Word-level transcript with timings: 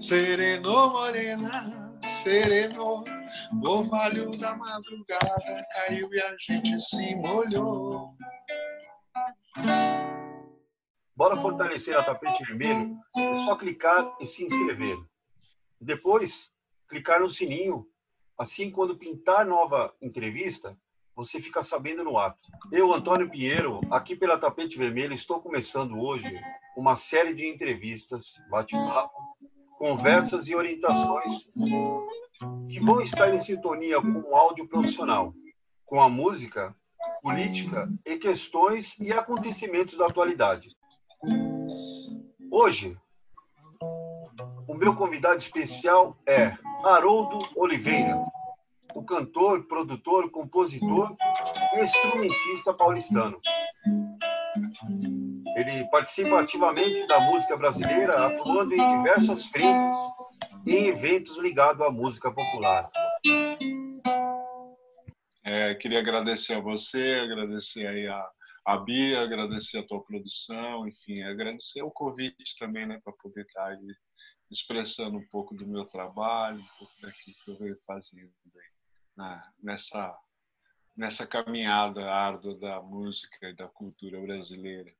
Sereno, 0.00 0.90
morena, 0.90 1.98
sereno, 2.22 3.04
orvalho 3.64 4.36
da 4.36 4.54
madrugada 4.54 5.66
caiu 5.72 6.12
e 6.12 6.20
a 6.20 6.36
gente 6.36 6.80
se 6.82 7.14
molhou. 7.14 8.14
Bora 11.16 11.36
fortalecer 11.36 11.96
a 11.96 12.02
tapete 12.02 12.44
vermelho? 12.44 12.94
É 13.16 13.34
só 13.44 13.56
clicar 13.56 14.14
e 14.20 14.26
se 14.26 14.44
inscrever. 14.44 14.98
Depois, 15.80 16.52
clicar 16.88 17.20
no 17.20 17.30
sininho. 17.30 17.86
Assim, 18.36 18.70
quando 18.70 18.98
pintar 18.98 19.46
nova 19.46 19.94
entrevista, 20.02 20.76
você 21.14 21.40
fica 21.40 21.62
sabendo 21.62 22.02
no 22.02 22.18
ato. 22.18 22.38
Eu, 22.70 22.92
Antônio 22.92 23.28
Pinheiro, 23.28 23.80
aqui 23.90 24.16
pela 24.16 24.38
Tapete 24.38 24.78
Vermelho, 24.78 25.14
estou 25.14 25.40
começando 25.40 25.98
hoje 26.00 26.40
uma 26.76 26.96
série 26.96 27.34
de 27.34 27.46
entrevistas, 27.46 28.34
bate-papo, 28.50 29.14
conversas 29.78 30.48
e 30.48 30.54
orientações 30.54 31.50
que 32.68 32.80
vão 32.80 33.00
estar 33.00 33.32
em 33.34 33.38
sintonia 33.38 34.00
com 34.00 34.30
o 34.30 34.34
áudio 34.34 34.66
profissional, 34.66 35.34
com 35.84 36.00
a 36.00 36.08
música, 36.08 36.74
política 37.20 37.88
e 38.06 38.16
questões 38.16 38.98
e 38.98 39.12
acontecimentos 39.12 39.96
da 39.96 40.06
atualidade. 40.06 40.68
Hoje, 42.50 42.96
o 44.66 44.74
meu 44.74 44.96
convidado 44.96 45.38
especial 45.38 46.16
é 46.26 46.56
Haroldo 46.84 47.38
Oliveira, 47.54 48.16
o 48.94 49.04
cantor, 49.04 49.66
produtor, 49.66 50.30
compositor 50.30 51.16
e 51.74 51.80
instrumentista 51.80 52.72
paulistano. 52.74 53.40
Ele 55.56 55.84
participa 55.90 56.40
ativamente 56.40 57.06
da 57.06 57.20
música 57.20 57.56
brasileira, 57.56 58.26
atuando 58.26 58.74
em 58.74 58.96
diversas 58.98 59.46
frentes 59.46 59.98
e 60.66 60.74
eventos 60.88 61.36
ligados 61.38 61.82
à 61.82 61.90
música 61.90 62.30
popular. 62.30 62.90
É, 65.44 65.74
queria 65.74 65.98
agradecer 65.98 66.54
a 66.54 66.60
você, 66.60 67.20
agradecer 67.22 67.86
aí 67.86 68.06
a, 68.06 68.30
a 68.64 68.76
Bia, 68.78 69.20
agradecer 69.20 69.78
a 69.78 69.86
tua 69.86 70.02
produção, 70.02 70.86
enfim, 70.86 71.22
agradecer 71.22 71.82
o 71.82 71.90
convite 71.90 72.56
também, 72.58 72.86
né, 72.86 73.00
para 73.04 73.12
poder 73.14 73.42
estar 73.42 73.66
aí 73.66 73.94
expressando 74.50 75.16
um 75.16 75.26
pouco 75.30 75.54
do 75.54 75.66
meu 75.66 75.84
trabalho, 75.86 76.60
um 76.60 76.78
pouco 76.78 76.92
daquilo 77.00 77.36
que 77.44 77.50
eu 77.50 77.58
venho 77.58 77.76
fazendo 77.86 78.30
aí, 78.54 78.71
na, 79.16 79.52
nessa 79.62 80.18
nessa 80.96 81.26
caminhada 81.26 82.04
árdua 82.10 82.54
da 82.58 82.82
música 82.82 83.48
e 83.48 83.54
da 83.54 83.66
cultura 83.66 84.20
brasileira. 84.20 84.92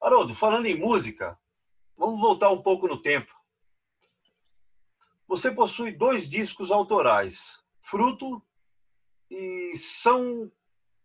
Haroldo, 0.00 0.34
falando 0.34 0.66
em 0.66 0.76
música, 0.76 1.38
vamos 1.96 2.20
voltar 2.20 2.50
um 2.50 2.60
pouco 2.60 2.88
no 2.88 3.00
tempo. 3.00 3.32
Você 5.28 5.50
possui 5.50 5.92
dois 5.92 6.28
discos 6.28 6.70
autorais, 6.70 7.62
Fruto 7.80 8.42
e 9.30 9.76
São 9.76 10.50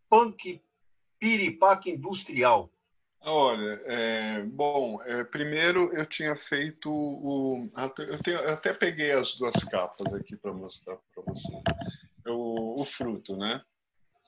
Punk 0.10 0.62
Piripaque 1.20 1.92
Industrial. 1.92 2.72
Olha, 3.22 3.82
é, 3.86 4.44
bom, 4.44 5.02
é, 5.04 5.24
primeiro 5.24 5.94
eu 5.94 6.06
tinha 6.06 6.36
feito 6.36 6.90
o. 6.90 7.70
Eu, 7.98 8.20
tenho, 8.22 8.38
eu 8.38 8.54
até 8.54 8.74
peguei 8.74 9.12
as 9.12 9.36
duas 9.38 9.56
capas 9.66 10.14
aqui 10.14 10.36
para 10.36 10.54
mostrar 10.54 10.98
para 11.14 11.24
você. 11.24 11.62
O, 12.30 12.81
o 12.81 12.86
fruto, 12.86 13.36
né? 13.36 13.61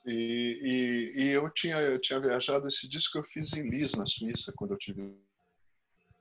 E, 0.06 1.12
e, 1.14 1.22
e, 1.22 1.28
eu 1.28 1.50
tinha 1.50 1.78
eu 1.78 2.00
tinha 2.00 2.18
viajado 2.18 2.66
esse 2.66 2.88
disco 2.88 3.18
eu 3.18 3.24
fiz 3.24 3.52
em 3.52 3.68
Lis 3.68 3.94
na 3.94 4.06
Suíça 4.06 4.52
quando 4.56 4.72
eu 4.72 4.78
tive 4.78 5.14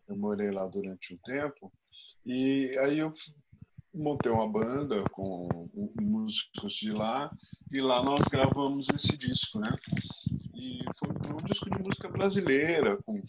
eu 0.08 0.18
morei 0.18 0.52
lá 0.52 0.66
durante 0.68 1.14
um 1.14 1.18
tempo 1.20 1.72
e 2.26 2.78
aí 2.80 3.00
eu 3.00 3.14
montei 3.94 4.30
uma 4.30 4.50
banda 4.52 5.04
com 5.12 5.48
músicos 6.00 6.74
de 6.74 6.92
lá 6.92 7.32
e 7.72 7.80
lá 7.80 8.04
nós 8.04 8.20
gravamos 8.28 8.90
esse 8.90 9.18
disco 9.18 9.60
né 9.60 9.74
e 10.56 10.80
foi 10.98 11.10
um 11.10 11.46
disco 11.46 11.70
de 11.70 11.82
música 11.82 12.10
brasileira 12.10 13.02
com 13.04 13.24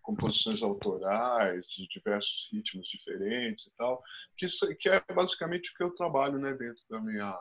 composições 0.00 0.62
autorais 0.62 1.66
de 1.66 1.86
diversos 1.88 2.48
ritmos 2.50 2.88
diferentes 2.88 3.66
e 3.66 3.70
tal 3.76 4.02
que 4.38 4.46
que 4.80 4.88
é 4.88 5.02
basicamente 5.14 5.70
o 5.70 5.76
que 5.76 5.84
eu 5.84 5.94
trabalho 5.94 6.38
né 6.38 6.54
dentro 6.54 6.82
da 6.88 7.00
minha 7.02 7.38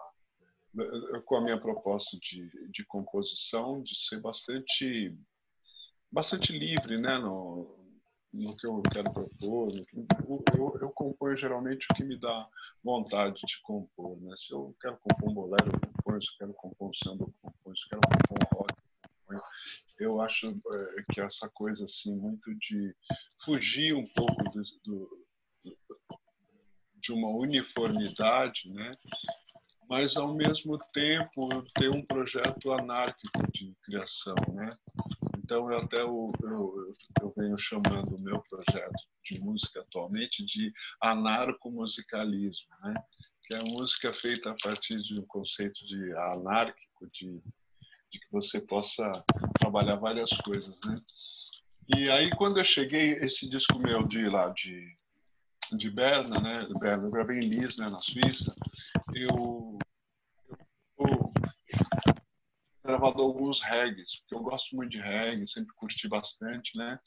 com 1.25 1.35
a 1.35 1.41
minha 1.41 1.59
proposta 1.59 2.17
de, 2.19 2.49
de 2.71 2.83
composição 2.85 3.81
de 3.83 3.95
ser 3.95 4.19
bastante 4.19 5.15
bastante 6.11 6.51
livre 6.51 6.99
né 6.99 7.17
no, 7.19 7.77
no 8.33 8.55
que 8.57 8.65
eu 8.65 8.81
quero 8.91 9.11
propor 9.13 9.71
eu, 10.27 10.79
eu, 10.81 10.89
componho 10.89 11.35
geralmente 11.35 11.85
o 11.89 11.93
que 11.93 12.03
me 12.03 12.17
dá 12.17 12.47
vontade 12.83 13.39
de 13.45 13.61
compor 13.61 14.19
né. 14.21 14.33
Se 14.35 14.51
eu 14.51 14.75
quero 14.81 14.97
compor 14.97 15.29
um 15.29 15.33
bolero 15.33 15.69
eu 15.71 15.79
componho 15.79 16.21
se 16.23 16.31
eu 16.31 16.37
quero 16.39 16.53
compor 16.53 16.89
um 16.89 16.93
samba 16.93 17.25
eu 17.25 17.33
componho 17.41 17.77
se 17.77 17.83
eu 17.85 17.89
quero 17.89 18.01
compor 18.01 18.37
um 18.39 18.57
rock 18.57 18.73
eu, 19.29 19.41
eu 19.99 20.21
acho 20.21 20.47
é, 20.47 21.03
que 21.11 21.21
essa 21.21 21.47
coisa 21.49 21.85
assim 21.85 22.15
muito 22.15 22.53
de 22.55 22.95
fugir 23.45 23.93
um 23.93 24.07
pouco 24.07 24.43
do, 24.51 24.63
do 24.83 25.23
de 26.95 27.11
uma 27.11 27.29
uniformidade 27.29 28.69
né 28.69 28.97
mas 29.93 30.17
ao 30.17 30.33
mesmo 30.33 30.79
tempo 30.91 31.47
ter 31.75 31.87
um 31.87 32.03
projeto 32.03 32.73
anárquico 32.73 33.51
de 33.51 33.75
criação, 33.83 34.33
né? 34.51 34.71
Então 35.37 35.71
eu 35.71 35.77
até 35.77 36.01
eu, 36.01 36.31
eu, 36.41 36.85
eu 37.21 37.33
venho 37.37 37.55
chamando 37.59 38.15
o 38.15 38.19
meu 38.19 38.41
projeto 38.49 39.07
de 39.23 39.39
música 39.39 39.81
atualmente 39.81 40.43
de 40.47 40.73
anarcomusicalismo, 40.99 42.69
né? 42.83 42.95
Que 43.45 43.53
é 43.53 43.57
a 43.57 43.69
música 43.69 44.11
feita 44.15 44.49
a 44.49 44.55
partir 44.63 44.99
de 45.03 45.21
um 45.21 45.25
conceito 45.27 45.85
de 45.85 46.11
anárquico, 46.13 47.07
de, 47.13 47.39
de 48.11 48.19
que 48.19 48.31
você 48.31 48.59
possa 48.59 49.23
trabalhar 49.59 49.97
várias 49.97 50.31
coisas, 50.43 50.75
né? 50.87 50.99
E 51.95 52.09
aí 52.09 52.31
quando 52.31 52.57
eu 52.57 52.63
cheguei 52.63 53.11
esse 53.19 53.47
disco 53.47 53.77
meu 53.77 54.07
de 54.07 54.27
lá 54.27 54.49
de 54.49 54.97
de 55.77 55.89
Berna, 55.89 56.39
né? 56.39 56.67
Berna, 56.79 57.05
eu 57.05 57.11
gravei 57.11 57.39
em 57.39 57.45
Lis, 57.45 57.77
né, 57.77 57.89
na 57.89 57.99
Suíça. 57.99 58.53
Eu, 59.13 59.72
gravado 63.03 63.21
alguns 63.21 63.61
reggaes, 63.61 64.21
porque 64.21 64.35
eu 64.35 64.43
gosto 64.43 64.75
muito 64.75 64.89
de 64.91 64.99
reggae, 64.99 65.47
sempre 65.47 65.73
curti 65.75 66.07
bastante, 66.07 66.77
né? 66.77 66.97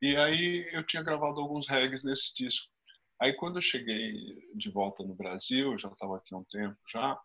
E 0.00 0.16
aí 0.16 0.68
eu 0.72 0.82
tinha 0.86 1.02
gravado 1.02 1.40
alguns 1.40 1.68
reggaes 1.68 2.02
nesse 2.02 2.34
disco. 2.34 2.66
Aí 3.20 3.34
quando 3.34 3.58
eu 3.58 3.62
cheguei 3.62 4.14
de 4.54 4.70
volta 4.70 5.04
no 5.04 5.14
Brasil, 5.14 5.78
já 5.78 5.88
estava 5.88 6.16
aqui 6.16 6.34
há 6.34 6.38
um 6.38 6.44
tempo 6.44 6.76
já, 6.90 7.18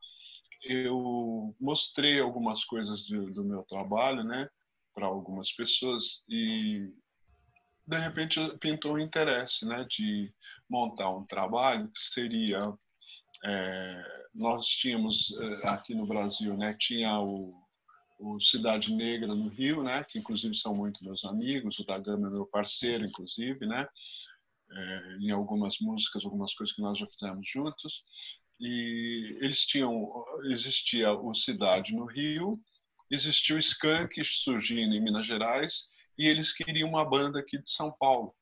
eu 0.64 1.56
mostrei 1.60 2.20
algumas 2.20 2.64
coisas 2.66 3.08
do, 3.08 3.32
do 3.32 3.44
meu 3.46 3.64
trabalho, 3.64 4.24
né, 4.24 4.50
para 4.94 5.06
algumas 5.06 5.52
pessoas 5.54 6.24
e 6.28 6.92
de 7.86 7.98
repente 7.98 8.40
pintou 8.60 8.96
o 8.96 9.00
interesse, 9.00 9.66
né, 9.66 9.86
de 9.90 10.34
montar 10.70 11.10
um 11.10 11.26
trabalho 11.26 11.90
que 11.90 12.00
seria 12.14 12.60
é, 13.46 14.28
nós 14.34 14.66
tínhamos 14.66 15.32
é, 15.40 15.68
aqui 15.68 15.96
no 15.96 16.06
Brasil, 16.06 16.58
né, 16.58 16.76
tinha 16.80 17.20
o, 17.20 17.67
o, 18.18 18.40
Cidade 18.40 18.94
Negra 18.94 19.34
no 19.34 19.50
Rio, 19.50 19.84
né, 19.84 20.04
que 20.04 20.20
inclusive 20.20 20.56
são 20.56 20.76
muito 20.76 21.04
meus 21.04 21.24
amigos, 21.26 21.80
o 21.80 21.86
da 21.86 21.98
Gama 21.98 22.28
é 22.28 22.32
meu 22.32 22.46
parceiro, 22.46 23.06
inclusive, 23.06 23.66
né, 23.66 23.88
é, 24.70 25.18
em 25.20 25.32
algumas 25.32 25.80
músicas, 25.80 26.24
algumas 26.26 26.54
coisas 26.54 26.76
que 26.76 26.82
nós 26.82 26.98
já 26.98 27.08
fizemos 27.08 27.48
juntos. 27.50 28.04
E 28.60 29.38
eles 29.40 29.66
tinham, 29.66 30.12
existia 30.46 31.12
o 31.12 31.34
Cidade 31.36 31.94
no 31.94 32.06
Rio, 32.06 32.60
existia 33.10 33.56
o 33.56 33.60
Skank 33.60 34.24
surgindo 34.26 34.96
em 34.96 35.02
Minas 35.02 35.28
Gerais 35.28 35.86
e 36.18 36.26
eles 36.26 36.52
queriam 36.52 36.90
uma 36.90 37.06
banda 37.06 37.40
aqui 37.40 37.60
de 37.60 37.72
São 37.72 37.92
Paulo, 37.92 38.34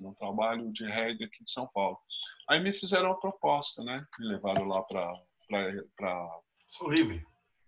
um 0.00 0.12
trabalho 0.14 0.72
de 0.72 0.84
reggae 0.84 1.24
aqui 1.24 1.44
de 1.44 1.52
São 1.52 1.68
Paulo. 1.68 1.98
Aí 2.48 2.58
me 2.58 2.72
fizeram 2.72 3.12
a 3.12 3.20
proposta, 3.20 3.84
né? 3.84 4.04
Me 4.18 4.26
levaram 4.26 4.64
lá 4.64 4.82
para 4.82 5.14
para 5.96 6.40
Som 6.66 6.88
Livre. 6.88 7.26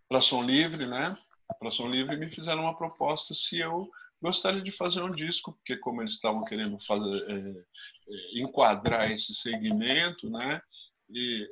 Para 0.08 0.20
Som 0.20 0.42
Livre, 0.42 0.86
né? 0.86 1.16
Para 1.58 1.70
Som 1.70 1.88
Livre 1.88 2.16
me 2.16 2.30
fizeram 2.30 2.62
uma 2.62 2.76
proposta 2.76 3.34
se 3.34 3.58
eu 3.58 3.88
gostaria 4.20 4.62
de 4.62 4.72
fazer 4.72 5.02
um 5.02 5.10
disco, 5.10 5.52
porque 5.52 5.76
como 5.76 6.02
eles 6.02 6.14
estavam 6.14 6.44
querendo 6.44 6.78
fazer, 6.80 7.30
é, 7.30 7.34
é, 7.34 8.40
enquadrar 8.40 9.10
esse 9.10 9.34
segmento, 9.34 10.30
né? 10.30 10.60
E 11.10 11.48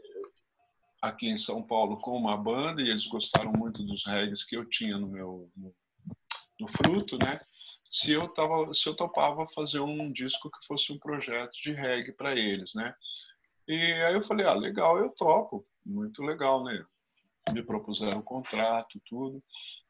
aqui 1.02 1.28
em 1.28 1.36
São 1.36 1.62
Paulo 1.62 2.00
com 2.00 2.16
uma 2.16 2.36
banda 2.36 2.80
e 2.82 2.90
eles 2.90 3.06
gostaram 3.06 3.52
muito 3.52 3.82
dos 3.82 4.04
reggaes 4.06 4.44
que 4.44 4.56
eu 4.56 4.64
tinha 4.68 4.98
no 4.98 5.08
meu 5.08 5.50
no, 5.56 5.74
no 6.60 6.68
fruto, 6.68 7.18
né? 7.18 7.40
se 7.90 8.12
eu 8.12 8.28
tava, 8.28 8.72
se 8.72 8.88
eu 8.88 8.94
topava 8.94 9.48
fazer 9.48 9.80
um 9.80 10.12
disco 10.12 10.48
que 10.48 10.66
fosse 10.66 10.92
um 10.92 10.98
projeto 10.98 11.52
de 11.60 11.72
reggae 11.72 12.12
para 12.12 12.36
eles, 12.36 12.72
né? 12.74 12.94
E 13.66 13.74
aí 13.74 14.14
eu 14.14 14.24
falei, 14.26 14.46
ah, 14.46 14.54
legal, 14.54 14.98
eu 14.98 15.10
topo, 15.10 15.66
muito 15.84 16.22
legal, 16.22 16.62
né? 16.62 16.84
Me 17.52 17.62
propuseram 17.62 18.18
um 18.18 18.22
contrato, 18.22 19.00
tudo. 19.04 19.42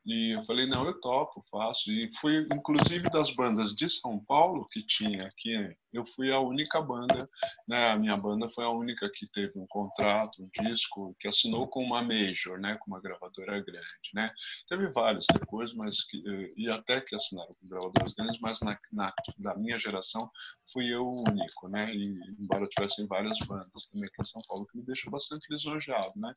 E 0.05 0.35
eu 0.35 0.44
falei, 0.44 0.67
não, 0.67 0.87
eu 0.87 0.99
topo, 1.00 1.44
faço. 1.50 1.91
E 1.91 2.11
fui, 2.20 2.47
inclusive, 2.52 3.11
das 3.11 3.31
bandas 3.35 3.75
de 3.75 3.88
São 3.88 4.19
Paulo 4.25 4.67
que 4.70 4.82
tinha 4.87 5.26
aqui, 5.26 5.76
eu 5.93 6.06
fui 6.14 6.32
a 6.32 6.41
única 6.41 6.81
banda, 6.81 7.29
né? 7.69 7.91
A 7.91 7.97
minha 7.97 8.17
banda 8.17 8.49
foi 8.50 8.64
a 8.64 8.70
única 8.70 9.11
que 9.12 9.26
teve 9.29 9.52
um 9.56 9.67
contrato, 9.67 10.43
um 10.43 10.62
disco, 10.62 11.14
que 11.20 11.29
assinou 11.29 11.69
com 11.69 11.82
uma 11.82 12.02
major, 12.02 12.58
né? 12.58 12.76
Com 12.76 12.91
uma 12.91 13.00
gravadora 13.00 13.61
grande, 13.61 14.11
né? 14.14 14.32
Teve 14.69 14.88
vários 14.88 15.26
depois, 15.32 15.75
mas 15.75 16.02
que, 16.05 16.23
e 16.56 16.69
até 16.70 17.00
que 17.00 17.14
assinaram 17.14 17.50
com 17.61 17.69
gravadoras 17.69 18.14
grandes, 18.14 18.41
mas 18.41 18.61
na, 18.61 18.79
na 18.93 19.12
da 19.37 19.55
minha 19.56 19.79
geração 19.79 20.31
fui 20.73 20.87
eu 20.87 21.02
o 21.02 21.29
único, 21.29 21.69
né? 21.69 21.94
E 21.94 22.19
embora 22.38 22.67
tivessem 22.69 23.06
várias 23.06 23.38
bandas 23.47 23.87
também 23.93 24.08
aqui 24.08 24.23
em 24.23 24.25
São 24.25 24.41
Paulo, 24.49 24.67
que 24.67 24.79
me 24.79 24.85
deixou 24.85 25.11
bastante 25.11 25.47
lisonjeado, 25.50 26.12
né? 26.17 26.32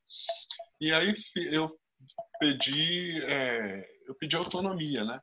E 0.82 0.92
aí 0.92 1.14
eu 1.52 1.78
pedi, 2.40 3.22
é, 3.24 3.90
eu 4.08 4.16
pedi 4.16 4.36
autonomia, 4.36 5.04
né? 5.04 5.20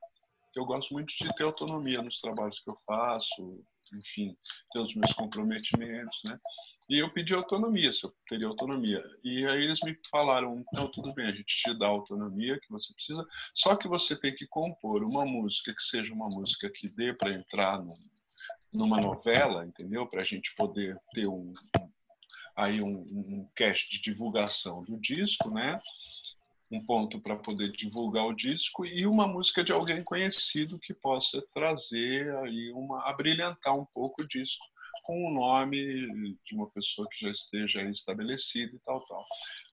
Eu 0.54 0.64
gosto 0.64 0.92
muito 0.92 1.14
de 1.16 1.32
ter 1.34 1.44
autonomia 1.44 2.02
nos 2.02 2.20
trabalhos 2.20 2.58
que 2.58 2.70
eu 2.70 2.76
faço, 2.86 3.64
enfim, 3.94 4.36
ter 4.72 4.80
os 4.80 4.94
meus 4.94 5.12
comprometimentos, 5.12 6.18
né? 6.24 6.38
E 6.88 6.98
eu 6.98 7.08
pedi 7.08 7.32
autonomia, 7.34 7.92
se 7.92 8.04
eu 8.04 8.12
teria 8.28 8.48
autonomia. 8.48 9.04
E 9.22 9.46
aí 9.48 9.62
eles 9.62 9.80
me 9.80 9.96
falaram, 10.10 10.58
então 10.58 10.90
tudo 10.90 11.14
bem, 11.14 11.26
a 11.26 11.32
gente 11.32 11.62
te 11.62 11.78
dá 11.78 11.86
a 11.86 11.90
autonomia 11.90 12.58
que 12.58 12.68
você 12.68 12.92
precisa, 12.92 13.24
só 13.54 13.76
que 13.76 13.86
você 13.86 14.16
tem 14.16 14.34
que 14.34 14.44
compor 14.48 15.04
uma 15.04 15.24
música 15.24 15.72
que 15.72 15.82
seja 15.82 16.12
uma 16.12 16.28
música 16.28 16.68
que 16.68 16.88
dê 16.88 17.12
para 17.12 17.32
entrar 17.32 17.80
no, 17.80 17.94
numa 18.74 19.00
novela, 19.00 19.64
entendeu? 19.64 20.04
Para 20.04 20.22
a 20.22 20.24
gente 20.24 20.52
poder 20.56 20.98
ter 21.12 21.28
um, 21.28 21.52
aí 22.56 22.82
um, 22.82 23.02
um 23.02 23.48
cast 23.54 23.88
de 23.88 24.00
divulgação 24.00 24.82
do 24.82 24.98
disco, 24.98 25.48
né? 25.48 25.80
Um 26.70 26.84
ponto 26.84 27.20
para 27.20 27.36
poder 27.36 27.72
divulgar 27.72 28.26
o 28.26 28.34
disco 28.34 28.86
e 28.86 29.06
uma 29.06 29.26
música 29.26 29.64
de 29.64 29.72
alguém 29.72 30.04
conhecido 30.04 30.78
que 30.78 30.94
possa 30.94 31.42
trazer 31.52 32.32
aí 32.36 32.70
uma 32.72 33.08
abrilhantar 33.08 33.76
um 33.76 33.84
pouco 33.92 34.22
o 34.22 34.28
disco 34.28 34.64
com 35.02 35.26
o 35.26 35.34
nome 35.34 36.36
de 36.44 36.54
uma 36.54 36.70
pessoa 36.70 37.08
que 37.10 37.24
já 37.24 37.30
esteja 37.30 37.82
estabelecida 37.82 38.74
e 38.74 38.78
tal 38.80 39.04
tal. 39.06 39.24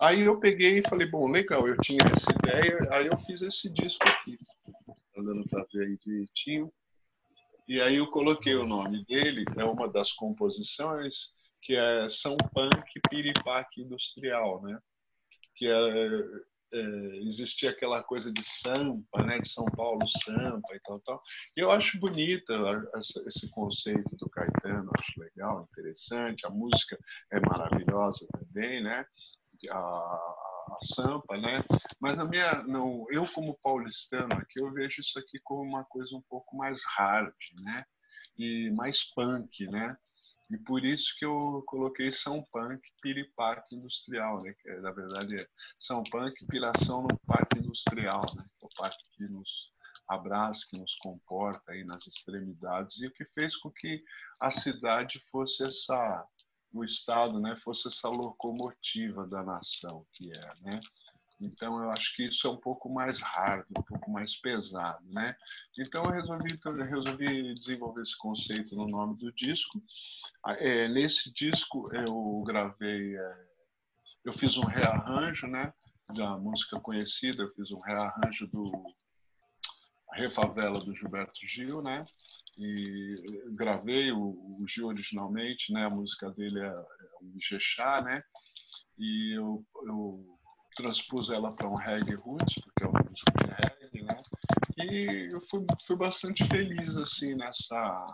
Aí 0.02 0.22
eu 0.22 0.40
peguei 0.40 0.80
e 0.80 0.90
falei, 0.90 1.08
bom, 1.08 1.28
legal, 1.28 1.68
eu 1.68 1.78
tinha 1.78 2.00
essa 2.16 2.32
ideia, 2.32 2.88
aí 2.92 3.08
eu 3.08 3.18
fiz 3.20 3.42
esse 3.42 3.70
disco 3.70 4.08
aqui. 4.08 4.38
Tá 5.14 5.22
dando 5.22 5.48
para 5.50 5.66
ver 5.72 5.86
aí 5.86 5.98
direitinho. 5.98 6.72
E 7.68 7.82
aí 7.82 7.98
eu 7.98 8.08
coloquei 8.08 8.56
o 8.56 8.66
nome 8.66 9.04
dele, 9.06 9.44
é 9.58 9.64
uma 9.66 9.88
das 9.88 10.12
composições 10.14 11.36
que 11.62 11.76
é 11.76 12.08
São 12.08 12.38
Punk 12.38 13.00
Piripaque 13.10 13.82
Industrial, 13.82 14.62
né? 14.62 14.80
Que 15.54 15.68
é 15.68 16.24
é, 16.74 17.18
existia 17.28 17.70
aquela 17.72 18.04
coisa 18.04 18.32
de 18.32 18.44
Sampa, 18.44 19.24
né, 19.24 19.40
de 19.40 19.50
São 19.50 19.66
Paulo 19.66 20.08
Sampa 20.08 20.76
e 20.76 20.80
tal, 20.82 21.00
tal. 21.02 21.22
E 21.56 21.62
eu 21.62 21.72
acho 21.72 22.00
bonita 22.00 22.54
esse 23.26 23.50
conceito 23.52 24.16
do 24.18 24.30
Caetano, 24.30 24.92
acho 24.98 25.20
legal, 25.20 25.68
interessante. 25.72 26.46
A 26.46 26.50
música 26.50 26.98
é 27.32 27.40
maravilhosa 27.40 28.28
também, 28.32 28.84
né? 28.84 29.06
A, 29.70 29.78
a 29.78 30.78
Sampa, 30.94 31.38
né? 31.38 31.64
Mas 32.00 32.18
na 32.18 32.26
minha, 32.26 32.64
não, 32.64 33.06
eu 33.10 33.28
como 33.32 33.58
paulistano 33.64 34.34
aqui, 34.34 34.60
eu 34.60 34.72
vejo 34.72 35.02
isso 35.02 35.18
aqui 35.18 35.40
como 35.44 35.62
uma 35.62 35.86
coisa 35.86 36.16
um 36.16 36.24
pouco 36.30 36.56
mais 36.56 36.82
hard, 36.98 37.34
né? 37.62 37.86
E 38.38 38.70
mais 38.72 39.04
punk, 39.14 39.66
né? 39.68 39.98
E 40.50 40.58
por 40.58 40.86
isso 40.86 41.14
que 41.18 41.26
eu 41.26 41.62
coloquei 41.68 42.12
São 42.12 42.44
Punk 42.52 42.82
Piripaque 43.02 43.76
Industrial, 43.76 44.42
né? 44.42 44.54
que 44.62 44.70
na 44.78 44.92
verdade 44.92 45.42
é 45.42 45.48
São 45.78 46.04
Punk 46.04 46.46
Piração 46.48 47.04
no 47.04 47.18
Parque 47.26 47.60
Industrial, 47.60 48.26
né? 48.36 48.46
É 48.62 48.66
o 48.66 48.70
parque 48.78 49.04
que 49.16 49.28
nos 49.28 49.72
abraça, 50.08 50.66
que 50.70 50.78
nos 50.78 50.96
comporta 50.96 51.72
aí 51.72 51.84
nas 51.84 52.08
extremidades 52.08 52.98
e 53.02 53.08
o 53.08 53.14
que 53.14 53.26
fez 53.26 53.58
com 53.58 53.70
que 53.70 54.02
a 54.40 54.50
cidade 54.50 55.20
fosse 55.30 55.64
essa 55.66 56.26
o 56.74 56.84
estado, 56.84 57.40
né, 57.40 57.56
fosse 57.56 57.88
essa 57.88 58.10
locomotiva 58.10 59.26
da 59.26 59.42
nação 59.42 60.06
que 60.14 60.32
é, 60.32 60.54
né? 60.62 60.80
Então 61.40 61.82
eu 61.84 61.92
acho 61.92 62.16
que 62.16 62.28
isso 62.28 62.48
é 62.48 62.50
um 62.50 62.58
pouco 62.58 62.90
mais 62.90 63.22
hard, 63.22 63.66
um 63.70 63.84
pouco 63.84 64.10
mais 64.12 64.36
pesado, 64.36 65.06
né? 65.06 65.36
Então 65.78 66.04
eu 66.06 66.12
resolvi, 66.12 66.60
resolvi 66.90 67.54
desenvolver 67.54 68.02
esse 68.02 68.18
conceito 68.18 68.76
no 68.76 68.88
nome 68.88 69.18
do 69.18 69.32
disco. 69.32 69.82
Ah, 70.44 70.54
é, 70.54 70.88
nesse 70.88 71.32
disco 71.34 71.92
eu 71.94 72.44
gravei, 72.46 73.16
é, 73.16 73.48
eu 74.26 74.34
fiz 74.34 74.58
um 74.58 74.66
rearranjo, 74.66 75.48
né? 75.48 75.74
Da 76.16 76.38
música 76.38 76.80
conhecida, 76.80 77.44
eu 77.44 77.54
fiz 77.54 77.70
um 77.72 77.80
rearranjo 77.80 78.48
do 78.48 78.72
Refavela 80.14 80.80
do 80.80 80.96
Gilberto 80.96 81.46
Gil, 81.46 81.82
né? 81.82 82.06
E 82.58 83.16
gravei 83.52 84.12
o, 84.12 84.20
o 84.20 84.66
Gil 84.68 84.88
originalmente, 84.88 85.72
né? 85.72 85.86
A 85.86 85.90
música 85.90 86.32
dele 86.32 86.60
é, 86.60 86.66
é 86.66 86.84
um 87.22 87.38
Ijexá, 87.38 88.02
né? 88.02 88.24
E 88.98 89.38
eu, 89.38 89.64
eu 89.86 90.37
transpus 90.78 91.30
ela 91.30 91.52
para 91.52 91.68
um 91.68 91.76
reggae 91.76 92.16
roots, 92.16 92.56
porque 92.64 92.84
é 92.84 92.88
um 92.88 92.92
música 92.92 93.32
de 93.40 93.48
reggae, 93.48 94.04
né? 94.04 94.18
E 94.80 95.30
eu 95.34 95.42
fui, 95.42 95.66
fui 95.86 95.96
bastante 95.96 96.46
feliz, 96.46 96.96
assim, 96.96 97.36
nessa 97.36 98.08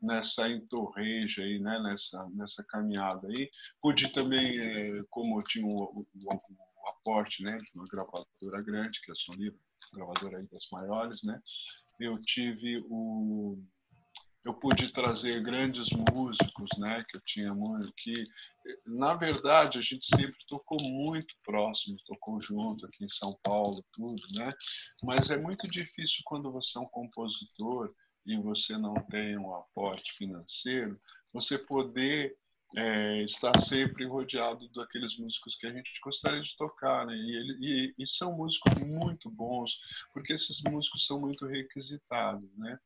nessa 0.00 0.48
entorreja 0.48 1.42
aí, 1.42 1.58
né? 1.58 1.78
Nessa, 1.80 2.28
nessa 2.30 2.64
caminhada 2.64 3.26
aí. 3.28 3.50
Pude 3.80 4.12
também, 4.12 4.58
é, 4.58 5.02
como 5.10 5.38
eu 5.38 5.44
tinha 5.44 5.66
o, 5.66 5.82
o, 5.82 6.06
o, 6.24 6.88
aporte, 6.88 7.42
né? 7.42 7.56
De 7.58 7.70
uma 7.74 7.86
gravadora 7.86 8.62
grande, 8.62 9.00
que 9.00 9.10
é 9.10 9.14
a 9.14 9.36
Livre, 9.36 9.60
gravadora 9.92 10.38
aí 10.38 10.46
das 10.50 10.68
maiores, 10.72 11.22
né? 11.22 11.40
Eu 12.00 12.18
tive 12.22 12.84
o 12.88 13.58
eu 14.44 14.54
pude 14.54 14.92
trazer 14.92 15.42
grandes 15.42 15.88
músicos, 15.90 16.68
né, 16.78 17.04
que 17.08 17.16
eu 17.16 17.20
tinha 17.22 17.52
que 17.96 18.24
na 18.86 19.14
verdade 19.14 19.78
a 19.78 19.82
gente 19.82 20.06
sempre 20.06 20.38
tocou 20.46 20.78
muito 20.80 21.34
próximo, 21.44 21.96
tocou 22.06 22.40
junto 22.40 22.86
aqui 22.86 23.04
em 23.04 23.08
São 23.08 23.38
Paulo, 23.42 23.84
tudo, 23.92 24.22
né? 24.34 24.52
Mas 25.02 25.30
é 25.30 25.36
muito 25.36 25.66
difícil 25.68 26.22
quando 26.24 26.52
você 26.52 26.78
é 26.78 26.80
um 26.80 26.88
compositor 26.88 27.92
e 28.26 28.36
você 28.36 28.76
não 28.76 28.94
tem 29.10 29.38
um 29.38 29.54
aporte 29.54 30.12
financeiro, 30.14 30.98
você 31.32 31.56
poder 31.56 32.36
é, 32.76 33.22
estar 33.22 33.58
sempre 33.62 34.04
rodeado 34.04 34.68
daqueles 34.74 35.16
músicos 35.16 35.56
que 35.56 35.66
a 35.66 35.72
gente 35.72 35.90
gostaria 36.04 36.42
de 36.42 36.54
tocar, 36.56 37.06
né? 37.06 37.16
E, 37.16 37.36
ele, 37.36 37.58
e, 37.60 37.94
e 37.98 38.06
são 38.06 38.36
músicos 38.36 38.74
muito 38.74 39.30
bons, 39.30 39.78
porque 40.12 40.34
esses 40.34 40.60
músicos 40.62 41.06
são 41.06 41.18
muito 41.18 41.46
requisitados, 41.46 42.54
né? 42.56 42.78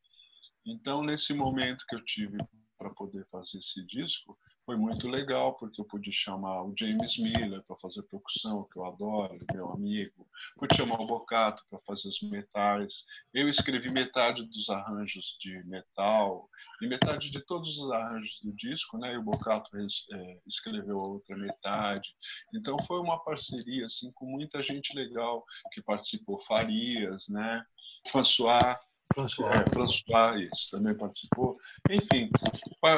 Então, 0.64 1.02
nesse 1.02 1.34
momento 1.34 1.84
que 1.88 1.94
eu 1.94 2.04
tive 2.04 2.38
para 2.78 2.90
poder 2.90 3.26
fazer 3.30 3.58
esse 3.58 3.84
disco, 3.86 4.36
foi 4.64 4.76
muito 4.76 5.08
legal, 5.08 5.54
porque 5.54 5.80
eu 5.80 5.84
pude 5.84 6.12
chamar 6.12 6.62
o 6.62 6.74
James 6.78 7.18
Miller 7.18 7.62
para 7.64 7.76
fazer 7.76 8.02
percussão, 8.04 8.66
que 8.72 8.78
eu 8.78 8.84
adoro, 8.84 9.36
meu 9.52 9.72
amigo. 9.72 10.26
Pude 10.56 10.76
chamar 10.76 11.00
o 11.00 11.06
Bocato 11.06 11.64
para 11.68 11.80
fazer 11.80 12.08
os 12.08 12.20
metais. 12.22 13.04
Eu 13.34 13.48
escrevi 13.48 13.90
metade 13.90 14.44
dos 14.44 14.70
arranjos 14.70 15.36
de 15.40 15.62
metal 15.64 16.48
e 16.80 16.86
metade 16.86 17.30
de 17.30 17.40
todos 17.44 17.76
os 17.76 17.90
arranjos 17.90 18.38
do 18.42 18.52
disco, 18.52 18.98
né? 18.98 19.14
E 19.14 19.18
o 19.18 19.22
Bocato 19.22 19.76
é, 19.76 20.38
escreveu 20.46 20.96
a 20.96 21.08
outra 21.08 21.36
metade. 21.36 22.14
Então 22.54 22.76
foi 22.86 23.00
uma 23.00 23.22
parceria 23.24 23.86
assim 23.86 24.12
com 24.12 24.26
muita 24.26 24.62
gente 24.62 24.94
legal 24.94 25.44
que 25.72 25.82
participou, 25.82 26.40
Farias, 26.44 27.28
né? 27.28 27.64
François, 28.08 28.78
François. 29.14 29.52
É, 29.54 29.70
François, 29.70 30.48
isso, 30.52 30.70
também 30.70 30.94
participou. 30.94 31.58
Enfim, 31.90 32.30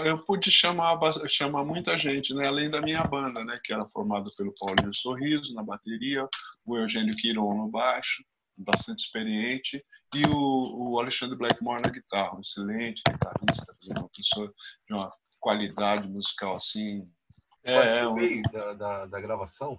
eu 0.05 0.19
pude 0.25 0.51
chamar, 0.51 0.99
chamar 1.29 1.65
muita 1.65 1.97
gente, 1.99 2.35
né? 2.35 2.47
além 2.47 2.71
da 2.71 2.81
minha 2.81 3.03
banda, 3.05 3.45
né? 3.45 3.61
que 3.63 3.73
era 3.73 3.85
formada 3.87 4.31
pelo 4.37 4.55
Paulinho 4.59 4.95
Sorriso 4.95 5.55
na 5.55 5.63
bateria, 5.63 6.29
o 6.65 6.77
Eugênio 6.77 7.17
Quiron 7.17 7.55
no 7.57 7.69
baixo, 7.69 8.25
bastante 8.57 9.01
experiente, 9.01 9.85
e 10.15 10.25
o, 10.27 10.93
o 10.93 11.01
Alexandre 11.01 11.37
Blackmore 11.37 11.83
na 11.83 11.91
guitarra, 11.91 12.37
um 12.37 12.41
excelente 12.41 13.03
guitarrista, 13.09 13.77
uma 13.97 14.09
pessoa 14.09 14.53
de 14.87 14.95
uma 14.95 15.13
qualidade 15.41 16.09
musical 16.09 16.57
assim. 16.57 17.09
É, 17.65 17.81
Participei 17.81 18.39
um... 18.39 18.43
da, 18.53 18.73
da, 18.75 19.07
da 19.07 19.21
gravação 19.21 19.79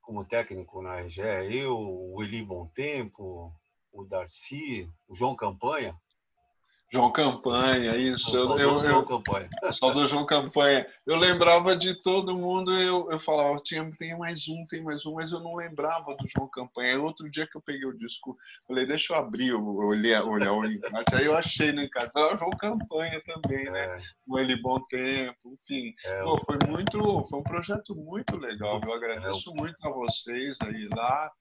como 0.00 0.24
técnico 0.24 0.82
na 0.82 1.00
RGE, 1.00 1.22
eu, 1.48 1.78
o 1.78 2.22
Eli 2.22 2.44
Bom 2.44 2.66
Tempo, 2.74 3.54
o 3.92 4.04
Darcy, 4.04 4.88
o 5.08 5.14
João 5.14 5.36
Campanha. 5.36 5.94
João 6.92 7.10
Campanha, 7.10 7.96
isso. 7.96 8.36
Eu, 8.36 8.58
eu, 8.58 8.80
João 8.82 9.06
Campanha. 9.06 9.48
Só 9.72 9.92
do 9.92 10.06
João 10.06 10.26
Campanha. 10.26 10.86
Eu 11.06 11.16
lembrava 11.16 11.74
de 11.74 11.94
todo 12.02 12.36
mundo, 12.36 12.70
eu, 12.78 13.10
eu 13.10 13.18
falava, 13.18 13.58
tinha, 13.64 13.90
tem 13.96 14.16
mais 14.18 14.46
um, 14.46 14.66
tem 14.66 14.82
mais 14.82 15.06
um, 15.06 15.14
mas 15.14 15.32
eu 15.32 15.40
não 15.40 15.54
lembrava 15.54 16.14
do 16.14 16.28
João 16.28 16.46
Campanha. 16.48 17.00
Outro 17.00 17.30
dia 17.30 17.46
que 17.46 17.56
eu 17.56 17.62
peguei 17.62 17.86
o 17.86 17.96
disco, 17.96 18.36
falei, 18.68 18.84
deixa 18.84 19.14
eu 19.14 19.18
abrir, 19.18 19.54
olhar, 19.54 20.22
olhar 20.24 20.52
o 20.52 20.66
encarte. 20.66 21.14
Aí 21.14 21.24
eu 21.24 21.34
achei 21.34 21.72
no 21.72 21.82
encarte, 21.82 22.12
ah, 22.14 22.36
João 22.36 22.50
Campanha 22.50 23.22
também, 23.24 23.64
né? 23.70 23.84
É. 23.86 23.98
O 24.26 24.38
Ele 24.38 24.60
Bom 24.60 24.78
Tempo, 24.80 25.56
enfim. 25.62 25.94
É, 26.04 26.22
Pô, 26.24 26.38
foi 26.44 26.58
muito, 26.68 27.24
foi 27.24 27.38
um 27.38 27.42
projeto 27.42 27.94
muito 27.94 28.36
legal. 28.36 28.78
Eu 28.84 28.92
agradeço 28.92 29.50
é, 29.50 29.54
muito 29.54 29.76
a 29.82 29.90
vocês 29.90 30.58
aí 30.60 30.88
lá 30.94 31.32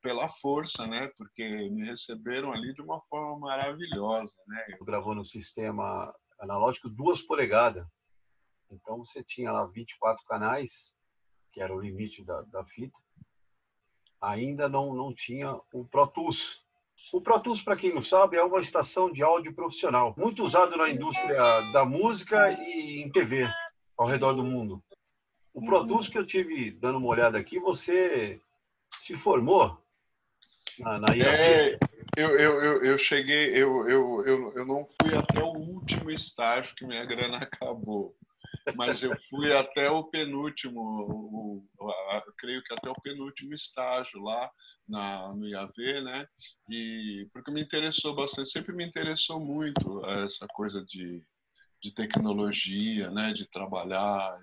pela 0.00 0.28
força, 0.28 0.86
né? 0.86 1.10
Porque 1.16 1.42
me 1.70 1.84
receberam 1.84 2.52
ali 2.52 2.72
de 2.72 2.80
uma 2.80 3.00
forma 3.02 3.38
maravilhosa, 3.38 4.34
né? 4.46 4.64
Eu 4.78 4.84
gravou 4.84 5.14
no 5.14 5.24
sistema 5.24 6.14
analógico 6.38 6.88
duas 6.88 7.20
polegadas. 7.20 7.86
Então 8.70 8.98
você 8.98 9.22
tinha 9.22 9.50
lá 9.50 9.66
24 9.66 10.24
canais, 10.26 10.94
que 11.52 11.60
era 11.60 11.74
o 11.74 11.80
limite 11.80 12.24
da, 12.24 12.42
da 12.42 12.64
fita. 12.64 12.96
Ainda 14.20 14.68
não, 14.68 14.94
não 14.94 15.14
tinha 15.14 15.58
o 15.72 15.84
Pro 15.84 16.06
Tools. 16.06 16.62
O 17.12 17.20
Pro 17.20 17.40
Tools, 17.40 17.62
para 17.62 17.76
quem 17.76 17.94
não 17.94 18.02
sabe, 18.02 18.36
é 18.36 18.42
uma 18.42 18.60
estação 18.60 19.10
de 19.10 19.22
áudio 19.22 19.54
profissional, 19.54 20.14
muito 20.16 20.44
usado 20.44 20.76
na 20.76 20.90
indústria 20.90 21.60
da 21.72 21.84
música 21.84 22.52
e 22.52 23.02
em 23.02 23.10
TV 23.10 23.48
ao 23.96 24.06
redor 24.06 24.34
do 24.34 24.44
mundo. 24.44 24.82
O 25.54 25.64
Pro 25.64 25.86
Tools 25.86 26.08
que 26.08 26.18
eu 26.18 26.26
tive 26.26 26.70
dando 26.72 26.98
uma 26.98 27.08
olhada 27.08 27.38
aqui, 27.38 27.58
você 27.58 28.40
se 29.00 29.14
formou 29.14 29.82
na, 30.78 30.98
na 30.98 31.14
É, 31.14 31.78
eu, 32.16 32.38
eu, 32.38 32.62
eu, 32.62 32.84
eu, 32.84 32.98
cheguei, 32.98 33.50
eu, 33.50 33.88
eu, 33.88 34.26
eu, 34.26 34.52
eu 34.54 34.66
não 34.66 34.86
fui 35.00 35.14
até 35.14 35.42
o 35.42 35.52
último 35.52 36.10
estágio 36.10 36.74
que 36.76 36.86
minha 36.86 37.04
grana 37.04 37.38
acabou, 37.42 38.14
mas 38.74 39.02
eu 39.02 39.16
fui 39.28 39.52
até 39.52 39.90
o 39.90 40.04
penúltimo, 40.04 40.80
o, 40.80 41.64
o, 41.78 42.32
creio 42.38 42.62
que 42.62 42.72
até 42.72 42.88
o 42.88 43.00
penúltimo 43.00 43.54
estágio 43.54 44.22
lá 44.22 44.50
na, 44.88 45.34
no 45.34 45.46
IAV, 45.46 46.02
né? 46.02 46.26
E 46.70 47.28
porque 47.32 47.50
me 47.50 47.62
interessou 47.62 48.14
bastante, 48.14 48.50
sempre 48.50 48.74
me 48.74 48.86
interessou 48.86 49.40
muito 49.40 50.04
essa 50.06 50.46
coisa 50.48 50.84
de, 50.84 51.22
de 51.82 51.94
tecnologia, 51.94 53.10
né? 53.10 53.32
De 53.32 53.46
trabalhar 53.50 54.38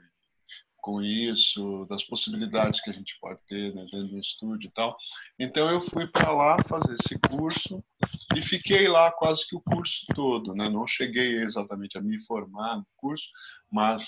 com 0.86 1.01
isso, 1.01 1.88
das 1.89 2.04
possibilidades 2.04 2.80
que 2.80 2.92
a 2.92 2.94
gente 2.94 3.18
pode 3.20 3.39
ter 3.48 3.74
né, 3.74 3.88
dentro 3.92 4.08
do 4.10 4.20
estúdio 4.20 4.68
e 4.68 4.72
tal. 4.72 4.96
Então 5.39 5.68
eu 5.68 5.82
fui 5.89 6.06
para 6.06 6.32
lá 6.32 6.58
fazer 6.70 6.94
esse 6.94 7.18
curso 7.27 7.84
e 8.36 8.42
fiquei 8.44 8.88
lá 8.88 9.12
quase 9.12 9.48
que 9.48 9.56
o 9.56 9.62
curso 9.62 10.06
todo, 10.13 10.54
né? 10.54 10.70
Não 10.70 10.86
cheguei 10.86 11.42
exatamente 11.42 11.98
a 11.98 12.01
me 12.01 12.24
formar 12.24 12.77
no 12.77 12.86
curso, 12.98 13.25
mas 13.72 14.06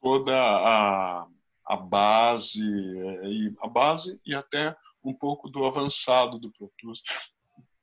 toda 0.00 0.34
a, 0.34 1.26
a 1.66 1.76
base 1.76 2.62
e 2.62 3.54
a 3.60 3.68
base 3.68 4.18
e 4.24 4.34
até 4.34 4.74
um 5.04 5.12
pouco 5.12 5.50
do 5.50 5.66
avançado 5.66 6.38
do 6.38 6.50
Pro 6.52 6.72
Tools. 6.78 7.02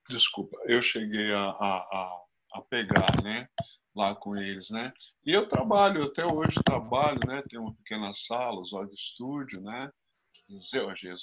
Desculpa, 0.09 0.57
eu 0.65 0.81
cheguei 0.81 1.31
a, 1.31 1.43
a, 1.43 2.21
a 2.53 2.61
pegar, 2.67 3.21
né? 3.23 3.47
Lá 3.95 4.13
com 4.13 4.35
eles, 4.35 4.69
né? 4.69 4.93
E 5.25 5.31
eu 5.31 5.47
trabalho, 5.47 6.03
até 6.03 6.25
hoje 6.25 6.61
trabalho, 6.63 7.19
né? 7.25 7.41
Tenho 7.49 7.63
uma 7.63 7.73
pequena 7.75 8.13
sala, 8.13 8.59
o 8.59 8.65
Zog 8.65 8.91
Studio, 8.97 9.61
né? 9.61 9.89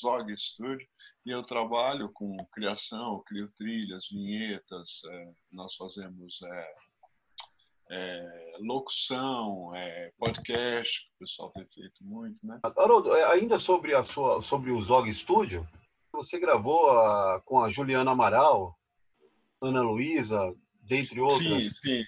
Zog 0.01 0.37
Studio, 0.37 0.87
e 1.25 1.31
eu 1.31 1.45
trabalho 1.45 2.11
com 2.13 2.37
criação, 2.53 3.23
crio 3.27 3.53
trilhas, 3.57 4.09
vinhetas, 4.11 5.03
é, 5.09 5.33
nós 5.53 5.77
fazemos 5.77 6.41
é, 6.43 6.75
é, 7.91 8.57
locução, 8.61 9.73
é, 9.77 10.11
podcast, 10.19 11.01
que 11.01 11.15
o 11.15 11.19
pessoal 11.21 11.53
tem 11.53 11.67
feito 11.67 12.03
muito, 12.03 12.45
né? 12.45 12.59
Haroldo, 12.65 13.15
é, 13.15 13.25
ainda 13.33 13.59
sobre, 13.59 13.95
a 13.95 14.03
sua, 14.03 14.43
sobre 14.43 14.73
o 14.73 14.83
Zog 14.83 15.13
Studio, 15.13 15.69
você 16.13 16.41
gravou 16.41 16.91
a, 16.91 17.41
com 17.45 17.63
a 17.63 17.71
Juliana 17.71 18.11
Amaral, 18.11 18.77
Ana 19.61 19.83
Luísa, 19.83 20.53
dentre 20.83 21.21
outras. 21.21 21.65
Sim, 21.65 21.71
sim. 21.71 22.05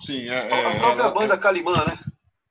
Sim, 0.00 0.28
é, 0.28 0.52
a 0.52 0.74
é, 0.74 0.80
própria 0.80 1.10
banda 1.10 1.38
Calimã, 1.38 1.84
né? 1.84 1.98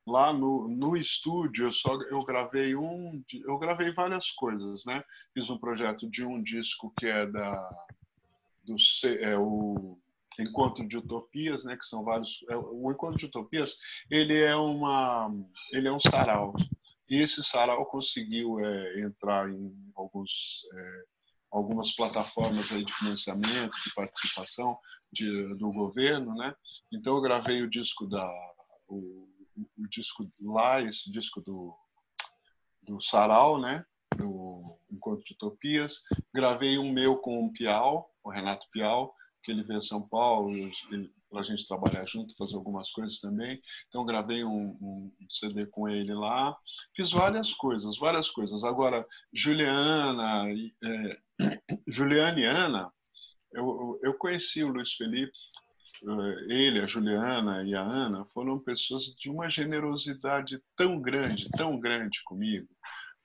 Lá 0.05 0.31
no, 0.31 0.67
no 0.67 0.95
estúdio, 0.95 1.65
eu 1.65 1.71
só 1.71 1.93
eu 2.03 2.23
gravei 2.23 2.75
um, 2.75 3.23
eu 3.45 3.57
gravei 3.57 3.91
várias 3.91 4.31
coisas, 4.31 4.85
né? 4.85 5.03
Fiz 5.33 5.49
um 5.49 5.57
projeto 5.57 6.09
de 6.09 6.23
um 6.23 6.41
disco 6.41 6.93
que 6.97 7.07
é 7.07 7.25
da 7.25 7.69
do 8.63 8.75
é 9.19 9.37
o 9.37 9.97
Encontro 10.39 10.87
de 10.87 10.97
Utopias, 10.97 11.63
né? 11.63 11.77
Que 11.77 11.85
são 11.85 12.03
vários. 12.03 12.43
É, 12.49 12.57
o 12.57 12.91
Encontro 12.91 13.17
de 13.17 13.25
Utopias, 13.25 13.77
ele 14.09 14.37
é 14.41 14.55
uma, 14.55 15.31
ele 15.71 15.87
é 15.87 15.91
um 15.91 15.99
sarau. 15.99 16.53
E 17.09 17.21
esse 17.21 17.43
sarau 17.43 17.85
conseguiu 17.85 18.59
é, 18.59 19.01
entrar 19.01 19.49
em 19.49 19.71
alguns 19.95 20.61
é, 20.73 21.03
algumas 21.55 21.95
plataformas 21.95 22.69
aí 22.71 22.83
de 22.83 22.93
financiamento, 22.93 23.71
de 23.81 23.93
participação 23.95 24.77
de, 25.12 25.55
do 25.55 25.71
governo, 25.71 26.35
né? 26.35 26.53
Então 26.91 27.15
eu 27.15 27.21
gravei 27.21 27.62
o 27.62 27.69
disco 27.69 28.05
da 28.05 28.29
o, 28.88 29.29
o 29.77 29.88
disco 29.89 30.29
lá, 30.41 30.81
esse 30.81 31.09
disco 31.09 31.39
do 31.39 31.74
do 32.83 33.01
Sarau, 33.01 33.59
né? 33.59 33.85
Do 34.17 34.77
Encontro 34.91 35.24
de 35.24 35.33
Utopias. 35.33 36.03
Gravei 36.33 36.77
um 36.77 36.91
meu 36.91 37.17
com 37.17 37.45
o 37.45 37.51
Piau, 37.53 38.13
o 38.21 38.29
Renato 38.29 38.67
Piau, 38.69 39.15
que 39.41 39.51
ele 39.51 39.63
veio 39.63 39.79
a 39.79 39.81
São 39.81 40.05
Paulo 40.07 40.51
para 41.35 41.41
a 41.41 41.45
gente 41.45 41.67
trabalhar 41.67 42.05
junto, 42.05 42.35
fazer 42.37 42.55
algumas 42.55 42.89
coisas 42.91 43.19
também. 43.19 43.61
Então 43.89 44.05
gravei 44.05 44.45
um, 44.45 44.69
um, 44.81 45.11
CD 45.29 45.65
com 45.65 45.89
ele 45.89 46.13
lá. 46.13 46.55
Fiz 46.95 47.11
várias 47.11 47.53
coisas, 47.53 47.97
várias 47.97 48.29
coisas. 48.29 48.63
Agora 48.63 49.05
Juliana, 49.33 50.45
é, 50.49 51.19
Juliana 51.85 52.39
e 52.39 52.45
Ana, 52.45 52.89
eu, 53.51 53.99
eu 54.01 54.13
conheci 54.13 54.63
o 54.63 54.69
Luiz 54.69 54.93
Felipe, 54.93 55.33
eh, 56.03 56.53
ele, 56.53 56.79
a 56.79 56.87
Juliana 56.87 57.63
e 57.63 57.75
a 57.75 57.81
Ana 57.81 58.23
foram 58.33 58.57
pessoas 58.57 59.13
de 59.19 59.29
uma 59.29 59.49
generosidade 59.49 60.61
tão 60.77 61.01
grande, 61.01 61.49
tão 61.51 61.77
grande 61.77 62.21
comigo, 62.23 62.69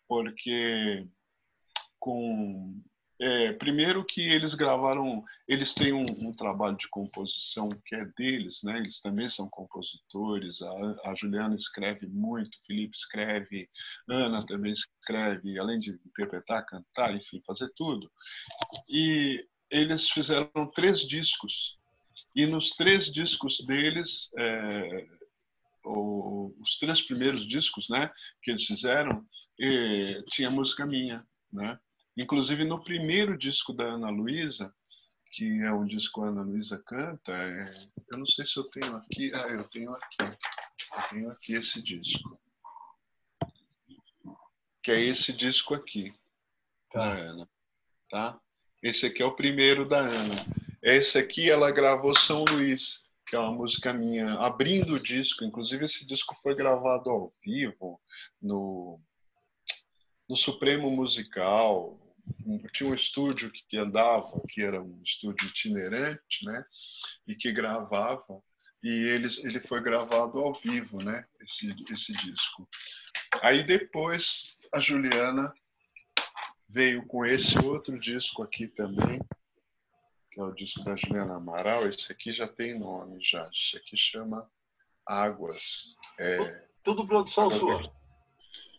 porque 0.09 1.07
com 2.01 2.75
é, 3.21 3.53
primeiro 3.53 4.05
que 4.05 4.23
eles 4.23 4.55
gravaram, 4.55 5.23
eles 5.47 5.75
têm 5.75 5.93
um, 5.93 6.07
um, 6.21 6.33
trabalho 6.33 6.77
de 6.77 6.89
composição 6.89 7.69
que 7.85 7.95
é 7.95 8.05
deles, 8.17 8.63
né? 8.65 8.79
Eles 8.79 9.01
também 9.01 9.29
são 9.29 9.49
compositores. 9.49 10.61
A, 10.63 11.11
a 11.11 11.15
Juliana 11.15 11.55
escreve 11.55 12.07
muito, 12.07 12.59
Felipe 12.67 12.97
escreve, 12.97 13.69
Ana 14.09 14.45
também 14.47 14.73
escreve, 14.73 15.59
além 15.59 15.79
de 15.79 15.91
interpretar, 16.07 16.65
cantar, 16.65 17.15
enfim, 17.15 17.43
fazer 17.47 17.71
tudo. 17.77 18.11
E 18.89 19.47
eles 19.71 20.09
fizeram 20.09 20.51
três 20.75 21.01
discos 21.01 21.79
e 22.35 22.47
nos 22.47 22.71
três 22.71 23.07
discos 23.07 23.65
deles, 23.67 24.31
é, 24.39 25.07
o, 25.85 26.55
os 26.61 26.79
três 26.79 27.03
primeiros 27.03 27.47
discos, 27.49 27.89
né, 27.89 28.11
que 28.43 28.51
eles 28.51 28.65
fizeram, 28.65 29.25
e, 29.59 30.23
tinha 30.29 30.51
música 30.51 30.87
minha, 30.87 31.27
né? 31.53 31.79
Inclusive 32.17 32.65
no 32.65 32.83
primeiro 32.83 33.37
disco 33.37 33.73
da 33.73 33.85
Ana 33.85 34.11
Luísa, 34.11 34.75
que 35.33 35.63
é 35.63 35.73
um 35.73 35.87
disco 35.87 36.21
que 36.21 36.27
a 36.27 36.31
Ana 36.31 36.43
Luísa 36.43 36.83
canta, 36.85 37.33
é, 37.33 37.89
eu 38.11 38.19
não 38.19 38.27
sei 38.27 38.45
se 38.45 38.57
eu 38.57 38.65
tenho 38.65 38.97
aqui, 38.97 39.33
ah, 39.35 39.49
eu 39.49 39.65
tenho 39.65 39.93
aqui, 39.93 40.17
eu 40.21 41.09
tenho 41.11 41.31
aqui 41.31 41.55
esse 41.55 41.81
disco, 41.83 42.39
que 44.83 44.91
é 44.91 45.01
esse 45.01 45.33
disco 45.33 45.75
aqui, 45.75 46.13
tá? 46.93 47.13
Ana, 47.13 47.49
tá? 48.11 48.41
Esse 48.83 49.07
aqui 49.07 49.23
é 49.23 49.27
o 49.27 49.37
primeiro 49.37 49.87
da 49.89 49.99
Ana. 49.99 50.35
Esse 50.83 51.19
aqui 51.19 51.51
ela 51.51 51.71
gravou 51.71 52.19
São 52.19 52.45
Luís, 52.45 53.05
que 53.27 53.37
é 53.37 53.39
uma 53.39 53.53
música 53.53 53.93
minha, 53.93 54.35
abrindo 54.41 54.95
o 54.95 55.01
disco. 55.01 55.45
Inclusive, 55.45 55.85
esse 55.85 56.07
disco 56.07 56.35
foi 56.43 56.55
gravado 56.55 57.11
ao 57.11 57.33
vivo 57.45 58.01
no, 58.41 58.99
no 60.31 60.37
Supremo 60.37 60.89
Musical. 60.89 61.99
Tinha 62.73 62.89
um 62.89 62.95
estúdio 62.95 63.51
que 63.51 63.77
andava, 63.77 64.41
que 64.49 64.63
era 64.63 64.81
um 64.81 65.03
estúdio 65.03 65.49
itinerante, 65.49 66.45
né? 66.45 66.65
E 67.27 67.35
que 67.35 67.51
gravava. 67.51 68.41
E 68.81 68.89
ele, 68.89 69.29
ele 69.43 69.61
foi 69.61 69.83
gravado 69.83 70.39
ao 70.39 70.55
vivo, 70.55 71.03
né? 71.03 71.27
Esse, 71.41 71.75
esse 71.91 72.13
disco. 72.13 72.69
Aí 73.43 73.67
depois 73.67 74.57
a 74.73 74.79
Juliana 74.79 75.53
veio 76.69 77.05
com 77.07 77.27
esse 77.27 77.59
outro 77.59 77.99
disco 77.99 78.45
aqui 78.45 78.69
também, 78.69 79.21
que 80.31 80.41
é 80.41 80.45
o 80.45 80.55
disco 80.55 80.85
da 80.85 80.95
Juliana 80.95 81.35
Amaral. 81.35 81.89
Esse 81.89 82.13
aqui 82.13 82.33
já 82.33 82.47
tem 82.47 82.79
nome, 82.79 83.21
já. 83.21 83.51
Esse 83.53 83.77
aqui 83.77 83.97
chama 83.97 84.49
Águas. 85.05 85.97
É... 86.17 86.69
Tudo 86.85 87.07
produção 87.07 87.51
sua? 87.51 88.00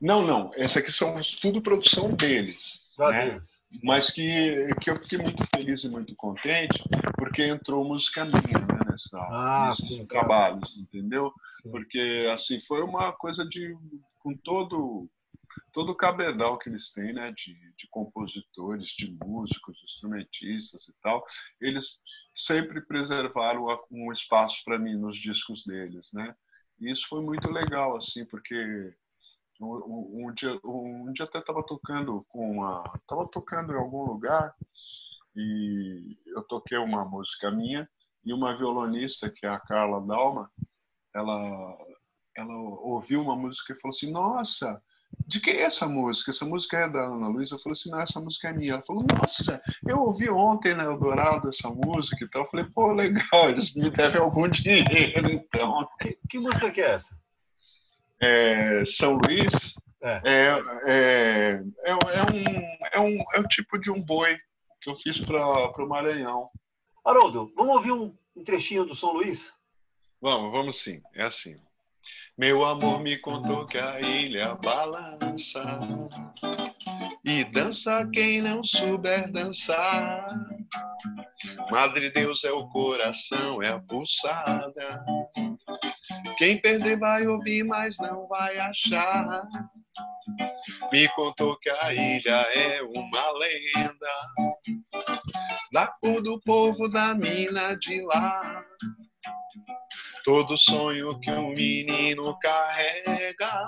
Não, 0.02 0.26
não. 0.26 0.52
Esse 0.56 0.80
aqui 0.80 0.92
são 0.92 1.16
tudo 1.40 1.62
produção 1.62 2.12
deles. 2.14 2.84
Né? 2.98 3.40
Mas 3.84 4.10
que, 4.10 4.68
que 4.82 4.90
eu 4.90 4.96
fiquei 4.96 5.20
muito 5.20 5.44
feliz 5.56 5.84
e 5.84 5.90
muito 5.90 6.16
contente, 6.16 6.84
porque 7.16 7.44
entrou 7.44 7.86
música 7.86 8.26
minha 8.26 8.60
né, 8.60 8.80
nessa, 8.90 9.18
ah, 9.18 9.68
nesses 9.68 9.88
sim, 9.88 10.06
trabalhos, 10.06 10.76
entendeu? 10.78 11.32
Sim. 11.62 11.72
Porque 11.72 12.28
assim 12.34 12.60
foi 12.60 12.82
uma 12.82 13.12
coisa 13.14 13.46
de 13.48 13.76
com 14.20 14.36
todo 14.36 15.10
todo 15.74 15.92
o 15.92 15.96
cabedal 15.96 16.58
que 16.58 16.70
eles 16.70 16.92
têm, 16.92 17.14
né, 17.14 17.32
de, 17.32 17.54
de 17.54 17.88
compositores, 17.90 18.88
de 18.88 19.12
músicos, 19.24 19.82
instrumentistas 19.84 20.88
e 20.88 20.94
tal, 21.02 21.26
eles 21.60 22.00
sempre 22.34 22.82
preservaram 22.82 23.66
um 23.90 24.12
espaço 24.12 24.62
para 24.66 24.78
mim 24.78 24.96
nos 24.96 25.18
discos 25.18 25.64
deles, 25.66 26.10
né? 26.14 26.36
E 26.80 26.92
isso 26.92 27.06
foi 27.08 27.22
muito 27.22 27.50
legal, 27.50 27.96
assim, 27.96 28.26
porque 28.26 28.94
Um, 29.62 30.26
um, 30.28 30.34
dia, 30.34 30.60
um 30.66 31.12
dia 31.14 31.26
até 31.26 31.40
estava 31.40 31.64
tocando 31.64 32.26
com 32.30 32.52
uma, 32.52 32.84
estava 33.00 33.28
tocando 33.28 33.72
em 33.72 33.78
algum 33.78 34.04
lugar 34.06 34.56
e 35.36 36.18
eu 36.26 36.42
toquei 36.44 36.78
uma 36.78 37.06
música 37.06 37.52
minha 37.52 37.88
e 38.26 38.34
uma 38.34 38.58
violonista 38.58 39.30
que 39.30 39.46
é 39.46 39.50
a 39.50 39.60
Carla 39.60 40.02
Dalma, 40.02 40.52
ela 41.14 41.78
ela 42.36 42.54
ouviu 42.54 43.22
uma 43.22 43.36
música 43.36 43.74
e 43.74 43.80
falou 43.80 43.96
assim: 43.96 44.12
Nossa, 44.12 44.82
de 45.28 45.40
quem 45.40 45.56
é 45.56 45.64
essa 45.64 45.88
música? 45.88 46.32
Essa 46.32 46.46
música 46.46 46.78
é 46.78 46.90
da 46.90 47.02
Ana 47.02 47.28
Luísa? 47.28 47.56
Eu 47.56 47.60
falei 47.60 47.74
assim: 47.74 47.90
Não, 47.90 48.00
essa 48.00 48.20
música 48.20 48.50
é 48.50 48.54
minha. 48.54 48.74
Ela 48.74 48.82
falou: 48.84 49.06
Nossa, 49.14 49.62
eu 49.86 50.00
ouvi 50.00 50.30
ontem 50.30 50.74
na 50.74 50.84
Eldorado 50.84 51.50
essa 51.50 51.70
música 51.70 52.24
e 52.24 52.30
tal. 52.30 52.44
Eu 52.44 52.50
falei: 52.50 52.66
Pô, 52.74 52.94
legal, 52.94 53.50
eles 53.50 53.74
me 53.76 53.90
devem 53.90 54.22
algum 54.22 54.48
dinheiro, 54.50 55.30
então. 55.30 55.88
Que, 56.02 56.18
que 56.30 56.40
música 56.40 56.72
que 56.72 56.82
é 56.82 56.92
essa? 56.92 57.16
É, 58.22 58.84
São 58.86 59.14
Luís. 59.14 59.76
É. 60.04 60.22
É, 60.24 60.62
é, 60.86 61.64
é, 61.86 61.92
é, 61.92 61.94
um, 61.94 62.00
é, 62.92 63.00
um, 63.00 63.24
é 63.36 63.40
um 63.40 63.48
tipo 63.48 63.78
de 63.78 63.92
um 63.92 64.02
boi 64.02 64.38
que 64.82 64.90
eu 64.90 64.96
fiz 64.98 65.20
para 65.20 65.38
o 65.38 65.88
Maranhão. 65.88 66.50
Haroldo, 67.06 67.52
vamos 67.56 67.76
ouvir 67.76 67.92
um, 67.92 68.16
um 68.36 68.44
trechinho 68.44 68.86
do 68.86 68.96
São 68.96 69.14
Luís? 69.14 69.54
Vamos, 70.20 70.52
vamos 70.52 70.82
sim. 70.82 71.02
É 71.14 71.24
assim. 71.24 71.56
Meu 72.38 72.66
amor 72.66 73.02
me 73.02 73.18
contou 73.18 73.66
que 73.68 73.78
a 73.78 74.00
ilha 74.00 74.56
balança 74.56 75.62
e 77.24 77.44
dança 77.44 78.10
quem 78.12 78.42
não 78.42 78.64
souber 78.64 79.32
dançar. 79.32 80.28
Madre 81.70 82.10
Deus 82.12 82.44
é 82.44 82.52
o 82.52 82.68
coração, 82.70 83.62
é 83.62 83.70
a 83.70 83.80
pulsada. 83.80 85.04
Quem 86.38 86.60
perder 86.62 86.98
vai 87.00 87.28
ouvir, 87.28 87.64
mas 87.64 87.98
não 87.98 88.28
vai 88.28 88.58
achar. 88.58 89.44
Me 90.92 91.08
contou 91.10 91.58
que 91.60 91.70
a 91.70 91.94
ilha 91.94 92.42
é 92.54 92.82
uma 92.82 93.32
lenda 93.32 94.08
da 95.72 95.88
cor 95.88 96.22
do 96.22 96.40
povo 96.42 96.88
da 96.90 97.14
mina 97.14 97.76
de 97.76 98.02
lá. 98.04 98.64
Todo 100.24 100.58
sonho 100.58 101.20
que 101.20 101.32
um 101.32 101.50
menino 101.50 102.38
carrega, 102.40 103.66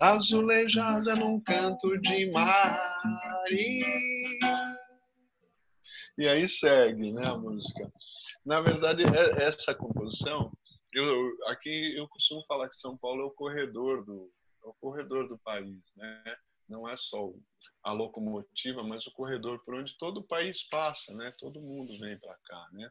azulejada 0.00 1.14
num 1.14 1.40
canto 1.40 1.98
de 2.00 2.30
mar. 2.30 2.98
E 6.18 6.28
aí 6.28 6.48
segue, 6.48 7.12
né, 7.12 7.26
a 7.26 7.36
música. 7.36 7.90
Na 8.44 8.60
verdade, 8.60 9.02
é, 9.04 9.44
essa 9.44 9.74
composição, 9.74 10.50
eu, 10.92 11.36
aqui 11.48 11.96
eu 11.96 12.08
costumo 12.08 12.44
falar 12.46 12.68
que 12.68 12.76
São 12.76 12.96
Paulo 12.96 13.22
é 13.22 13.24
o 13.24 13.30
corredor 13.30 14.04
do, 14.04 14.30
é 14.64 14.68
o 14.68 14.74
corredor 14.74 15.28
do 15.28 15.38
país, 15.38 15.80
né? 15.96 16.36
Não 16.68 16.88
é 16.88 16.96
só 16.96 17.32
a 17.82 17.92
locomotiva, 17.92 18.82
mas 18.82 19.06
o 19.06 19.12
corredor 19.12 19.62
por 19.64 19.74
onde 19.74 19.96
todo 19.98 20.18
o 20.18 20.26
país 20.26 20.62
passa, 20.64 21.12
né? 21.14 21.34
Todo 21.38 21.60
mundo 21.60 21.98
vem 21.98 22.18
para 22.18 22.36
cá, 22.44 22.68
né? 22.72 22.90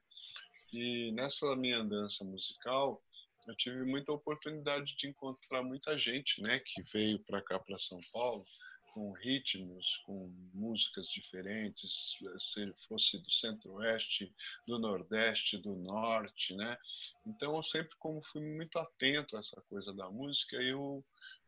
E 0.74 1.12
nessa 1.13 1.55
minha 1.55 1.79
andança 1.79 2.24
musical, 2.24 3.01
eu 3.48 3.55
tive 3.55 3.84
muita 3.84 4.12
oportunidade 4.12 4.96
de 4.96 5.08
encontrar 5.08 5.63
muita 5.63 5.98
gente, 5.98 6.41
né, 6.41 6.60
que 6.60 6.81
veio 6.93 7.20
para 7.20 7.41
cá, 7.41 7.60
para 7.60 7.77
São 7.77 8.00
Paulo, 8.13 8.46
com 8.93 9.12
ritmos, 9.12 9.98
com 10.05 10.29
músicas 10.53 11.07
diferentes, 11.07 12.17
se 12.39 12.74
fosse 12.88 13.17
do 13.19 13.31
centro-oeste, 13.31 14.33
do 14.67 14.77
nordeste, 14.77 15.57
do 15.57 15.75
norte, 15.75 16.55
né? 16.55 16.77
Então 17.25 17.55
eu 17.55 17.63
sempre 17.63 17.95
como 17.98 18.21
fui 18.31 18.41
muito 18.41 18.77
atento 18.77 19.36
a 19.36 19.39
essa 19.39 19.62
coisa 19.69 19.93
da 19.93 20.10
música, 20.10 20.57
eu 20.57 21.03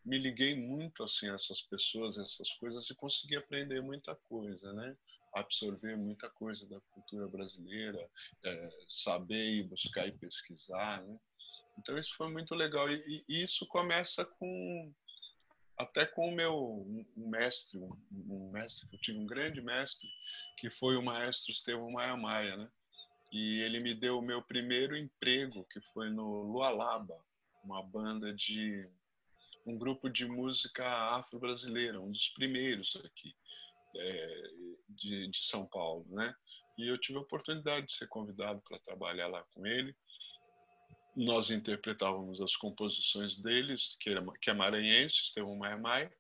me 0.06 0.18
liguei 0.18 0.56
muito 0.56 1.04
assim 1.04 1.30
a 1.30 1.36
essas 1.36 1.62
pessoas, 1.62 2.18
essas 2.18 2.50
coisas 2.54 2.90
e 2.90 2.96
consegui 2.96 3.36
aprender 3.36 3.82
muita 3.82 4.16
coisa, 4.16 4.74
né? 4.74 4.96
absorver 5.34 5.98
muita 5.98 6.30
coisa 6.30 6.66
da 6.68 6.80
cultura 6.92 7.28
brasileira, 7.28 8.08
é, 8.46 8.70
saber 8.88 9.56
e 9.56 9.64
buscar 9.64 10.08
e 10.08 10.12
pesquisar, 10.12 11.02
né? 11.02 11.20
Então 11.78 11.98
isso 11.98 12.16
foi 12.16 12.32
muito 12.32 12.54
legal 12.54 12.90
e, 12.92 13.26
e, 13.28 13.44
isso 13.44 13.66
começa 13.66 14.24
com 14.24 14.94
até 15.78 16.06
com 16.06 16.30
o 16.30 16.32
meu 16.32 16.56
um 17.18 17.30
mestre, 17.30 17.78
um, 17.78 18.52
mestre, 18.52 18.88
eu 18.92 19.00
tive 19.00 19.18
um 19.18 19.26
grande 19.26 19.62
mestre 19.62 20.08
que 20.58 20.70
foi 20.70 20.96
o 20.96 21.04
maestro 21.04 21.52
Estevão 21.52 21.92
Maia 21.92 22.16
Maia, 22.16 22.58
né? 22.58 22.70
E 23.32 23.62
ele 23.62 23.80
me 23.80 23.96
deu 23.96 24.20
o 24.20 24.22
meu 24.22 24.42
primeiro 24.42 24.96
emprego, 24.96 25.66
que 25.72 25.82
foi 25.94 26.10
no 26.10 26.44
Lualaba, 26.44 27.18
uma 27.64 27.82
banda 27.82 28.32
de 28.34 28.88
um 29.66 29.78
grupo 29.78 30.10
de 30.10 30.26
música 30.26 30.86
afro-brasileira, 31.16 32.00
um 32.00 32.12
dos 32.12 32.30
primeiros 32.30 32.96
aqui 32.98 33.36
é, 33.96 34.44
de, 34.90 35.28
de, 35.28 35.46
São 35.46 35.66
Paulo, 35.66 36.06
né? 36.10 36.36
E 36.78 36.88
eu 36.88 36.98
tive 36.98 37.18
a 37.18 37.22
oportunidade 37.22 37.88
de 37.88 37.94
ser 37.94 38.08
convidado 38.08 38.62
para 38.68 38.80
trabalhar 38.80 39.28
lá 39.28 39.44
com 39.54 39.66
ele. 39.66 39.96
Nós 41.16 41.50
interpretávamos 41.50 42.42
as 42.42 42.56
composições 42.56 43.36
deles, 43.36 43.96
que, 44.00 44.10
era, 44.10 44.24
que 44.42 44.50
é 44.50 44.54
maranhense, 44.54 45.22
Estevão 45.22 45.56
Maia 45.56 45.78
Maia, 45.78 46.14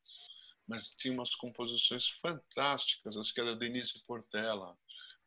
mas 0.67 0.91
tinha 0.97 1.13
umas 1.13 1.33
composições 1.35 2.07
fantásticas, 2.21 3.17
as 3.17 3.31
que 3.31 3.41
era 3.41 3.55
Denise 3.55 3.99
Portela, 4.05 4.77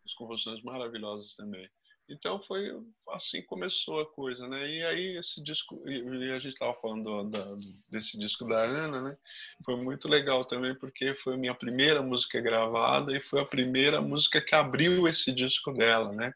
as 0.04 0.14
composições 0.14 0.62
maravilhosas 0.62 1.34
também. 1.34 1.68
Então 2.08 2.40
foi 2.40 2.70
assim 3.10 3.42
começou 3.42 4.00
a 4.00 4.06
coisa, 4.06 4.46
né? 4.46 4.68
E 4.68 4.84
aí 4.84 5.16
esse 5.18 5.42
disco, 5.42 5.82
e 5.88 6.30
a 6.30 6.38
gente 6.38 6.52
estava 6.52 6.72
falando 6.74 7.24
da, 7.24 7.44
desse 7.88 8.16
disco 8.16 8.46
da 8.46 8.62
Ana, 8.62 9.02
né? 9.02 9.16
Foi 9.64 9.76
muito 9.76 10.06
legal 10.06 10.44
também 10.44 10.74
porque 10.76 11.14
foi 11.16 11.34
a 11.34 11.38
minha 11.38 11.54
primeira 11.54 12.00
música 12.00 12.40
gravada 12.40 13.16
e 13.16 13.20
foi 13.20 13.40
a 13.40 13.46
primeira 13.46 14.00
música 14.00 14.40
que 14.40 14.54
abriu 14.54 15.08
esse 15.08 15.32
disco 15.32 15.72
dela, 15.72 16.12
né? 16.12 16.32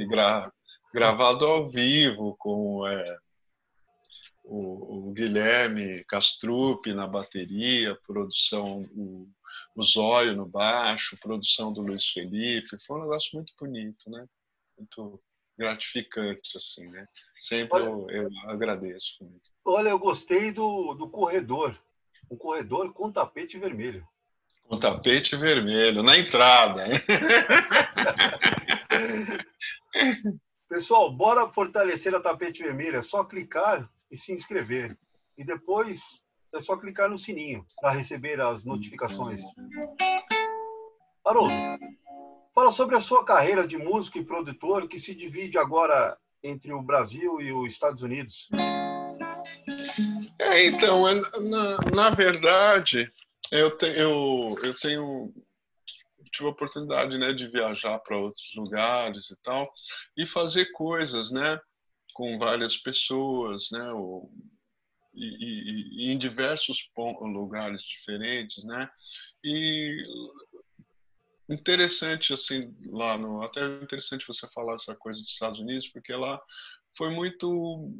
E 0.00 0.04
gra, 0.04 0.52
gravado 0.94 1.44
ao 1.44 1.68
vivo 1.68 2.36
com 2.38 2.86
é, 2.86 3.18
o, 4.44 5.08
o, 5.08 5.12
Guilherme 5.12 6.04
Castrup 6.04 6.86
na 6.94 7.04
bateria, 7.04 7.98
produção 8.06 8.82
o, 8.92 9.28
o 9.74 9.82
Zóio 9.82 10.36
no 10.36 10.46
baixo, 10.46 11.18
produção 11.20 11.72
do 11.72 11.80
Luiz 11.80 12.06
Felipe, 12.06 12.78
foi 12.86 12.98
um 12.98 13.02
negócio 13.02 13.30
muito 13.34 13.52
bonito, 13.58 14.08
né? 14.08 14.24
muito 14.78 15.20
gratificante, 15.58 16.56
assim, 16.56 16.86
né? 16.88 17.08
Sempre 17.40 17.82
olha, 17.82 17.86
eu, 17.86 18.10
eu, 18.10 18.30
agradeço. 18.50 19.16
Olha, 19.64 19.88
eu 19.88 19.98
gostei 19.98 20.52
do, 20.52 20.94
do 20.94 21.08
corredor. 21.08 21.76
Um 22.30 22.36
corredor 22.36 22.92
com 22.92 23.10
tapete 23.10 23.58
vermelho. 23.58 24.06
Com 24.62 24.78
tapete 24.78 25.36
vermelho, 25.36 26.04
na 26.04 26.16
entrada. 26.16 26.84
Pessoal, 30.74 31.08
bora 31.08 31.48
fortalecer 31.50 32.12
a 32.16 32.20
tapete 32.20 32.60
vermelho. 32.60 32.98
É 32.98 33.02
só 33.04 33.22
clicar 33.22 33.88
e 34.10 34.18
se 34.18 34.32
inscrever. 34.32 34.98
E 35.38 35.44
depois 35.44 36.24
é 36.52 36.60
só 36.60 36.76
clicar 36.76 37.08
no 37.08 37.16
sininho 37.16 37.64
para 37.80 37.92
receber 37.92 38.40
as 38.40 38.64
notificações. 38.64 39.40
Haroldo, 41.24 41.54
Fala 42.52 42.72
sobre 42.72 42.96
a 42.96 43.00
sua 43.00 43.24
carreira 43.24 43.68
de 43.68 43.78
músico 43.78 44.18
e 44.18 44.24
produtor, 44.24 44.88
que 44.88 44.98
se 44.98 45.14
divide 45.14 45.58
agora 45.58 46.18
entre 46.42 46.72
o 46.72 46.82
Brasil 46.82 47.40
e 47.40 47.52
os 47.52 47.72
Estados 47.72 48.02
Unidos. 48.02 48.48
É, 50.40 50.66
então, 50.66 51.06
é, 51.06 51.14
na, 51.38 51.78
na 51.94 52.10
verdade, 52.10 53.12
eu, 53.52 53.78
te, 53.78 53.86
eu, 53.86 54.56
eu 54.60 54.74
tenho 54.80 55.32
tive 56.34 56.48
a 56.48 56.52
oportunidade 56.52 57.16
né, 57.16 57.32
de 57.32 57.46
viajar 57.48 57.98
para 58.00 58.18
outros 58.18 58.50
lugares 58.56 59.30
e 59.30 59.36
tal, 59.42 59.72
e 60.16 60.26
fazer 60.26 60.66
coisas 60.72 61.30
né, 61.30 61.58
com 62.12 62.38
várias 62.38 62.76
pessoas, 62.76 63.68
né, 63.70 63.92
ou, 63.92 64.30
e, 65.14 65.26
e, 65.26 66.06
e, 66.08 66.12
em 66.12 66.18
diversos 66.18 66.78
lugares 66.96 67.80
diferentes, 67.82 68.64
né, 68.64 68.90
e 69.42 70.02
interessante 71.48 72.32
assim 72.32 72.74
lá 72.86 73.18
no 73.18 73.42
até 73.42 73.66
interessante 73.82 74.26
você 74.26 74.48
falar 74.48 74.74
essa 74.74 74.94
coisa 74.96 75.20
dos 75.20 75.30
Estados 75.30 75.60
Unidos 75.60 75.86
porque 75.88 76.14
lá 76.14 76.40
foi 76.96 77.10
muito 77.10 77.92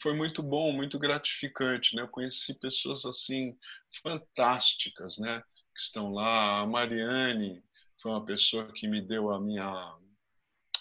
foi 0.00 0.14
muito 0.14 0.44
bom 0.44 0.72
muito 0.72 0.96
gratificante 0.96 1.96
né 1.96 2.02
eu 2.02 2.08
conheci 2.08 2.56
pessoas 2.60 3.04
assim 3.04 3.58
fantásticas 4.00 5.18
né 5.18 5.42
que 5.82 5.86
estão 5.86 6.12
lá. 6.12 6.60
A 6.60 6.66
Mariane 6.66 7.62
foi 8.00 8.12
uma 8.12 8.24
pessoa 8.24 8.72
que 8.72 8.86
me 8.86 9.00
deu 9.00 9.32
a 9.32 9.40
minha 9.40 9.96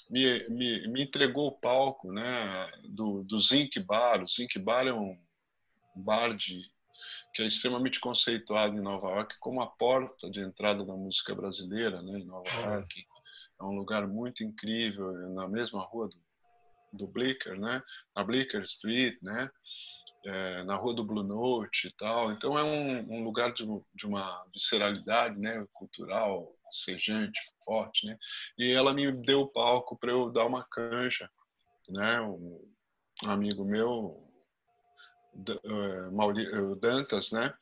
me, 0.09 0.47
me, 0.49 0.87
me 0.87 1.03
entregou 1.03 1.47
o 1.47 1.51
palco 1.51 2.11
né 2.11 2.71
do, 2.89 3.23
do 3.23 3.39
Zinc 3.39 3.79
Bar. 3.79 4.21
O 4.21 4.27
Zinc 4.27 4.59
Bar 4.59 4.85
é 4.85 4.93
um 4.93 5.17
bar 5.95 6.35
de 6.35 6.69
que 7.33 7.41
é 7.41 7.47
extremamente 7.47 7.99
conceituado 7.99 8.75
em 8.75 8.81
Nova 8.81 9.09
York 9.09 9.39
como 9.39 9.61
a 9.61 9.67
porta 9.67 10.29
de 10.29 10.41
entrada 10.41 10.85
da 10.85 10.93
música 10.93 11.33
brasileira, 11.33 12.01
né, 12.01 12.19
em 12.19 12.25
Nova 12.25 12.49
York. 12.49 13.05
É 13.59 13.63
um 13.63 13.71
lugar 13.71 14.05
muito 14.05 14.43
incrível, 14.43 15.13
na 15.29 15.47
mesma 15.47 15.81
rua 15.81 16.09
do, 16.09 16.17
do 16.91 17.07
Bleecker, 17.07 17.57
né, 17.57 17.81
na 18.13 18.23
Bleecker 18.23 18.61
Street, 18.63 19.17
né, 19.21 19.49
é, 20.25 20.63
na 20.63 20.75
Rua 20.75 20.93
do 20.93 21.03
Blue 21.03 21.23
Note 21.23 21.87
e 21.87 21.91
tal. 21.97 22.31
Então 22.31 22.57
é 22.57 22.63
um, 22.63 23.13
um 23.13 23.23
lugar 23.23 23.53
de, 23.53 23.65
de, 23.95 24.05
uma 24.05 24.43
visceralidade 24.53 25.39
né, 25.39 25.65
cultural, 25.73 26.55
sejante, 26.71 27.39
forte. 27.65 28.05
Né? 28.07 28.17
E 28.57 28.71
ela 28.71 28.93
me 28.93 29.11
deu 29.11 29.41
o 29.41 29.47
palco 29.47 29.97
para 29.97 30.11
eu 30.11 30.31
dar 30.31 30.45
uma 30.45 30.63
canja. 30.63 31.29
Né? 31.89 32.21
Um 32.21 32.61
amigo 33.23 33.65
meu, 33.65 34.23
uh, 35.35 36.75
Dantas, 36.79 37.31
né? 37.31 37.53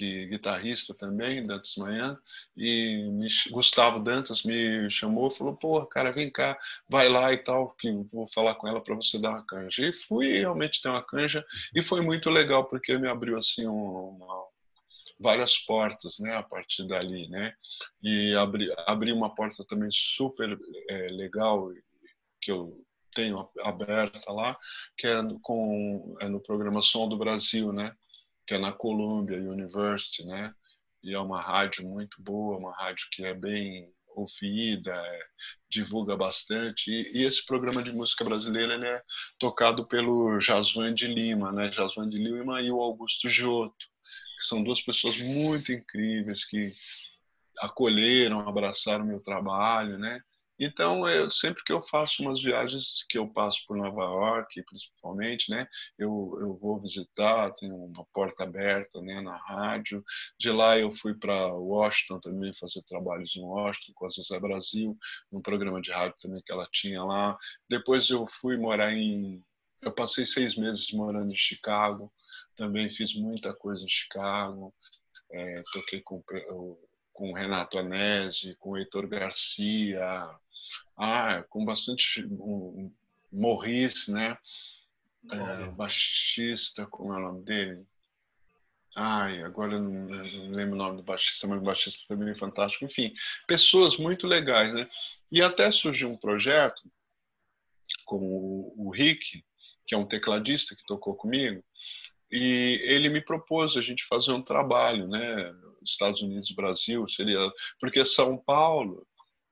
Que 0.00 0.24
guitarrista 0.28 0.94
também, 0.94 1.46
Dantas 1.46 1.76
Manhã, 1.76 2.18
e 2.56 3.04
me, 3.12 3.28
Gustavo 3.50 4.00
Dantas 4.00 4.44
me 4.44 4.90
chamou, 4.90 5.30
falou, 5.30 5.54
pô, 5.54 5.84
cara, 5.84 6.10
vem 6.10 6.30
cá, 6.30 6.58
vai 6.88 7.06
lá 7.06 7.30
e 7.34 7.36
tal, 7.36 7.72
que 7.72 7.92
vou 8.10 8.26
falar 8.28 8.54
com 8.54 8.66
ela 8.66 8.80
para 8.80 8.94
você 8.94 9.18
dar 9.18 9.28
uma 9.28 9.44
canja. 9.44 9.86
E 9.86 9.92
fui 9.92 10.38
realmente 10.38 10.80
ter 10.80 10.88
uma 10.88 11.02
canja, 11.02 11.44
e 11.74 11.82
foi 11.82 12.00
muito 12.00 12.30
legal, 12.30 12.64
porque 12.64 12.96
me 12.96 13.08
abriu, 13.08 13.36
assim, 13.36 13.66
uma, 13.66 14.46
várias 15.18 15.58
portas, 15.58 16.18
né, 16.18 16.34
a 16.34 16.42
partir 16.42 16.86
dali, 16.86 17.28
né, 17.28 17.52
e 18.02 18.34
abri, 18.36 18.72
abri 18.86 19.12
uma 19.12 19.34
porta 19.34 19.66
também 19.68 19.90
super 19.92 20.58
é, 20.88 21.08
legal, 21.10 21.70
que 22.40 22.50
eu 22.50 22.82
tenho 23.14 23.46
aberta 23.60 24.32
lá, 24.32 24.56
que 24.96 25.06
é 25.06 25.20
com 25.42 26.16
é 26.20 26.28
no 26.28 26.40
programa 26.40 26.80
Som 26.80 27.06
do 27.06 27.18
Brasil, 27.18 27.70
né? 27.70 27.94
Que 28.50 28.56
é 28.56 28.58
na 28.58 28.72
Columbia 28.72 29.38
University, 29.38 30.24
né? 30.24 30.52
E 31.04 31.14
é 31.14 31.18
uma 31.20 31.40
rádio 31.40 31.86
muito 31.86 32.20
boa, 32.20 32.58
uma 32.58 32.74
rádio 32.74 33.06
que 33.12 33.24
é 33.24 33.32
bem 33.32 33.88
ouvida, 34.08 34.90
é, 34.92 35.20
divulga 35.70 36.16
bastante. 36.16 36.90
E, 36.90 37.18
e, 37.18 37.24
esse 37.24 37.46
programa 37.46 37.80
de 37.80 37.92
música 37.92 38.24
brasileira 38.24 38.74
ele 38.74 38.88
é 38.88 39.00
tocado 39.38 39.86
pelo 39.86 40.40
Jaswan 40.40 40.92
de 40.92 41.06
Lima, 41.06 41.52
né? 41.52 41.70
Jaswan 41.70 42.08
de 42.08 42.18
Lima 42.18 42.60
e 42.60 42.72
o 42.72 42.80
Augusto 42.80 43.28
Giotto, 43.28 43.86
que 44.36 44.44
são 44.44 44.64
duas 44.64 44.80
pessoas 44.80 45.16
muito 45.22 45.70
incríveis 45.70 46.44
que 46.44 46.72
acolheram, 47.60 48.48
abraçaram 48.48 49.06
meu 49.06 49.20
trabalho, 49.20 49.96
né? 49.96 50.20
Então, 50.62 51.08
eu, 51.08 51.30
sempre 51.30 51.64
que 51.64 51.72
eu 51.72 51.82
faço 51.82 52.22
umas 52.22 52.42
viagens 52.42 53.02
que 53.08 53.16
eu 53.16 53.26
passo 53.26 53.58
por 53.66 53.78
Nova 53.78 54.02
York, 54.02 54.62
principalmente, 54.64 55.50
né, 55.50 55.66
eu, 55.98 56.36
eu 56.38 56.54
vou 56.58 56.78
visitar, 56.78 57.50
tenho 57.54 57.74
uma 57.74 58.04
porta 58.12 58.44
aberta 58.44 59.00
né, 59.00 59.22
na 59.22 59.38
rádio. 59.38 60.04
De 60.38 60.50
lá 60.50 60.78
eu 60.78 60.92
fui 60.92 61.14
para 61.14 61.46
Washington 61.54 62.20
também 62.20 62.52
fazer 62.54 62.82
trabalhos 62.82 63.34
em 63.34 63.42
Washington 63.42 63.92
com 63.94 64.06
a 64.06 64.10
Zezé 64.10 64.38
Brasil, 64.38 64.98
num 65.32 65.40
programa 65.40 65.80
de 65.80 65.90
rádio 65.90 66.18
também 66.20 66.42
que 66.44 66.52
ela 66.52 66.68
tinha 66.70 67.02
lá. 67.02 67.38
Depois 67.68 68.10
eu 68.10 68.26
fui 68.40 68.58
morar 68.58 68.92
em... 68.92 69.42
Eu 69.80 69.92
passei 69.92 70.26
seis 70.26 70.56
meses 70.56 70.92
morando 70.92 71.32
em 71.32 71.36
Chicago, 71.36 72.12
também 72.54 72.90
fiz 72.90 73.14
muita 73.14 73.54
coisa 73.54 73.82
em 73.82 73.88
Chicago, 73.88 74.74
é, 75.32 75.62
toquei 75.72 76.02
com 76.02 76.22
com 77.20 77.32
o 77.32 77.34
Renato 77.34 77.78
Anese, 77.78 78.56
com 78.58 78.70
o 78.70 78.78
Heitor 78.78 79.06
Garcia, 79.06 80.26
ah, 81.00 81.42
com 81.48 81.64
bastante 81.64 82.22
um, 82.26 82.92
Morris, 83.32 84.06
né? 84.06 84.36
É, 85.30 85.66
baixista, 85.70 86.86
como 86.86 87.14
é 87.14 87.16
o 87.16 87.20
nome 87.20 87.42
dele? 87.42 87.86
Ai, 88.94 89.42
agora 89.42 89.74
eu 89.74 89.82
não, 89.82 90.06
não 90.08 90.50
lembro 90.50 90.74
o 90.74 90.78
nome 90.78 90.98
do 90.98 91.02
baixista, 91.02 91.46
mas 91.46 91.58
o 91.58 91.64
baixista 91.64 92.04
também 92.06 92.30
é 92.30 92.34
fantástico. 92.34 92.84
Enfim, 92.84 93.14
pessoas 93.46 93.96
muito 93.96 94.26
legais, 94.26 94.74
né? 94.74 94.90
E 95.32 95.40
até 95.40 95.70
surgiu 95.70 96.10
um 96.10 96.18
projeto 96.18 96.82
com 98.04 98.18
o, 98.18 98.74
o 98.76 98.90
Rick, 98.90 99.42
que 99.86 99.94
é 99.94 99.98
um 99.98 100.06
tecladista 100.06 100.76
que 100.76 100.84
tocou 100.84 101.14
comigo, 101.14 101.64
e 102.30 102.78
ele 102.84 103.08
me 103.08 103.22
propôs 103.22 103.76
a 103.76 103.80
gente 103.80 104.04
fazer 104.06 104.32
um 104.32 104.42
trabalho, 104.42 105.08
né? 105.08 105.54
Estados 105.82 106.20
Unidos, 106.20 106.50
Brasil, 106.52 107.08
seria 107.08 107.38
porque 107.80 108.04
São 108.04 108.36
Paulo 108.36 109.06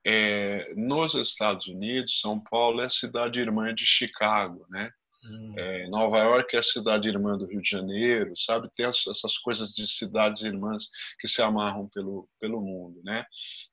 é, 0.06 0.72
nos 0.76 1.14
Estados 1.14 1.66
Unidos, 1.66 2.20
São 2.20 2.40
Paulo 2.40 2.80
é 2.80 2.86
a 2.86 2.90
cidade 2.90 3.40
irmã 3.40 3.74
de 3.74 3.86
Chicago, 3.86 4.66
né? 4.70 4.90
Hum. 5.24 5.54
É, 5.56 5.88
Nova 5.88 6.18
York 6.18 6.54
é 6.54 6.60
a 6.60 6.62
cidade 6.62 7.08
irmã 7.08 7.36
do 7.36 7.46
Rio 7.46 7.60
de 7.60 7.68
Janeiro, 7.68 8.36
sabe? 8.36 8.70
Tem 8.74 8.86
essas 8.86 9.36
coisas 9.38 9.70
de 9.72 9.86
cidades 9.86 10.42
irmãs 10.42 10.88
que 11.18 11.26
se 11.26 11.42
amarram 11.42 11.88
pelo, 11.88 12.28
pelo 12.38 12.60
mundo, 12.60 13.00
né? 13.02 13.26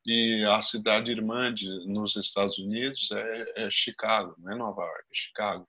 E 0.06 0.44
a 0.46 0.62
cidade 0.62 1.12
irmã 1.12 1.54
de, 1.54 1.68
nos 1.88 2.16
Estados 2.16 2.58
Unidos 2.58 3.10
é, 3.12 3.66
é 3.66 3.70
Chicago, 3.70 4.36
não 4.40 4.54
é 4.54 4.56
Nova 4.56 4.82
York, 4.82 5.06
é 5.12 5.16
Chicago. 5.16 5.68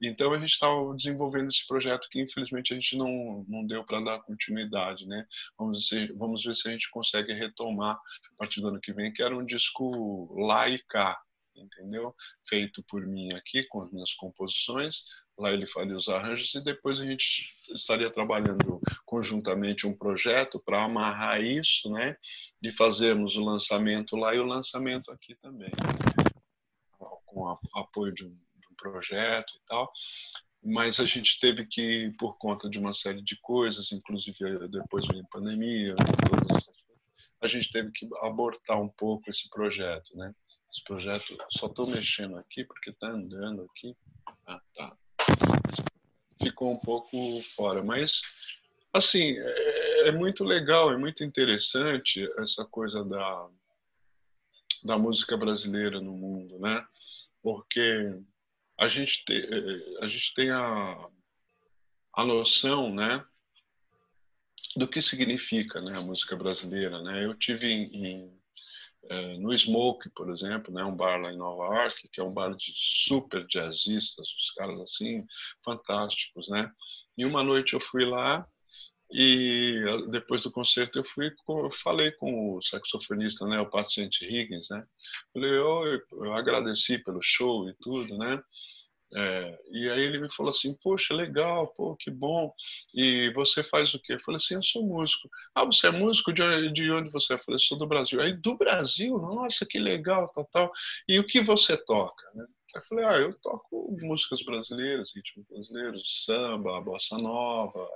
Então 0.00 0.32
a 0.32 0.38
gente 0.38 0.50
estava 0.50 0.94
desenvolvendo 0.94 1.48
esse 1.48 1.66
projeto 1.66 2.08
que 2.10 2.20
infelizmente 2.20 2.72
a 2.72 2.76
gente 2.76 2.96
não, 2.96 3.44
não 3.48 3.66
deu 3.66 3.82
para 3.82 4.00
dar 4.00 4.20
continuidade, 4.20 5.06
né? 5.06 5.26
Vamos 5.58 5.88
ver, 5.88 6.12
vamos 6.14 6.44
ver 6.44 6.54
se 6.54 6.68
a 6.68 6.72
gente 6.72 6.90
consegue 6.90 7.32
retomar 7.32 7.94
a 7.96 8.36
partir 8.36 8.60
do 8.60 8.68
ano 8.68 8.80
que 8.80 8.92
vem, 8.92 9.12
que 9.12 9.22
era 9.22 9.34
um 9.34 9.44
disco 9.44 10.34
lá 10.38 10.68
e 10.68 10.78
cá, 10.80 11.18
entendeu? 11.56 12.14
Feito 12.48 12.82
por 12.88 13.06
mim 13.06 13.32
aqui 13.32 13.64
com 13.64 13.82
as 13.82 13.90
minhas 13.90 14.12
composições. 14.14 15.04
Lá 15.36 15.50
ele 15.50 15.66
faria 15.66 15.96
os 15.96 16.08
arranjos 16.08 16.54
e 16.54 16.62
depois 16.62 17.00
a 17.00 17.04
gente 17.04 17.52
estaria 17.74 18.10
trabalhando 18.10 18.80
conjuntamente 19.04 19.86
um 19.86 19.96
projeto 19.96 20.62
para 20.64 20.84
amarrar 20.84 21.42
isso, 21.42 21.90
né? 21.90 22.16
E 22.62 22.72
fazermos 22.72 23.36
o 23.36 23.44
lançamento 23.44 24.16
lá 24.16 24.34
e 24.34 24.38
o 24.38 24.46
lançamento 24.46 25.10
aqui 25.10 25.34
também, 25.36 25.70
com 27.26 27.58
apoio 27.74 28.12
de 28.14 28.24
um, 28.24 28.30
de 28.30 28.68
um 28.70 28.74
projeto 28.76 29.52
e 29.56 29.66
tal 29.66 29.92
mas 30.64 30.98
a 30.98 31.04
gente 31.04 31.38
teve 31.38 31.66
que, 31.66 32.10
por 32.18 32.38
conta 32.38 32.70
de 32.70 32.78
uma 32.78 32.94
série 32.94 33.20
de 33.22 33.38
coisas, 33.42 33.92
inclusive 33.92 34.66
depois 34.68 35.06
veio 35.06 35.22
a 35.22 35.28
pandemia, 35.28 35.94
a 37.42 37.46
gente 37.46 37.70
teve 37.70 37.92
que 37.92 38.08
abortar 38.22 38.80
um 38.80 38.88
pouco 38.88 39.28
esse 39.28 39.48
projeto, 39.50 40.16
né? 40.16 40.34
Esse 40.74 40.82
projeto, 40.82 41.38
só 41.52 41.68
estou 41.68 41.86
mexendo 41.86 42.36
aqui 42.36 42.64
porque 42.64 42.90
está 42.90 43.06
andando 43.06 43.62
aqui. 43.62 43.96
Ah, 44.44 44.60
tá. 44.74 44.96
Ficou 46.42 46.72
um 46.72 46.80
pouco 46.80 47.40
fora, 47.54 47.80
mas 47.80 48.22
assim 48.92 49.38
é, 49.38 50.08
é 50.08 50.10
muito 50.10 50.42
legal, 50.42 50.92
é 50.92 50.96
muito 50.96 51.22
interessante 51.22 52.28
essa 52.38 52.64
coisa 52.64 53.04
da 53.04 53.48
da 54.82 54.98
música 54.98 55.36
brasileira 55.36 56.00
no 56.00 56.12
mundo, 56.12 56.58
né? 56.58 56.84
Porque 57.40 58.20
a 58.76 58.88
gente 58.88 59.24
tem, 59.24 59.42
a 60.00 60.08
gente 60.08 60.34
tem 60.34 60.50
a, 60.50 61.08
a 62.14 62.24
noção, 62.24 62.92
né? 62.92 63.24
do 64.76 64.88
que 64.88 65.00
significa 65.00 65.80
né, 65.80 65.96
a 65.96 66.00
música 66.00 66.34
brasileira. 66.34 67.00
Né? 67.00 67.24
Eu 67.24 67.34
tive 67.34 67.68
em, 67.68 68.04
em 68.04 68.43
é, 69.10 69.38
no 69.38 69.56
Smoke, 69.56 70.10
por 70.10 70.30
exemplo, 70.30 70.72
né, 70.72 70.84
um 70.84 70.94
bar 70.94 71.20
lá 71.20 71.32
em 71.32 71.36
Nova 71.36 71.74
York, 71.74 72.08
que 72.12 72.20
é 72.20 72.24
um 72.24 72.32
bar 72.32 72.54
de 72.54 72.72
super 72.74 73.46
jazzistas, 73.46 74.26
os 74.26 74.50
caras 74.56 74.80
assim, 74.80 75.24
fantásticos, 75.64 76.48
né? 76.48 76.70
E 77.16 77.24
uma 77.24 77.42
noite 77.42 77.74
eu 77.74 77.80
fui 77.80 78.04
lá 78.04 78.46
e 79.10 79.80
depois 80.10 80.42
do 80.42 80.50
concerto 80.50 80.98
eu 80.98 81.04
fui, 81.04 81.30
eu 81.48 81.70
falei 81.70 82.10
com 82.12 82.56
o 82.56 82.62
saxofonista, 82.62 83.46
né, 83.46 83.60
o 83.60 83.70
paciente 83.70 84.24
Higgins, 84.24 84.68
né? 84.70 84.84
Falei, 85.32 85.58
oh, 85.58 85.84
eu 86.24 86.32
agradeci 86.32 86.98
pelo 86.98 87.20
show 87.22 87.68
e 87.68 87.74
tudo, 87.80 88.16
né? 88.18 88.42
É, 89.16 89.58
e 89.70 89.88
aí 89.90 90.00
ele 90.02 90.18
me 90.18 90.32
falou 90.34 90.50
assim, 90.50 90.74
poxa, 90.82 91.14
legal, 91.14 91.68
pô, 91.76 91.94
que 91.96 92.10
bom. 92.10 92.52
E 92.92 93.30
você 93.34 93.62
faz 93.62 93.94
o 93.94 94.00
quê? 94.00 94.14
Eu 94.14 94.20
falei 94.20 94.36
assim, 94.36 94.54
eu 94.54 94.62
sou 94.62 94.84
músico. 94.84 95.28
Ah, 95.54 95.64
você 95.64 95.86
é 95.86 95.90
músico? 95.90 96.32
De, 96.32 96.72
de 96.72 96.90
onde 96.90 97.10
você 97.10 97.34
é? 97.34 97.36
Eu 97.36 97.40
falei, 97.40 97.58
sou 97.60 97.78
do 97.78 97.86
Brasil. 97.86 98.20
Aí, 98.20 98.32
do 98.34 98.56
Brasil? 98.56 99.16
Nossa, 99.18 99.64
que 99.66 99.78
legal, 99.78 100.28
tal, 100.32 100.44
tal. 100.46 100.72
E 101.08 101.18
o 101.18 101.26
que 101.26 101.40
você 101.42 101.76
toca? 101.76 102.24
Né? 102.34 102.44
Eu 102.74 102.82
falei, 102.82 103.04
ah, 103.04 103.18
eu 103.18 103.32
toco 103.40 103.96
músicas 104.02 104.42
brasileiras, 104.44 105.12
ritmos 105.14 105.46
brasileiros, 105.48 106.24
samba, 106.24 106.80
bossa 106.80 107.16
nova, 107.16 107.88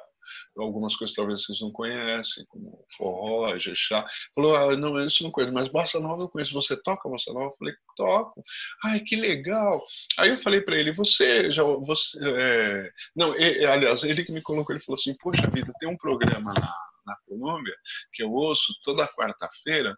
algumas 0.56 0.96
coisas 0.96 1.14
talvez 1.14 1.42
vocês 1.42 1.60
não 1.60 1.70
conhecem, 1.72 2.44
como 2.48 2.84
forró, 2.96 3.56
jexá. 3.58 4.06
Falou, 4.34 4.56
ah, 4.56 4.76
não, 4.76 5.04
isso 5.06 5.22
não 5.22 5.30
conheço, 5.30 5.52
mas 5.52 5.68
bossa 5.68 6.00
nova 6.00 6.22
eu 6.22 6.28
conheço. 6.28 6.54
Você 6.54 6.76
toca 6.82 7.08
bossa 7.08 7.32
nova? 7.32 7.46
Eu 7.46 7.56
falei, 7.58 7.74
toco. 7.96 8.44
Ai, 8.84 9.00
que 9.00 9.16
legal. 9.16 9.84
Aí 10.18 10.30
eu 10.30 10.38
falei 10.38 10.60
para 10.60 10.76
ele, 10.76 10.92
você 10.92 11.50
já, 11.50 11.62
você, 11.62 12.18
é... 12.22 12.90
não, 13.14 13.34
ele, 13.34 13.64
aliás, 13.66 14.02
ele 14.04 14.24
que 14.24 14.32
me 14.32 14.42
colocou, 14.42 14.74
ele 14.74 14.84
falou 14.84 14.98
assim, 14.98 15.16
poxa 15.18 15.48
vida, 15.50 15.72
tem 15.78 15.88
um 15.88 15.96
programa 15.96 16.52
na, 16.54 16.74
na 17.06 17.16
Colômbia 17.26 17.74
que 18.12 18.22
eu 18.22 18.32
ouço 18.32 18.72
toda 18.82 19.08
quarta-feira 19.08 19.96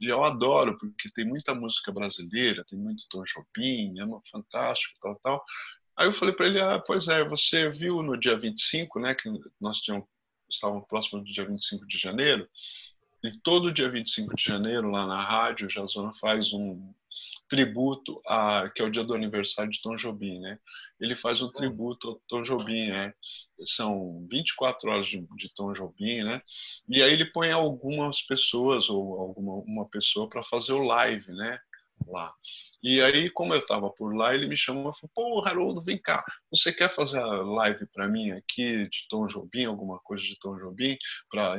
e 0.00 0.08
eu 0.08 0.24
adoro, 0.24 0.76
porque 0.78 1.10
tem 1.14 1.24
muita 1.24 1.54
música 1.54 1.92
brasileira, 1.92 2.64
tem 2.68 2.78
muito 2.78 3.04
Tom 3.08 3.22
Jobim, 3.24 3.94
é 4.00 4.30
fantástico, 4.30 4.98
tal, 5.00 5.20
tal. 5.22 5.44
Aí 6.02 6.08
eu 6.08 6.14
falei 6.14 6.34
para 6.34 6.46
ele, 6.46 6.60
ah, 6.60 6.78
pois 6.78 7.06
é, 7.08 7.22
você 7.24 7.68
viu 7.70 8.02
no 8.02 8.18
dia 8.18 8.36
25, 8.36 8.98
né, 8.98 9.14
que 9.14 9.30
nós 9.60 9.78
tínhamos, 9.78 10.06
estávamos 10.50 10.86
próximos 10.88 11.24
do 11.24 11.32
dia 11.32 11.46
25 11.46 11.86
de 11.86 11.96
janeiro, 11.96 12.48
e 13.22 13.30
todo 13.38 13.72
dia 13.72 13.88
25 13.88 14.34
de 14.34 14.44
janeiro, 14.44 14.90
lá 14.90 15.06
na 15.06 15.22
rádio, 15.22 15.70
Jazona 15.70 16.12
faz 16.20 16.52
um, 16.52 16.92
tributo 17.52 18.18
a 18.26 18.70
que 18.70 18.80
é 18.80 18.84
o 18.84 18.90
dia 18.90 19.04
do 19.04 19.12
aniversário 19.12 19.70
de 19.70 19.82
Tom 19.82 19.94
Jobim, 19.94 20.38
né? 20.38 20.58
Ele 20.98 21.14
faz 21.14 21.42
um 21.42 21.52
tributo 21.52 22.08
ao 22.08 22.22
Tom 22.26 22.42
Jobim, 22.42 22.88
né? 22.88 23.12
São 23.76 24.26
24 24.30 24.88
horas 24.88 25.06
de, 25.06 25.20
de 25.36 25.54
Tom 25.54 25.74
Jobim, 25.74 26.22
né? 26.22 26.40
E 26.88 27.02
aí 27.02 27.12
ele 27.12 27.26
põe 27.26 27.52
algumas 27.52 28.22
pessoas 28.22 28.88
ou 28.88 29.20
alguma 29.20 29.56
uma 29.66 29.86
pessoa 29.86 30.30
para 30.30 30.42
fazer 30.44 30.72
o 30.72 30.82
live, 30.82 31.30
né? 31.32 31.60
Lá. 32.06 32.32
E 32.82 33.00
aí, 33.00 33.30
como 33.30 33.54
eu 33.54 33.60
estava 33.60 33.88
por 33.90 34.14
lá, 34.14 34.34
ele 34.34 34.46
me 34.48 34.56
chamou 34.56 34.90
e 34.90 35.00
falou: 35.00 35.10
Pô, 35.14 35.46
Haroldo, 35.46 35.80
vem 35.82 35.98
cá, 36.00 36.24
você 36.50 36.72
quer 36.72 36.94
fazer 36.94 37.18
a 37.20 37.26
live 37.26 37.86
para 37.86 38.08
mim 38.08 38.32
aqui 38.32 38.88
de 38.88 39.06
Tom 39.08 39.26
Jobim, 39.26 39.64
alguma 39.66 39.98
coisa 40.00 40.22
de 40.24 40.36
Tom 40.40 40.56
Jobim, 40.58 40.98
para 41.30 41.56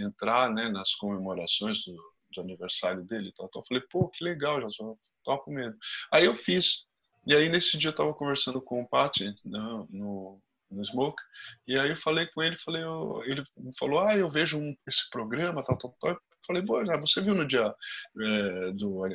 entrar 0.00 0.50
né, 0.50 0.68
nas 0.68 0.94
comemorações 0.96 1.84
do, 1.84 1.96
do 2.34 2.40
aniversário 2.40 3.04
dele? 3.04 3.32
Tal, 3.36 3.48
tal. 3.48 3.62
Eu 3.62 3.66
falei: 3.66 3.82
Pô, 3.90 4.08
que 4.08 4.24
legal, 4.24 4.60
já 4.60 4.70
só 4.70 4.96
toco 5.24 5.50
mesmo. 5.50 5.76
Aí 6.12 6.24
eu 6.24 6.36
fiz. 6.36 6.84
E 7.26 7.34
aí, 7.34 7.48
nesse 7.48 7.78
dia, 7.78 7.88
eu 7.88 7.92
estava 7.92 8.12
conversando 8.12 8.60
com 8.60 8.82
o 8.82 8.88
Paty 8.88 9.34
no, 9.44 9.86
no, 9.90 10.42
no 10.70 10.84
Smoke, 10.84 11.22
e 11.66 11.78
aí 11.78 11.90
eu 11.90 11.96
falei 11.96 12.26
com 12.26 12.42
ele, 12.42 12.56
falei, 12.58 12.82
eu, 12.82 13.22
ele 13.24 13.44
falou: 13.78 14.00
Ah, 14.00 14.16
eu 14.16 14.30
vejo 14.30 14.58
um, 14.58 14.76
esse 14.86 15.08
programa, 15.10 15.64
tal, 15.64 15.78
tal, 15.78 15.96
tal. 16.00 16.10
Eu 16.12 16.18
falei, 16.46 16.62
Boa, 16.62 16.84
você 16.98 17.20
viu 17.22 17.34
no 17.34 17.46
dia 17.46 17.74
é, 18.20 18.72
do 18.72 19.06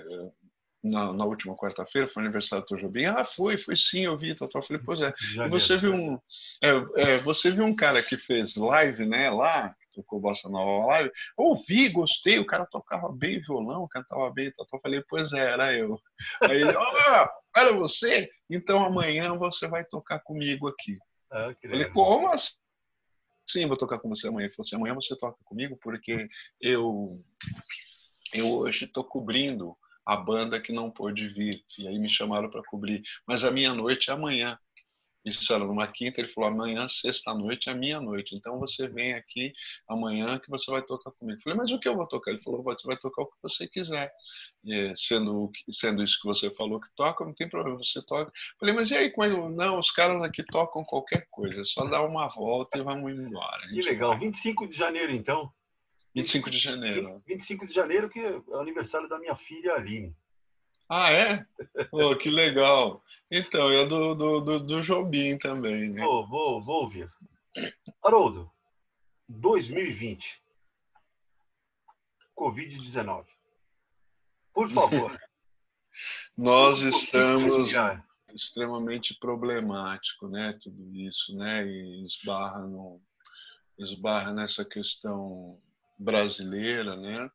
na, 0.84 1.12
na 1.12 1.26
última 1.26 1.56
quarta-feira, 1.56 2.08
foi 2.08 2.24
aniversário 2.24 2.64
do 2.64 2.68
Tojobim. 2.68 3.06
Ah, 3.06 3.26
foi, 3.26 3.58
foi 3.58 3.76
sim, 3.76 4.06
eu 4.06 4.18
vi, 4.18 4.36
tal, 4.36 4.48
tal. 4.48 4.62
Eu 4.62 4.68
falei, 4.68 4.82
pois 4.84 5.02
é. 5.02 5.14
E 5.46 5.50
você 5.50 5.78
viu 5.78 5.94
um, 5.94 6.20
é, 6.64 6.70
é, 6.96 7.18
você 7.20 7.52
viu 7.52 7.66
um 7.66 7.76
cara 7.76 8.02
que 8.02 8.18
fez 8.18 8.56
live, 8.56 9.06
né, 9.06 9.30
lá, 9.30 9.76
tocou 9.94 10.20
Bossa 10.20 10.50
Nova 10.50 10.88
live. 10.88 11.12
Ouvi, 11.38 11.90
gostei, 11.90 12.40
o 12.40 12.46
cara 12.46 12.66
tocava 12.66 13.12
bem 13.12 13.42
violão, 13.42 13.88
cantava 13.90 14.30
bem, 14.32 14.52
tal, 14.52 14.66
tal. 14.66 14.78
Eu 14.78 14.82
falei, 14.82 15.04
pois 15.08 15.34
é, 15.34 15.52
era 15.52 15.74
eu. 15.74 16.00
Aí 16.42 16.62
ele, 16.62 16.74
oh, 16.76 17.28
era 17.60 17.74
você? 17.74 18.30
Então 18.50 18.84
amanhã 18.84 19.36
você 19.36 19.68
vai 19.68 19.84
tocar 19.84 20.20
comigo 20.20 20.68
aqui. 20.68 20.98
Ah, 21.32 21.54
eu 21.62 21.70
falei, 21.70 21.90
como 21.90 22.32
assim? 22.32 22.54
Sim, 23.48 23.66
vou 23.66 23.78
tocar 23.78 23.98
com 24.00 24.10
você 24.10 24.28
amanhã. 24.28 24.46
Ele 24.46 24.54
falou 24.54 24.66
assim, 24.66 24.76
amanhã 24.76 24.94
você 24.94 25.16
toca 25.16 25.38
comigo 25.44 25.78
porque 25.82 26.30
eu, 26.62 27.20
eu 28.32 28.52
hoje 28.52 28.86
estou 28.86 29.04
cobrindo 29.04 29.76
a 30.10 30.16
banda 30.16 30.60
que 30.60 30.74
não 30.74 30.90
pôde 30.90 31.28
vir. 31.28 31.64
E 31.78 31.88
aí 31.88 32.00
me 32.00 32.10
chamaram 32.10 32.50
para 32.50 32.64
cobrir. 32.64 33.04
Mas 33.28 33.44
a 33.44 33.52
minha 33.52 33.76
noite 33.76 34.10
é 34.10 34.14
amanhã. 34.14 34.58
Isso 35.24 35.54
era 35.54 35.64
numa 35.64 35.86
quinta, 35.86 36.20
ele 36.20 36.30
falou, 36.30 36.50
amanhã, 36.50 36.88
sexta-noite, 36.88 37.70
é 37.70 37.74
a 37.74 37.76
minha 37.76 38.02
noite. 38.02 38.36
Então 38.36 38.58
você 38.58 38.88
vem 38.88 39.14
aqui 39.14 39.54
amanhã 39.88 40.40
que 40.40 40.50
você 40.50 40.72
vai 40.72 40.82
tocar 40.82 41.12
comigo. 41.12 41.38
Eu 41.38 41.44
falei, 41.44 41.58
mas 41.60 41.72
o 41.72 41.78
que 41.78 41.88
eu 41.88 41.96
vou 41.96 42.08
tocar? 42.08 42.32
Ele 42.32 42.42
falou, 42.42 42.64
você 42.64 42.88
vai 42.88 42.98
tocar 42.98 43.22
o 43.22 43.28
que 43.28 43.38
você 43.44 43.68
quiser. 43.68 44.12
E, 44.64 44.96
sendo, 44.96 45.52
sendo 45.70 46.04
isso 46.04 46.18
que 46.20 46.28
você 46.28 46.50
falou 46.56 46.80
que 46.80 46.88
toca, 46.96 47.24
não 47.24 47.34
tem 47.34 47.48
problema, 47.48 47.78
você 47.78 48.04
toca. 48.04 48.32
Eu 48.32 48.60
falei, 48.60 48.74
mas 48.74 48.90
e 48.90 48.96
aí? 48.98 49.12
Como 49.12 49.50
Não, 49.50 49.78
os 49.78 49.92
caras 49.92 50.24
aqui 50.24 50.44
tocam 50.44 50.84
qualquer 50.86 51.28
coisa, 51.30 51.62
é 51.62 51.64
só 51.66 51.86
dar 51.86 52.02
uma 52.04 52.28
volta 52.30 52.80
e 52.80 52.82
vamos 52.82 53.12
embora. 53.12 53.68
Que 53.68 53.82
legal, 53.84 54.12
vai. 54.12 54.22
25 54.22 54.68
de 54.68 54.76
janeiro 54.76 55.12
então? 55.12 55.54
25 56.16 56.50
de 56.50 56.58
janeiro. 56.58 57.24
25 57.28 57.68
de 57.68 57.74
janeiro, 57.74 58.10
que 58.10 58.20
é 58.20 58.38
o 58.48 58.60
aniversário 58.60 59.08
da 59.08 59.20
minha 59.20 59.36
filha 59.36 59.74
Aline. 59.74 60.16
Ah, 60.90 61.12
é? 61.12 61.46
Pô, 61.92 62.16
que 62.16 62.30
legal. 62.30 63.04
Então, 63.30 63.70
é 63.70 63.86
do, 63.86 64.16
do, 64.16 64.42
do, 64.42 64.60
do 64.60 64.82
Jobim 64.82 65.38
também, 65.38 65.90
né? 65.90 66.02
Vou, 66.02 66.28
vou, 66.28 66.62
vou 66.64 66.82
ouvir. 66.84 67.08
Haroldo, 68.04 68.52
2020. 69.28 70.42
Covid-19. 72.36 73.26
Por 74.52 74.70
favor. 74.70 75.20
Nós 76.36 76.80
estamos 76.82 77.72
extremamente 78.34 79.14
problemático, 79.20 80.28
né? 80.28 80.58
Tudo 80.62 80.96
isso, 80.96 81.36
né? 81.36 81.68
E 81.68 82.04
esbarra, 82.04 82.60
no, 82.60 83.02
esbarra 83.78 84.34
nessa 84.34 84.66
questão 84.66 85.62
brasileira, 86.00 86.96
né? 86.96 87.30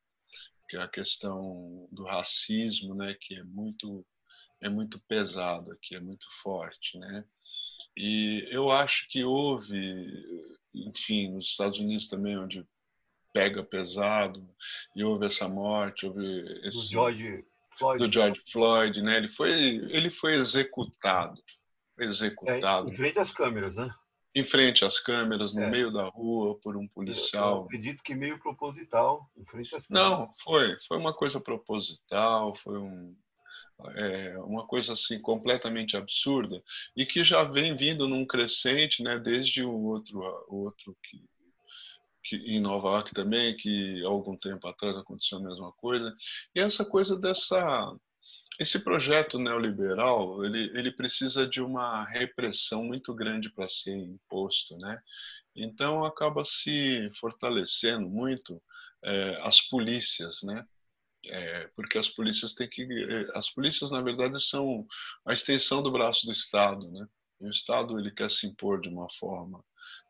Que 0.68 0.76
é 0.76 0.82
a 0.82 0.88
questão 0.88 1.86
do 1.92 2.04
racismo, 2.04 2.94
né? 2.94 3.14
Que 3.20 3.36
é 3.36 3.44
muito 3.44 4.04
é 4.60 4.68
muito 4.68 4.98
pesado 5.06 5.70
aqui, 5.72 5.94
é 5.94 6.00
muito 6.00 6.26
forte, 6.42 6.98
né? 6.98 7.24
E 7.96 8.48
eu 8.50 8.70
acho 8.70 9.06
que 9.08 9.22
houve, 9.22 10.24
enfim, 10.74 11.30
nos 11.30 11.48
Estados 11.48 11.78
Unidos 11.78 12.08
também, 12.08 12.38
onde 12.38 12.66
pega 13.32 13.62
pesado, 13.62 14.48
e 14.96 15.04
houve 15.04 15.26
essa 15.26 15.48
morte, 15.48 16.06
houve 16.06 16.24
esse, 16.66 16.78
do 16.78 16.86
George 16.86 17.44
Floyd, 17.78 18.06
do 18.06 18.12
George 18.12 18.42
Floyd, 18.50 19.02
né? 19.02 19.18
Ele 19.18 19.28
foi, 19.28 19.50
ele 19.50 20.10
foi 20.10 20.34
executado, 20.34 21.40
executado. 21.98 22.88
É, 22.88 22.92
em 22.92 22.96
frente 22.96 23.18
às 23.18 23.32
câmeras, 23.32 23.76
né? 23.76 23.94
Em 24.34 24.44
frente 24.44 24.84
às 24.84 24.98
câmeras, 24.98 25.54
no 25.54 25.62
é. 25.62 25.70
meio 25.70 25.92
da 25.92 26.08
rua, 26.08 26.58
por 26.60 26.76
um 26.76 26.88
policial. 26.88 27.58
Eu 27.58 27.64
acredito 27.64 28.02
que 28.02 28.14
meio 28.14 28.38
proposital, 28.38 29.30
em 29.36 29.44
frente 29.44 29.74
às 29.74 29.86
câmeras. 29.86 30.10
Não, 30.10 30.28
foi. 30.42 30.76
Foi 30.88 30.98
uma 30.98 31.14
coisa 31.14 31.40
proposital, 31.40 32.54
foi 32.56 32.78
um, 32.78 33.14
é, 33.94 34.36
uma 34.38 34.66
coisa 34.66 34.94
assim 34.94 35.20
completamente 35.20 35.96
absurda 35.96 36.62
e 36.96 37.06
que 37.06 37.22
já 37.22 37.44
vem 37.44 37.76
vindo 37.76 38.08
num 38.08 38.26
crescente, 38.26 39.02
né, 39.02 39.18
desde 39.18 39.62
o 39.62 39.72
outro, 39.72 40.18
o 40.48 40.64
outro 40.64 40.96
que, 41.02 41.22
que 42.24 42.36
em 42.36 42.60
Nova 42.60 42.88
York 42.88 43.14
também, 43.14 43.56
que 43.56 44.04
algum 44.04 44.36
tempo 44.36 44.66
atrás 44.66 44.96
aconteceu 44.96 45.38
a 45.38 45.42
mesma 45.42 45.70
coisa. 45.72 46.12
E 46.54 46.60
essa 46.60 46.84
coisa 46.84 47.16
dessa 47.16 47.96
esse 48.58 48.78
projeto 48.78 49.38
neoliberal 49.38 50.44
ele, 50.44 50.70
ele 50.78 50.92
precisa 50.92 51.46
de 51.46 51.60
uma 51.60 52.04
repressão 52.04 52.84
muito 52.84 53.14
grande 53.14 53.50
para 53.50 53.68
ser 53.68 53.96
imposto, 53.96 54.76
né? 54.78 55.00
Então 55.56 56.04
acaba 56.04 56.44
se 56.44 57.10
fortalecendo 57.20 58.08
muito 58.08 58.62
é, 59.04 59.40
as 59.42 59.60
polícias, 59.60 60.42
né? 60.42 60.64
É, 61.26 61.68
porque 61.74 61.98
as 61.98 62.08
polícias 62.08 62.52
têm 62.52 62.68
que 62.68 62.82
eh, 62.82 63.26
as 63.34 63.48
polícias 63.50 63.90
na 63.90 64.02
verdade 64.02 64.38
são 64.46 64.86
a 65.26 65.32
extensão 65.32 65.82
do 65.82 65.90
braço 65.90 66.26
do 66.26 66.32
Estado, 66.32 66.90
né? 66.90 67.06
E 67.40 67.46
o 67.46 67.50
Estado 67.50 67.98
ele 67.98 68.10
quer 68.10 68.30
se 68.30 68.46
impor 68.46 68.80
de 68.80 68.88
uma 68.88 69.08
forma 69.18 69.64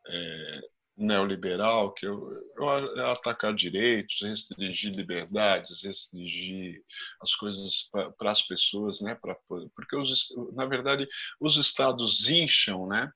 é, 0.09 0.61
neoliberal, 0.97 1.93
que 1.93 2.07
eu, 2.07 2.31
eu, 2.57 2.99
é 2.99 3.11
atacar 3.11 3.55
direitos, 3.55 4.21
restringir 4.23 4.95
liberdades, 4.95 5.83
restringir 5.83 6.83
as 7.21 7.35
coisas 7.35 7.89
para 8.19 8.31
as 8.31 8.43
pessoas, 8.43 9.01
né? 9.01 9.15
Pra, 9.17 9.37
porque, 9.75 9.97
os, 9.97 10.29
na 10.55 10.67
verdade, 10.67 11.09
os 11.41 11.57
estados 11.57 12.29
incham, 12.29 12.87
né? 12.87 13.11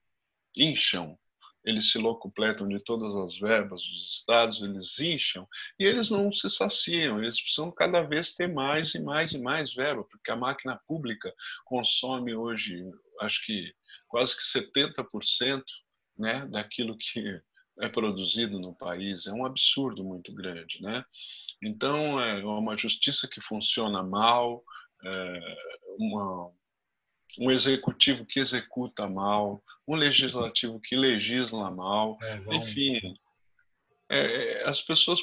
Incham. 0.56 1.16
Eles 1.64 1.90
se 1.92 1.98
locupletam 1.98 2.68
de 2.68 2.82
todas 2.82 3.14
as 3.14 3.38
verbas 3.38 3.82
dos 3.82 4.14
estados, 4.18 4.62
eles 4.62 4.98
incham 5.00 5.46
e 5.78 5.84
eles 5.84 6.08
não 6.08 6.32
se 6.32 6.48
saciam, 6.48 7.22
eles 7.22 7.40
precisam 7.40 7.70
cada 7.70 8.00
vez 8.00 8.32
ter 8.32 8.48
mais 8.48 8.94
e 8.94 9.00
mais 9.00 9.32
e 9.32 9.38
mais 9.38 9.74
verba, 9.74 10.04
porque 10.04 10.30
a 10.30 10.36
máquina 10.36 10.80
pública 10.86 11.32
consome 11.64 12.34
hoje, 12.34 12.82
acho 13.20 13.44
que 13.44 13.74
quase 14.08 14.36
que 14.36 14.42
70% 14.42 15.62
né, 16.16 16.46
daquilo 16.46 16.96
que 16.96 17.40
é 17.80 17.88
produzido 17.88 18.58
no 18.58 18.74
país 18.74 19.26
é 19.26 19.32
um 19.32 19.44
absurdo 19.44 20.04
muito 20.04 20.32
grande, 20.32 20.82
né? 20.82 21.04
Então 21.62 22.20
é 22.20 22.44
uma 22.44 22.76
justiça 22.76 23.28
que 23.28 23.40
funciona 23.40 24.02
mal, 24.02 24.62
é 25.04 25.56
uma, 25.98 26.50
um 27.38 27.50
executivo 27.50 28.24
que 28.24 28.40
executa 28.40 29.08
mal, 29.08 29.62
um 29.86 29.96
legislativo 29.96 30.80
que 30.80 30.96
legisla 30.96 31.70
mal, 31.70 32.18
é, 32.22 32.56
enfim. 32.56 33.14
É, 34.10 34.64
as 34.66 34.80
pessoas 34.80 35.20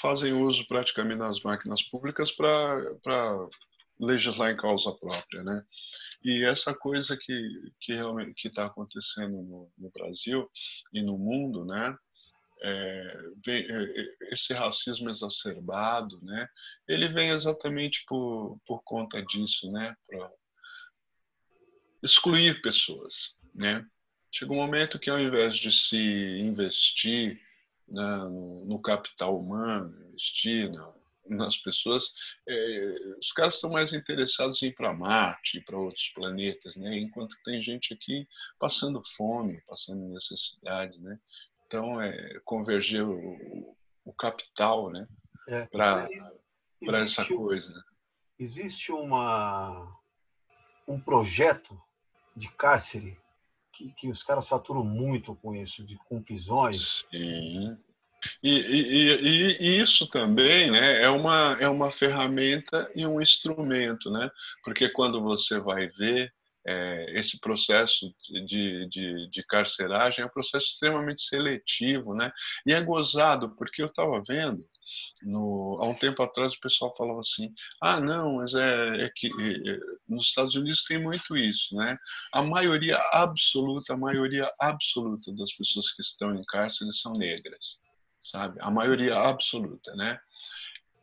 fazem 0.00 0.32
uso 0.32 0.66
praticamente 0.66 1.18
das 1.18 1.40
máquinas 1.40 1.82
públicas 1.82 2.32
para 2.32 3.48
legislar 4.02 4.50
em 4.50 4.56
causa 4.56 4.92
própria, 4.92 5.42
né? 5.44 5.64
E 6.24 6.44
essa 6.44 6.74
coisa 6.74 7.16
que 7.16 7.72
que 7.80 7.94
realmente 7.94 8.34
que 8.34 8.48
está 8.48 8.66
acontecendo 8.66 9.42
no, 9.42 9.72
no, 9.78 9.90
Brasil 9.90 10.50
e 10.92 11.00
no 11.00 11.16
mundo, 11.16 11.64
né? 11.64 11.96
É, 12.64 13.16
vem, 13.44 13.66
é, 13.68 14.14
esse 14.32 14.52
racismo 14.52 15.08
exacerbado, 15.10 16.20
né? 16.22 16.48
Ele 16.88 17.08
vem 17.08 17.30
exatamente 17.30 18.04
por, 18.06 18.58
por 18.66 18.82
conta 18.82 19.22
disso, 19.22 19.70
né? 19.70 19.94
Excluir 22.02 22.60
pessoas, 22.60 23.34
né? 23.54 23.86
Chega 24.32 24.52
um 24.52 24.56
momento 24.56 24.98
que 24.98 25.10
ao 25.10 25.20
invés 25.20 25.56
de 25.56 25.70
se 25.70 25.96
investir 26.40 27.40
né, 27.86 28.16
no, 28.16 28.64
no, 28.64 28.80
capital 28.80 29.38
humano, 29.38 29.94
investir 30.08 30.70
na, 30.72 30.92
nas 31.26 31.56
pessoas, 31.56 32.12
é, 32.48 33.14
os 33.18 33.32
caras 33.32 33.54
estão 33.54 33.70
mais 33.70 33.92
interessados 33.92 34.62
em 34.62 34.66
ir 34.66 34.74
para 34.74 34.92
Marte, 34.92 35.60
para 35.60 35.78
outros 35.78 36.08
planetas, 36.14 36.76
né? 36.76 36.98
Enquanto 36.98 37.36
tem 37.44 37.62
gente 37.62 37.94
aqui 37.94 38.26
passando 38.58 39.02
fome, 39.16 39.60
passando 39.66 40.08
necessidade, 40.08 41.00
né? 41.00 41.18
Então, 41.66 42.00
é 42.00 42.40
converger 42.44 43.04
o, 43.04 43.76
o 44.04 44.12
capital, 44.12 44.90
né? 44.90 45.06
É, 45.48 45.66
para 45.66 46.08
essa 46.98 47.24
coisa. 47.24 47.72
Existe 48.38 48.92
uma, 48.92 49.96
um 50.86 51.00
projeto 51.00 51.80
de 52.36 52.48
cárcere 52.50 53.18
que, 53.72 53.92
que 53.92 54.08
os 54.08 54.22
caras 54.22 54.48
faturam 54.48 54.84
muito 54.84 55.34
com 55.36 55.54
isso, 55.54 55.84
de 55.84 55.96
com 56.08 56.22
prisões. 56.22 57.04
Sim. 57.10 57.78
E, 58.42 58.50
e, 58.50 58.82
e, 58.88 59.56
e, 59.60 59.80
isso 59.80 60.06
também 60.08 60.70
né, 60.70 61.02
é, 61.02 61.08
uma, 61.08 61.56
é 61.60 61.68
uma 61.68 61.90
ferramenta 61.90 62.90
e 62.94 63.06
um 63.06 63.20
instrumento, 63.20 64.10
né? 64.10 64.30
porque 64.64 64.88
quando 64.88 65.20
você 65.22 65.58
vai 65.58 65.88
ver 65.88 66.32
é, 66.66 67.18
esse 67.18 67.40
processo 67.40 68.14
de, 68.46 68.88
de, 68.88 69.28
de, 69.30 69.42
carceragem 69.44 70.22
é 70.22 70.26
um 70.26 70.30
processo 70.30 70.66
extremamente 70.66 71.22
seletivo, 71.22 72.14
né? 72.14 72.32
E 72.64 72.72
é 72.72 72.80
gozado, 72.80 73.50
porque 73.56 73.82
eu 73.82 73.86
estava 73.86 74.22
vendo, 74.26 74.64
no, 75.22 75.78
há 75.80 75.88
um 75.88 75.94
tempo 75.94 76.22
atrás 76.22 76.54
o 76.54 76.60
pessoal 76.60 76.94
falava 76.96 77.20
assim, 77.20 77.52
ah, 77.80 78.00
não, 78.00 78.36
mas 78.36 78.54
é, 78.54 79.04
é 79.04 79.10
que 79.14 79.26
é, 79.28 79.78
nos 80.08 80.28
Estados 80.28 80.54
Unidos 80.54 80.84
tem 80.84 81.00
muito 81.00 81.36
isso, 81.36 81.74
né? 81.76 81.98
A 82.32 82.42
maioria 82.42 82.98
absoluta, 83.12 83.94
a 83.94 83.96
maioria 83.96 84.52
absoluta 84.58 85.32
das 85.34 85.52
pessoas 85.52 85.92
que 85.92 86.02
estão 86.02 86.34
em 86.34 86.44
cárcere 86.44 86.92
são 86.92 87.12
negras, 87.12 87.78
sabe? 88.22 88.58
A 88.60 88.70
maioria 88.70 89.16
absoluta, 89.16 89.94
né? 89.94 90.18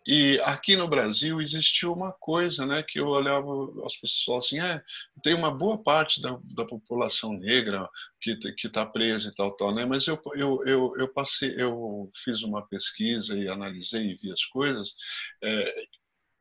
E 0.07 0.39
aqui 0.43 0.75
no 0.75 0.87
Brasil 0.87 1.39
existiu 1.39 1.93
uma 1.93 2.11
coisa, 2.11 2.65
né, 2.65 2.81
que 2.81 2.99
eu 2.99 3.09
olhava 3.09 3.47
as 3.85 3.95
pessoas 3.97 4.45
assim, 4.45 4.59
é, 4.59 4.81
tem 5.21 5.35
uma 5.35 5.51
boa 5.51 5.77
parte 5.77 6.19
da, 6.19 6.35
da 6.55 6.65
população 6.65 7.33
negra 7.33 7.87
que 8.19 8.35
que 8.53 8.65
está 8.65 8.85
presa 8.85 9.29
e 9.29 9.35
tal, 9.35 9.55
tal, 9.55 9.71
né? 9.71 9.85
Mas 9.85 10.07
eu, 10.07 10.19
eu, 10.33 10.63
eu, 10.65 10.93
eu 10.97 11.07
passei, 11.09 11.53
eu 11.57 12.09
fiz 12.23 12.41
uma 12.41 12.65
pesquisa 12.67 13.37
e 13.37 13.47
analisei 13.47 14.11
e 14.11 14.15
vi 14.15 14.31
as 14.31 14.43
coisas. 14.45 14.95
É, 15.43 15.85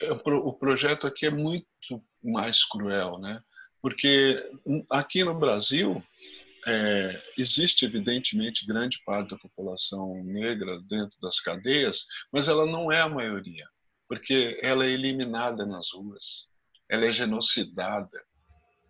é 0.01 0.12
o 0.12 0.53
projeto 0.53 1.07
aqui 1.07 1.27
é 1.27 1.31
muito 1.31 1.67
mais 2.23 2.64
cruel, 2.64 3.19
né? 3.19 3.43
Porque 3.83 4.43
aqui 4.91 5.23
no 5.25 5.38
Brasil 5.38 6.03
é, 6.68 7.22
existe, 7.38 7.87
evidentemente, 7.87 8.66
grande 8.66 9.02
parte 9.04 9.31
da 9.31 9.38
população 9.38 10.22
negra 10.22 10.78
dentro 10.83 11.18
das 11.20 11.40
cadeias, 11.40 12.04
mas 12.31 12.46
ela 12.46 12.66
não 12.66 12.92
é 12.92 13.00
a 13.00 13.09
maioria, 13.09 13.66
porque 14.07 14.61
ela 14.62 14.85
é 14.85 14.90
eliminada 14.90 15.64
nas 15.64 15.90
ruas, 15.92 16.46
ela 16.87 17.07
é 17.07 17.12
genocidada, 17.12 18.22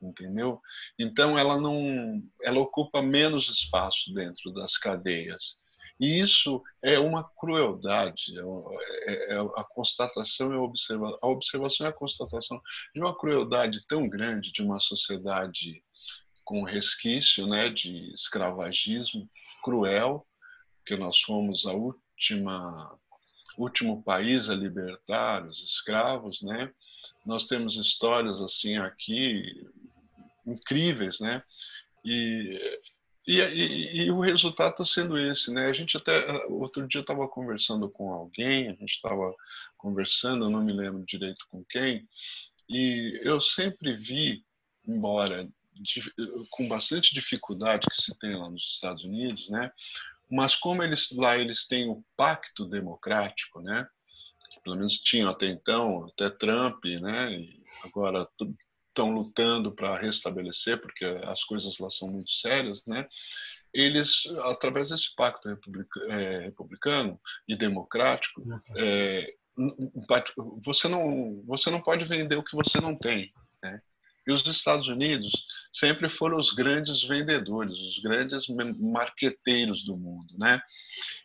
entendeu? 0.02 0.60
Então 0.98 1.38
ela 1.38 1.60
não, 1.60 2.20
ela 2.42 2.58
ocupa 2.58 3.00
menos 3.00 3.48
espaço 3.48 4.12
dentro 4.12 4.52
das 4.52 4.76
cadeias. 4.76 5.56
E 6.00 6.20
isso 6.20 6.62
é 6.82 6.98
uma 6.98 7.28
crueldade, 7.38 8.22
é, 8.36 9.12
é, 9.12 9.34
é 9.34 9.38
a 9.38 9.64
constatação 9.64 10.52
e 10.52 10.56
a 10.56 11.08
a 11.22 11.26
observação 11.28 11.86
e 11.86 11.90
a 11.90 11.92
constatação 11.92 12.60
de 12.94 13.00
uma 13.00 13.16
crueldade 13.16 13.84
tão 13.86 14.08
grande 14.08 14.52
de 14.52 14.62
uma 14.62 14.78
sociedade 14.80 15.82
com 16.48 16.62
resquício 16.62 17.46
né, 17.46 17.68
de 17.68 18.11
escravagismo 18.14 19.28
cruel, 19.62 20.26
que 20.87 20.96
nós 20.96 21.20
fomos 21.20 21.66
a 21.66 21.74
última 21.74 22.98
último 23.58 24.02
país 24.02 24.48
a 24.48 24.54
libertar 24.54 25.44
os 25.44 25.62
escravos, 25.62 26.40
né? 26.40 26.72
Nós 27.26 27.46
temos 27.46 27.76
histórias 27.76 28.40
assim 28.40 28.78
aqui 28.78 29.44
incríveis, 30.46 31.20
né? 31.20 31.42
E 32.02 32.58
e, 33.26 33.40
e, 33.40 33.96
e 34.06 34.11
o 34.11 34.20
resultado 34.20 34.70
está 34.70 34.87
sendo 34.87 35.18
esse, 35.18 35.52
né? 35.52 35.66
A 35.66 35.72
gente 35.74 35.98
até 35.98 36.46
outro 36.46 36.88
dia 36.88 37.02
estava 37.02 37.28
conversando 37.28 37.90
com 37.90 38.11
alguém, 38.11 38.68
a 38.68 38.72
gente 38.72 38.94
estava 38.94 39.34
conversando, 39.76 40.48
não 40.48 40.64
me 40.64 40.72
lembro 40.72 41.04
direito 41.04 41.44
com 41.50 41.62
quem, 41.68 42.08
e 42.70 43.20
eu 43.22 43.38
sempre 43.38 43.94
vi, 43.96 44.42
embora 44.87 45.46
com 46.50 46.68
bastante 46.68 47.14
dificuldade 47.14 47.86
que 47.88 48.02
se 48.02 48.16
tem 48.18 48.36
lá 48.36 48.50
nos 48.50 48.74
Estados 48.74 49.04
Unidos, 49.04 49.48
né? 49.48 49.70
Mas 50.30 50.54
como 50.54 50.82
eles 50.82 51.10
lá 51.12 51.38
eles 51.38 51.66
têm 51.66 51.88
o 51.88 52.04
pacto 52.16 52.66
democrático, 52.66 53.60
né? 53.60 53.86
Pelo 54.62 54.76
menos 54.76 54.98
tinham 54.98 55.30
até 55.30 55.46
então, 55.46 56.06
até 56.06 56.28
Trump, 56.30 56.84
né? 56.84 57.32
E 57.32 57.62
agora 57.84 58.28
estão 58.88 59.10
lutando 59.10 59.72
para 59.72 59.98
restabelecer, 59.98 60.80
porque 60.80 61.04
as 61.04 61.44
coisas 61.44 61.78
lá 61.78 61.88
são 61.88 62.08
muito 62.08 62.30
sérias, 62.30 62.84
né? 62.86 63.08
Eles, 63.72 64.24
através 64.44 64.88
desse 64.88 65.14
pacto 65.14 65.48
é, 66.08 66.38
republicano 66.40 67.20
e 67.46 67.54
democrático, 67.54 68.42
é, 68.76 69.26
você 70.64 70.88
não 70.88 71.42
você 71.46 71.70
não 71.70 71.80
pode 71.80 72.04
vender 72.04 72.36
o 72.36 72.44
que 72.44 72.56
você 72.56 72.80
não 72.80 72.96
tem? 72.96 73.32
E 74.28 74.32
os 74.32 74.46
Estados 74.46 74.88
Unidos 74.88 75.32
sempre 75.72 76.10
foram 76.10 76.36
os 76.36 76.52
grandes 76.52 77.02
vendedores, 77.02 77.72
os 77.78 77.98
grandes 78.02 78.46
marqueteiros 78.78 79.82
do 79.82 79.96
mundo, 79.96 80.34
né? 80.36 80.60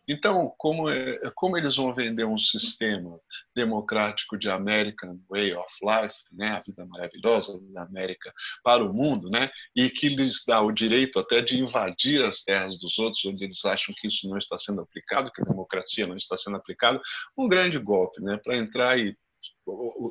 Então, 0.08 0.54
como, 0.58 0.90
é, 0.90 1.20
como 1.36 1.58
eles 1.58 1.76
vão 1.76 1.94
vender 1.94 2.26
um 2.26 2.38
sistema 2.38 3.20
democrático 3.56 4.38
de 4.38 4.50
American 4.50 5.20
Way 5.30 5.54
of 5.54 5.74
Life, 5.82 6.16
né, 6.32 6.50
a 6.50 6.60
vida 6.62 6.86
maravilhosa 6.86 7.60
da 7.74 7.84
América 7.84 8.34
para 8.64 8.84
o 8.84 8.94
mundo, 8.94 9.30
né, 9.30 9.50
e 9.76 9.90
que 9.90 10.10
lhes 10.10 10.44
dá 10.46 10.62
o 10.62 10.72
direito 10.72 11.20
até 11.20 11.42
de 11.42 11.60
invadir 11.60 12.24
as 12.24 12.42
terras 12.42 12.78
dos 12.80 12.98
outros, 13.00 13.24
onde 13.26 13.44
eles 13.44 13.64
acham 13.64 13.96
que 13.98 14.08
isso 14.08 14.28
não 14.30 14.38
está 14.38 14.58
sendo 14.58 14.82
aplicado, 14.82 15.32
que 15.32 15.42
a 15.42 15.46
democracia 15.46 16.08
não 16.08 16.18
está 16.18 16.36
sendo 16.36 16.58
aplicada, 16.58 17.02
um 17.38 17.48
grande 17.48 17.80
golpe, 17.80 18.22
né, 18.22 18.38
para 18.44 18.58
entrar 18.58 19.00
e 19.00 19.16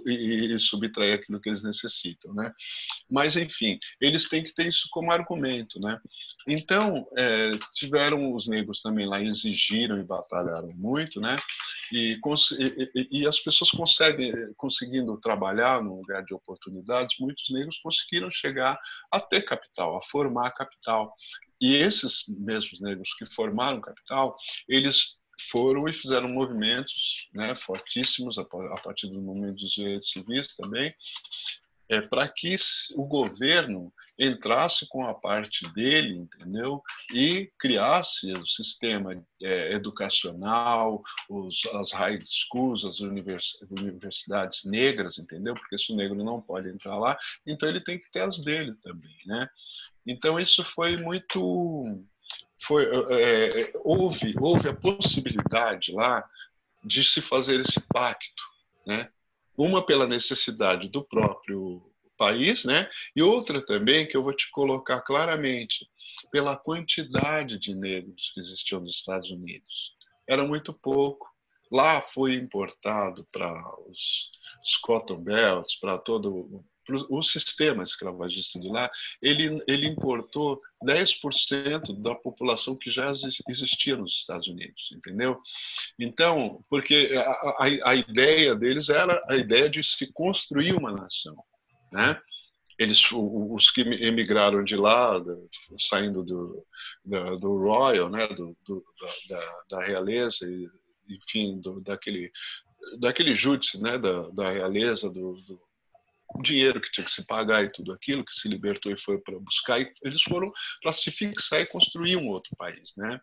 e, 0.07 0.59
subtrair 0.59 1.15
aquilo 1.15 1.41
que 1.41 1.49
eles 1.49 1.63
necessitam, 1.63 2.33
né? 2.35 2.53
Mas 3.11 3.37
enfim, 3.37 3.79
eles 4.01 4.29
têm 4.29 4.43
que 4.43 4.55
ter 4.55 4.67
isso 4.67 4.89
como 4.91 5.13
argumento, 5.13 5.79
né? 5.81 6.01
Então 6.47 7.07
é, 7.17 7.59
tiveram 7.75 8.33
os 8.35 8.49
negros 8.49 8.81
também 8.81 9.07
lá 9.07 9.23
exigiram 9.23 9.99
e 9.99 10.05
batalharam 10.05 10.71
muito, 10.75 11.21
né? 11.21 11.39
E, 11.93 12.19
e, 12.95 13.09
e, 13.21 13.27
as 13.27 13.39
pessoas 13.41 13.71
conseguem 13.71 14.33
conseguindo 14.57 15.19
trabalhar 15.21 15.83
num 15.83 15.97
lugar 15.97 16.25
de 16.25 16.35
oportunidades, 16.35 17.17
muitos 17.21 17.51
negros 17.51 17.79
conseguiram 17.81 18.31
chegar 18.31 18.79
a 19.11 19.21
ter 19.21 19.43
capital, 19.43 19.97
a 19.97 20.03
formar 20.03 20.51
capital. 20.53 21.15
E 21.61 21.77
esses 21.77 22.25
mesmos 22.29 22.81
negros 22.81 23.15
que 23.15 23.27
formaram 23.27 23.81
capital, 23.81 24.37
eles 24.69 25.17
foram 25.51 25.89
e 25.89 25.93
fizeram 25.93 26.29
movimentos 26.29 27.29
né, 27.33 27.55
fortíssimos 27.55 28.39
a 28.39 28.45
partir 28.45 29.09
do 29.09 29.21
momento 29.21 29.57
dos 29.57 29.73
direitos 29.73 30.11
civis 30.11 30.55
também, 30.57 30.95
é, 31.89 32.01
para 32.01 32.27
que 32.27 32.57
o 32.97 33.05
governo 33.05 33.93
entrasse 34.19 34.87
com 34.89 35.07
a 35.07 35.15
parte 35.15 35.71
dele, 35.73 36.15
entendeu? 36.15 36.83
E 37.13 37.51
criasse 37.59 38.33
o 38.33 38.47
sistema 38.47 39.23
é, 39.43 39.73
educacional, 39.73 41.03
os, 41.29 41.61
as 41.75 41.93
high 41.93 42.19
schools, 42.25 42.85
as 42.85 43.01
univers, 43.01 43.59
universidades 43.71 44.65
negras, 44.65 45.19
entendeu? 45.19 45.55
Porque 45.55 45.77
se 45.77 45.93
o 45.93 45.97
negro 45.97 46.23
não 46.23 46.41
pode 46.41 46.69
entrar 46.69 46.97
lá, 46.97 47.19
então 47.47 47.69
ele 47.69 47.81
tem 47.81 47.99
que 47.99 48.11
ter 48.11 48.21
as 48.21 48.43
dele 48.43 48.75
também, 48.83 49.17
né? 49.27 49.49
Então 50.07 50.39
isso 50.39 50.65
foi 50.65 50.97
muito 50.97 52.03
foi, 52.67 52.85
é, 53.11 53.73
houve, 53.83 54.35
houve 54.41 54.69
a 54.69 54.75
possibilidade 54.75 55.93
lá 55.93 56.29
de 56.85 57.05
se 57.05 57.21
fazer 57.21 57.61
esse 57.61 57.81
pacto, 57.89 58.43
né? 58.87 59.11
Uma 59.57 59.85
pela 59.85 60.07
necessidade 60.07 60.89
do 60.89 61.05
próprio 61.05 61.83
país, 62.17 62.65
né? 62.65 62.89
E 63.15 63.23
outra 63.23 63.65
também 63.65 64.07
que 64.07 64.17
eu 64.17 64.23
vou 64.23 64.35
te 64.35 64.51
colocar 64.51 65.01
claramente 65.01 65.89
pela 66.31 66.57
quantidade 66.57 67.59
de 67.59 67.75
negros 67.75 68.31
que 68.33 68.41
existiam 68.41 68.81
nos 68.81 68.97
Estados 68.97 69.31
Unidos. 69.31 69.93
Era 70.29 70.47
muito 70.47 70.73
pouco. 70.73 71.31
Lá 71.71 72.03
foi 72.03 72.35
importado 72.35 73.27
para 73.33 73.53
os, 73.89 74.31
os 74.63 74.77
cotton 74.77 75.17
belts, 75.17 75.75
para 75.77 75.99
todo 75.99 76.65
o 76.91 77.23
sistema 77.23 77.83
escravagista 77.83 78.59
de 78.59 78.69
lá, 78.69 78.91
ele, 79.21 79.63
ele 79.69 79.87
importou 79.87 80.61
10% 80.85 82.01
da 82.01 82.15
população 82.15 82.77
que 82.77 82.91
já 82.91 83.13
existia 83.49 83.97
nos 83.97 84.13
Estados 84.13 84.49
Unidos, 84.49 84.91
entendeu? 84.93 85.41
Então, 85.99 86.65
porque 86.69 87.13
a, 87.17 87.31
a, 87.31 87.91
a 87.91 87.95
ideia 87.95 88.55
deles 88.55 88.89
era 88.89 89.23
a 89.29 89.37
ideia 89.37 89.71
de 89.71 89.83
se 89.83 90.13
construir 90.13 90.73
uma 90.73 90.93
nação, 90.93 91.37
né? 91.93 92.21
Eles, 92.79 93.01
os 93.13 93.71
que 93.71 93.83
emigraram 93.83 94.65
de 94.65 94.75
lá, 94.75 95.23
saindo 95.79 96.25
do, 96.25 96.67
do, 97.05 97.39
do 97.39 97.59
Royal, 97.59 98.09
né, 98.09 98.27
do, 98.29 98.57
do 98.67 98.85
da, 99.29 99.63
da, 99.71 99.85
realeza, 99.85 100.45
enfim, 101.09 101.61
do, 101.61 101.81
daquele, 101.81 102.33
daquele 102.99 103.35
júdice, 103.35 103.81
né, 103.81 103.99
da, 103.99 104.29
da 104.31 104.51
realeza, 104.51 105.09
do, 105.09 105.35
do 105.47 105.61
o 106.35 106.43
dinheiro 106.43 106.81
que 106.81 106.91
tinha 106.91 107.05
que 107.05 107.13
se 107.13 107.27
pagar 107.27 107.65
e 107.65 107.73
tudo 107.73 107.93
aquilo 107.93 108.25
que 108.25 108.35
se 108.35 108.49
libertou 108.49 108.93
e 108.93 109.01
foi 109.01 109.19
para 109.19 109.39
buscar, 109.39 109.81
e 109.81 109.93
eles 110.03 110.23
foram 110.23 110.51
para 110.83 110.93
se 110.93 111.11
fixar 111.11 111.61
e 111.61 111.67
construir 111.67 112.17
um 112.17 112.29
outro 112.29 112.55
país, 112.57 112.93
né? 112.97 113.21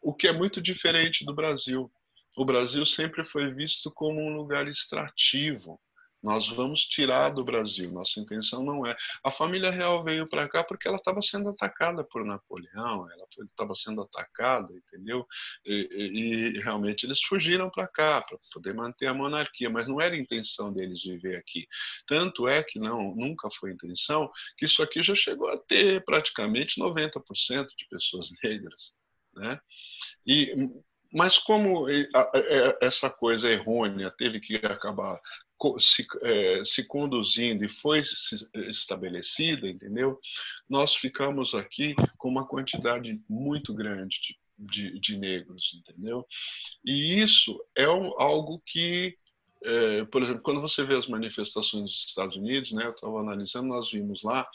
O 0.00 0.14
que 0.14 0.26
é 0.26 0.32
muito 0.32 0.60
diferente 0.60 1.24
do 1.24 1.34
Brasil. 1.34 1.90
O 2.36 2.44
Brasil 2.44 2.84
sempre 2.84 3.24
foi 3.24 3.52
visto 3.52 3.90
como 3.90 4.20
um 4.20 4.36
lugar 4.36 4.68
extrativo, 4.68 5.80
Nós 6.26 6.48
vamos 6.48 6.80
tirar 6.80 7.28
do 7.28 7.44
Brasil. 7.44 7.88
Nossa 7.92 8.18
intenção 8.18 8.64
não 8.64 8.84
é. 8.84 8.96
A 9.22 9.30
família 9.30 9.70
real 9.70 10.02
veio 10.02 10.28
para 10.28 10.48
cá 10.48 10.64
porque 10.64 10.88
ela 10.88 10.96
estava 10.96 11.22
sendo 11.22 11.50
atacada 11.50 12.02
por 12.02 12.24
Napoleão, 12.24 13.08
ela 13.08 13.28
estava 13.44 13.76
sendo 13.76 14.02
atacada, 14.02 14.72
entendeu? 14.72 15.24
E, 15.64 15.88
e, 15.92 16.56
e 16.56 16.60
realmente 16.60 17.06
eles 17.06 17.22
fugiram 17.22 17.70
para 17.70 17.86
cá 17.86 18.22
para 18.22 18.36
poder 18.52 18.74
manter 18.74 19.06
a 19.06 19.14
monarquia, 19.14 19.70
mas 19.70 19.86
não 19.86 20.00
era 20.00 20.16
a 20.16 20.18
intenção 20.18 20.72
deles 20.72 21.04
viver 21.04 21.36
aqui. 21.36 21.64
Tanto 22.08 22.48
é 22.48 22.60
que 22.60 22.80
não, 22.80 23.14
nunca 23.14 23.48
foi 23.60 23.70
intenção 23.70 24.28
que 24.58 24.64
isso 24.64 24.82
aqui 24.82 25.04
já 25.04 25.14
chegou 25.14 25.48
a 25.48 25.56
ter 25.56 26.04
praticamente 26.04 26.80
90% 26.80 27.68
de 27.68 27.86
pessoas 27.88 28.30
negras, 28.42 28.92
né? 29.32 29.60
E 30.26 30.52
mas 31.12 31.38
como 31.38 31.86
essa 32.80 33.08
coisa 33.08 33.48
errônea 33.48 34.10
teve 34.10 34.40
que 34.40 34.56
acabar 34.56 35.20
se, 35.78 36.06
é, 36.22 36.62
se 36.64 36.84
conduzindo 36.84 37.64
e 37.64 37.68
foi 37.68 38.02
estabelecida, 38.68 39.68
entendeu? 39.68 40.18
Nós 40.68 40.94
ficamos 40.94 41.54
aqui 41.54 41.94
com 42.18 42.28
uma 42.28 42.46
quantidade 42.46 43.20
muito 43.28 43.74
grande 43.74 44.18
de, 44.20 44.36
de, 44.58 45.00
de 45.00 45.18
negros, 45.18 45.72
entendeu? 45.78 46.26
E 46.84 47.20
isso 47.20 47.58
é 47.74 47.88
um, 47.88 48.20
algo 48.20 48.62
que 48.64 49.16
é, 49.64 50.04
por 50.04 50.22
exemplo, 50.22 50.42
quando 50.42 50.60
você 50.60 50.84
vê 50.84 50.94
as 50.94 51.08
manifestações 51.08 51.84
dos 51.84 52.04
Estados 52.06 52.36
Unidos, 52.36 52.72
né, 52.72 52.84
eu 52.84 52.90
estava 52.90 53.18
analisando, 53.18 53.68
nós 53.68 53.90
vimos 53.90 54.22
lá 54.22 54.46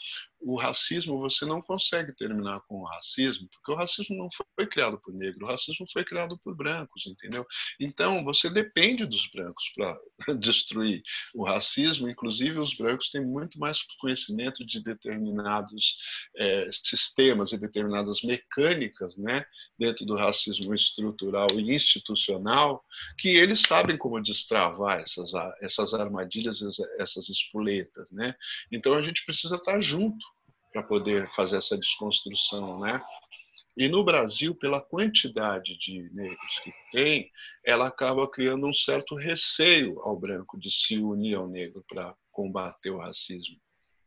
o 0.44 0.56
racismo, 0.58 1.18
você 1.18 1.44
não 1.44 1.62
consegue 1.62 2.12
terminar 2.14 2.60
com 2.66 2.80
o 2.80 2.84
racismo, 2.84 3.48
porque 3.48 3.72
o 3.72 3.74
racismo 3.74 4.16
não 4.16 4.28
foi 4.56 4.66
criado 4.66 5.00
por 5.00 5.14
negro, 5.14 5.44
o 5.44 5.48
racismo 5.48 5.86
foi 5.92 6.04
criado 6.04 6.38
por 6.42 6.54
brancos, 6.56 7.06
entendeu? 7.06 7.46
Então, 7.78 8.24
você 8.24 8.50
depende 8.50 9.06
dos 9.06 9.28
brancos 9.30 9.64
para 9.74 9.98
destruir 10.38 11.02
o 11.34 11.44
racismo, 11.44 12.08
inclusive 12.08 12.58
os 12.58 12.74
brancos 12.74 13.10
têm 13.10 13.24
muito 13.24 13.58
mais 13.58 13.82
conhecimento 14.00 14.64
de 14.66 14.82
determinados 14.82 15.96
é, 16.36 16.68
sistemas 16.70 17.52
e 17.52 17.58
determinadas 17.58 18.22
mecânicas, 18.22 19.16
né, 19.16 19.44
dentro 19.78 20.04
do 20.04 20.16
racismo 20.16 20.74
estrutural 20.74 21.48
e 21.52 21.74
institucional, 21.74 22.84
que 23.18 23.28
eles 23.28 23.62
sabem 23.62 23.96
como 23.96 24.20
destravar 24.20 25.00
essas, 25.00 25.30
essas 25.60 25.94
armadilhas, 25.94 26.60
essas 26.98 27.28
espoletas, 27.28 28.10
né? 28.10 28.34
Então, 28.70 28.94
a 28.94 29.02
gente 29.02 29.24
precisa 29.24 29.56
estar 29.56 29.80
junto 29.80 30.31
para 30.72 30.82
poder 30.82 31.28
fazer 31.30 31.56
essa 31.56 31.76
desconstrução, 31.76 32.80
né? 32.80 33.02
E 33.76 33.88
no 33.88 34.04
Brasil, 34.04 34.54
pela 34.54 34.80
quantidade 34.80 35.78
de 35.78 36.10
negros 36.12 36.58
que 36.62 36.72
tem, 36.90 37.30
ela 37.64 37.86
acaba 37.88 38.28
criando 38.28 38.66
um 38.66 38.74
certo 38.74 39.14
receio 39.14 40.00
ao 40.02 40.18
branco 40.18 40.58
de 40.58 40.70
se 40.70 40.98
unir 40.98 41.36
ao 41.36 41.48
negro 41.48 41.82
para 41.88 42.14
combater 42.30 42.90
o 42.90 42.98
racismo, 42.98 43.56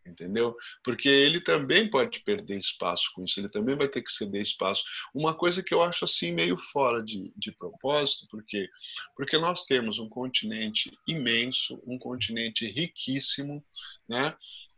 entendeu? 0.05 0.55
Porque 0.83 1.09
ele 1.09 1.41
também 1.41 1.89
pode 1.89 2.19
perder 2.19 2.59
espaço 2.59 3.09
com 3.15 3.23
isso, 3.23 3.39
ele 3.39 3.49
também 3.49 3.75
vai 3.75 3.87
ter 3.87 4.03
que 4.03 4.11
ceder 4.11 4.41
espaço. 4.41 4.83
Uma 5.13 5.33
coisa 5.33 5.63
que 5.63 5.73
eu 5.73 5.81
acho 5.81 6.05
assim 6.05 6.31
meio 6.31 6.57
fora 6.57 7.03
de, 7.03 7.33
de 7.35 7.51
propósito, 7.51 8.27
porque 8.29 8.69
porque 9.15 9.37
nós 9.39 9.63
temos 9.65 9.97
um 9.97 10.07
continente 10.07 10.95
imenso, 11.07 11.81
um 11.87 11.97
continente 11.97 12.67
riquíssimo, 12.67 13.65
né? 14.07 14.35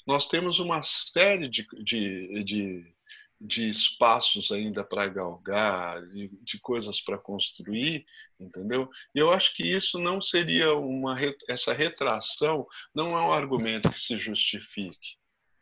Nós 0.08 0.26
temos 0.26 0.60
uma 0.60 0.82
série 0.82 1.49
de, 1.49 1.68
de, 1.84 2.43
de, 2.45 2.95
de 3.41 3.70
espaços 3.70 4.49
ainda 4.51 4.82
para 4.82 5.10
galgar, 5.10 6.01
de, 6.08 6.30
de 6.41 6.60
coisas 6.62 7.01
para 7.01 7.18
construir, 7.18 8.05
entendeu? 8.39 8.89
E 9.14 9.20
eu 9.20 9.32
acho 9.34 9.53
que 9.53 9.64
isso 9.64 9.99
não 9.99 10.22
seria 10.22 10.74
uma 10.74 11.18
essa 11.49 11.74
retração 11.74 12.66
não 12.95 13.18
é 13.18 13.22
um 13.22 13.34
argumento 13.34 13.91
que 13.91 13.99
se 13.99 14.18
justifique, 14.18 15.18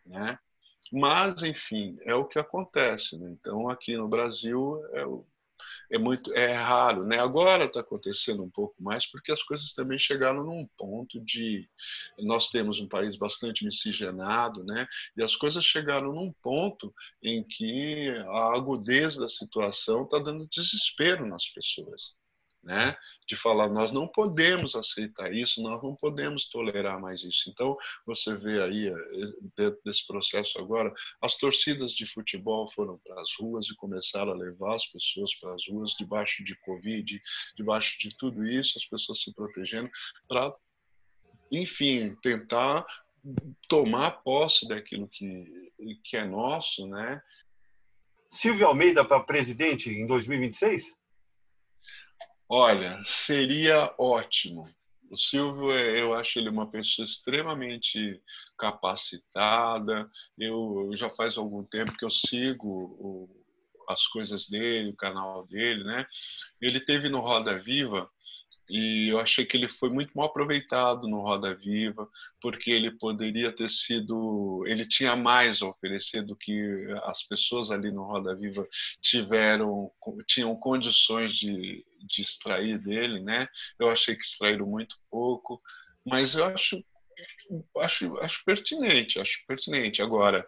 né? 0.06 0.38
Mas 0.91 1.41
enfim 1.41 1.98
é 2.06 2.14
o 2.14 2.26
que 2.26 2.38
acontece. 2.38 3.18
Né? 3.18 3.36
Então 3.39 3.68
aqui 3.68 3.98
no 3.98 4.08
Brasil 4.08 4.80
é 4.93 5.06
o 5.06 5.26
é 5.92 5.98
muito 5.98 6.34
é 6.34 6.54
raro, 6.54 7.06
né? 7.06 7.20
Agora 7.20 7.66
está 7.66 7.80
acontecendo 7.82 8.44
um 8.44 8.50
pouco 8.50 8.76
mais 8.82 9.06
porque 9.06 9.32
as 9.32 9.42
coisas 9.44 9.74
também 9.74 9.98
chegaram 9.98 10.44
num 10.44 10.68
ponto 10.78 11.20
de 11.24 11.68
nós 12.20 12.50
temos 12.50 12.80
um 12.80 12.88
país 12.88 13.16
bastante 13.16 13.66
miscigenado, 13.66 14.64
né? 14.64 14.88
E 15.18 15.24
as 15.24 15.36
coisas 15.36 15.64
chegaram 15.64 16.14
num 16.14 16.34
ponto 16.42 16.94
em 17.22 17.44
que 17.44 18.10
a 18.28 18.56
agudez 18.56 19.16
da 19.16 19.30
situação 19.30 20.04
está 20.04 20.20
dando 20.20 20.48
desespero 20.48 21.26
nas 21.26 21.46
pessoas 21.50 22.16
né? 22.66 22.97
de 23.28 23.36
falar 23.36 23.70
nós 23.70 23.91
não 23.91 24.07
podemos 24.07 24.76
aceitar 24.76 25.34
isso, 25.34 25.61
nós 25.61 25.82
não 25.82 25.95
podemos 25.95 26.49
tolerar 26.49 26.99
mais 26.99 27.24
isso. 27.24 27.49
Então 27.49 27.78
você 28.05 28.36
vê 28.36 28.61
aí 28.61 28.88
eh, 28.88 28.93
dentro 29.55 29.80
desse 29.86 30.05
processo 30.05 30.59
agora, 30.59 30.93
as 31.22 31.36
torcidas 31.36 31.93
de 31.93 32.05
futebol 32.07 32.70
foram 32.72 32.97
para 32.99 33.22
as 33.22 33.30
ruas 33.39 33.68
e 33.68 33.76
começaram 33.76 34.32
a 34.32 34.36
levar 34.36 34.76
as 34.76 34.86
pessoas 34.88 35.34
para 35.36 35.53
as 35.53 35.68
ruas 35.68 35.91
debaixo 35.93 36.43
de 36.43 36.55
covid, 36.61 37.22
debaixo 37.55 37.97
de 37.99 38.16
tudo 38.18 38.45
isso, 38.47 38.78
as 38.78 38.86
pessoas 38.86 39.22
se 39.22 39.34
protegendo 39.34 39.89
para, 40.28 40.53
enfim, 41.51 42.16
tentar 42.22 42.86
tomar 43.68 44.11
posse 44.24 44.68
daquilo 44.68 45.07
que 45.07 45.66
que 46.03 46.16
é 46.16 46.24
nosso, 46.24 46.88
né? 46.88 47.22
Silvio 48.30 48.68
Almeida 48.68 49.03
para 49.03 49.20
presidente 49.20 49.89
em 49.89 50.05
2026? 50.05 51.05
Olha, 52.50 53.02
seria 53.04 53.93
ótimo. 53.98 54.70
O 55.10 55.18
Silvio, 55.18 55.72
é, 55.72 56.02
eu 56.02 56.14
acho 56.14 56.39
ele 56.39 56.50
uma 56.50 56.70
pessoa 56.70 57.06
extremamente 57.06 58.22
capacitada. 58.58 60.10
Eu 60.38 60.91
já 60.96 61.10
faz 61.10 61.38
algum 61.38 61.64
tempo 61.64 61.96
que 61.98 62.06
eu 62.06 62.12
sigo 62.12 62.68
o, 62.68 63.46
as 63.89 64.06
coisas 64.08 64.48
dele, 64.50 64.89
o 64.89 64.96
canal 64.96 65.46
dele, 65.48 65.84
né? 65.84 66.06
Ele 66.62 66.80
teve 66.80 67.10
no 67.10 67.20
Roda 67.20 67.58
Viva 67.60 68.10
e 68.70 69.09
eu 69.09 69.20
achei 69.20 69.45
que 69.45 69.57
ele 69.57 69.68
foi 69.68 69.89
muito 69.89 70.11
mal 70.16 70.28
aproveitado 70.28 71.07
no 71.07 71.22
Roda 71.22 71.53
Viva, 71.55 72.09
porque 72.41 72.72
ele 72.72 72.91
poderia 72.91 73.51
ter 73.51 73.70
sido, 73.70 74.63
ele 74.68 74.88
tinha 74.88 75.16
mais 75.16 75.61
a 75.61 75.68
oferecer 75.68 76.24
do 76.24 76.36
que 76.36 76.88
as 77.03 77.24
pessoas 77.24 77.72
ali 77.72 77.91
no 77.91 78.03
Roda 78.03 78.36
Viva 78.36 78.68
tiveram, 79.01 79.91
tinham 80.28 80.55
condições 80.55 81.36
de, 81.36 81.86
de 82.07 82.22
extrair 82.22 82.80
dele, 82.80 83.20
né? 83.22 83.47
Eu 83.80 83.89
achei 83.89 84.16
que 84.16 84.24
extraíram 84.24 84.66
muito 84.66 84.95
pouco, 85.09 85.61
mas 86.05 86.36
eu 86.36 86.45
acho 86.45 86.84
acho, 87.78 88.18
acho 88.20 88.43
pertinente, 88.43 89.20
acho 89.20 89.39
pertinente. 89.47 90.01
Agora, 90.01 90.45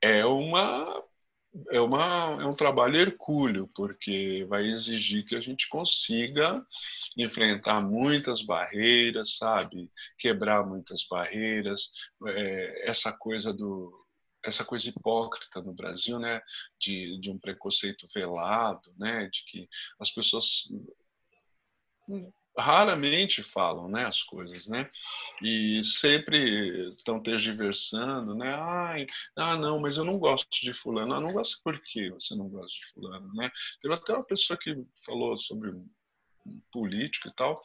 é 0.00 0.24
uma 0.24 1.02
é, 1.70 1.80
uma, 1.80 2.38
é 2.40 2.46
um 2.46 2.54
trabalho 2.54 2.96
hercúleo, 2.96 3.68
porque 3.74 4.44
vai 4.48 4.66
exigir 4.66 5.24
que 5.24 5.36
a 5.36 5.40
gente 5.40 5.68
consiga 5.68 6.64
enfrentar 7.16 7.80
muitas 7.80 8.42
barreiras, 8.42 9.36
sabe? 9.36 9.90
Quebrar 10.18 10.66
muitas 10.66 11.06
barreiras. 11.08 11.90
É, 12.26 12.90
essa 12.90 13.12
coisa 13.12 13.52
do 13.52 13.98
essa 14.44 14.64
coisa 14.64 14.88
hipócrita 14.88 15.62
no 15.62 15.72
Brasil, 15.72 16.18
né, 16.18 16.40
de, 16.80 17.16
de 17.20 17.30
um 17.30 17.38
preconceito 17.38 18.08
velado, 18.12 18.92
né, 18.98 19.28
de 19.28 19.44
que 19.44 19.68
as 20.00 20.10
pessoas 20.10 20.64
raramente 22.56 23.42
falam 23.42 23.88
né, 23.88 24.04
as 24.04 24.22
coisas, 24.22 24.68
né? 24.68 24.90
E 25.42 25.82
sempre 25.84 26.88
estão 26.90 27.22
tergiversando, 27.22 28.34
né? 28.34 28.54
Ai, 28.54 29.06
ah, 29.36 29.56
não, 29.56 29.80
mas 29.80 29.96
eu 29.96 30.04
não 30.04 30.18
gosto 30.18 30.48
de 30.60 30.74
fulano. 30.74 31.14
Ah, 31.14 31.20
não 31.20 31.32
gosto 31.32 31.62
por 31.62 31.80
que 31.82 32.10
você 32.10 32.34
não 32.34 32.48
gosta 32.48 32.72
de 32.72 32.92
fulano, 32.92 33.32
né? 33.34 33.50
Teve 33.80 33.94
até 33.94 34.12
uma 34.12 34.24
pessoa 34.24 34.58
que 34.58 34.74
falou 35.06 35.36
sobre 35.36 35.70
político 36.72 37.28
e 37.28 37.32
tal, 37.34 37.60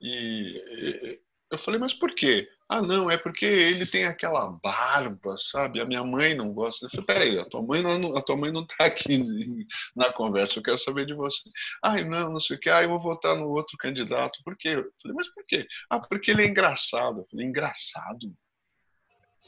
e 0.00 1.20
eu 1.50 1.58
falei, 1.58 1.78
mas 1.78 1.92
por 1.92 2.14
quê? 2.14 2.48
Ah, 2.68 2.80
não, 2.80 3.10
é 3.10 3.18
porque 3.18 3.44
ele 3.44 3.86
tem 3.86 4.06
aquela 4.06 4.50
barba, 4.62 5.36
sabe? 5.36 5.80
A 5.80 5.84
minha 5.84 6.02
mãe 6.02 6.34
não 6.34 6.52
gosta. 6.52 6.86
Eu 6.86 6.90
falei, 6.90 7.06
peraí, 7.06 7.38
a 7.38 7.44
tua 7.44 7.62
mãe 7.62 7.82
não, 7.82 8.16
a 8.16 8.22
tua 8.22 8.36
mãe 8.36 8.50
não 8.50 8.62
está 8.62 8.86
aqui 8.86 9.18
na 9.94 10.12
conversa, 10.12 10.58
eu 10.58 10.62
quero 10.62 10.78
saber 10.78 11.06
de 11.06 11.14
você. 11.14 11.42
Ah, 11.82 12.00
não, 12.02 12.32
não 12.32 12.40
sei 12.40 12.56
o 12.56 12.60
quê. 12.60 12.70
Ah, 12.70 12.82
eu 12.82 12.88
vou 12.88 13.00
votar 13.00 13.36
no 13.36 13.48
outro 13.50 13.76
candidato. 13.78 14.40
Por 14.44 14.56
quê? 14.56 14.68
Eu 14.70 14.90
falei, 15.02 15.16
mas 15.16 15.28
por 15.34 15.44
quê? 15.46 15.66
Ah, 15.90 16.00
porque 16.00 16.30
ele 16.30 16.42
é 16.42 16.46
engraçado. 16.46 17.20
Eu 17.20 17.26
falei, 17.30 17.46
engraçado? 17.46 18.34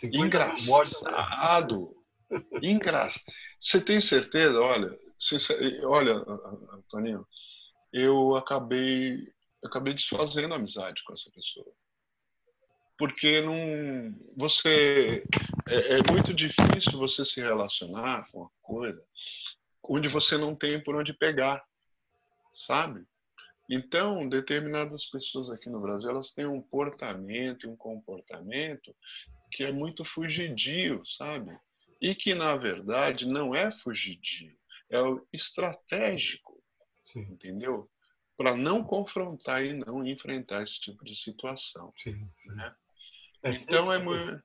Engraçado. 0.04 1.96
Engraçado. 2.62 3.24
Você 3.58 3.80
tem 3.80 3.98
certeza? 4.00 4.60
Olha, 4.60 4.96
você, 5.18 5.80
olha, 5.84 6.16
Antoninho, 6.72 7.26
eu 7.92 8.36
acabei, 8.36 9.14
eu 9.62 9.68
acabei 9.68 9.94
desfazendo 9.94 10.52
a 10.52 10.56
amizade 10.56 11.02
com 11.04 11.14
essa 11.14 11.30
pessoa 11.30 11.66
porque 12.98 13.40
não 13.40 14.14
você 14.36 15.24
é, 15.68 15.98
é, 15.98 16.12
muito 16.12 16.32
difícil 16.32 16.98
você 16.98 17.24
se 17.24 17.40
relacionar 17.40 18.28
com 18.30 18.40
uma 18.40 18.50
coisa 18.62 19.04
onde 19.88 20.08
você 20.08 20.36
não 20.36 20.54
tem 20.54 20.82
por 20.82 20.96
onde 20.96 21.12
pegar, 21.12 21.64
sabe? 22.66 23.04
Então, 23.68 24.28
determinadas 24.28 25.04
pessoas 25.06 25.50
aqui 25.50 25.68
no 25.68 25.80
Brasil, 25.80 26.10
elas 26.10 26.32
têm 26.32 26.46
um 26.46 26.62
portamento, 26.62 27.68
um 27.68 27.76
comportamento 27.76 28.94
que 29.50 29.64
é 29.64 29.72
muito 29.72 30.04
fugidio, 30.04 31.04
sabe? 31.06 31.58
E 32.00 32.14
que, 32.14 32.34
na 32.34 32.56
verdade, 32.56 33.26
não 33.26 33.54
é 33.54 33.72
fugidio, 33.72 34.56
é 34.90 35.00
o 35.00 35.26
estratégico, 35.32 36.62
Sim. 37.06 37.22
entendeu? 37.32 37.90
Para 38.36 38.56
não 38.56 38.84
confrontar 38.84 39.64
e 39.64 39.72
não 39.72 40.06
enfrentar 40.06 40.62
esse 40.62 40.78
tipo 40.80 41.04
de 41.04 41.16
situação. 41.16 41.92
Sim, 41.96 42.28
sim. 42.38 42.50
Né? 42.50 42.74
Então, 43.50 43.92
é 43.92 43.98
muito 43.98 44.42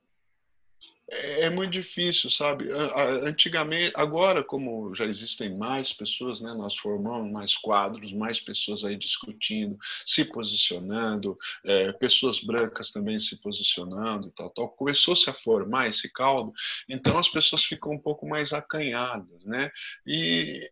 é, 1.12 1.42
é 1.42 1.50
muito 1.50 1.72
difícil, 1.72 2.32
sabe? 2.32 2.70
Antigamente, 2.72 3.94
agora, 3.96 4.44
como 4.44 4.96
já 4.96 5.06
existem 5.06 5.56
mais 5.56 5.92
pessoas, 5.92 6.40
né, 6.40 6.54
nós 6.54 6.78
formamos 6.78 7.30
mais 7.32 7.58
quadros, 7.58 8.14
mais 8.14 8.40
pessoas 8.40 8.86
aí 8.86 8.96
discutindo, 8.96 9.78
se 10.06 10.24
posicionando, 10.24 11.38
é, 11.66 11.92
pessoas 11.92 12.40
brancas 12.40 12.92
também 12.92 13.20
se 13.20 13.36
posicionando 13.42 14.30
e 14.30 14.32
tal, 14.32 14.50
tal. 14.52 14.70
Começou-se 14.70 15.30
a 15.30 15.34
formar 15.34 15.90
esse 15.90 16.12
caldo, 16.12 16.54
então 16.88 17.18
as 17.18 17.28
pessoas 17.28 17.66
ficam 17.66 17.92
um 17.92 18.00
pouco 18.00 18.26
mais 18.28 18.54
acanhadas, 18.54 19.46
né? 19.46 19.70
E 20.08 20.72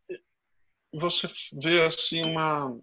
você 0.93 1.27
vê 1.51 1.81
assim 1.81 2.23
uma 2.23 2.79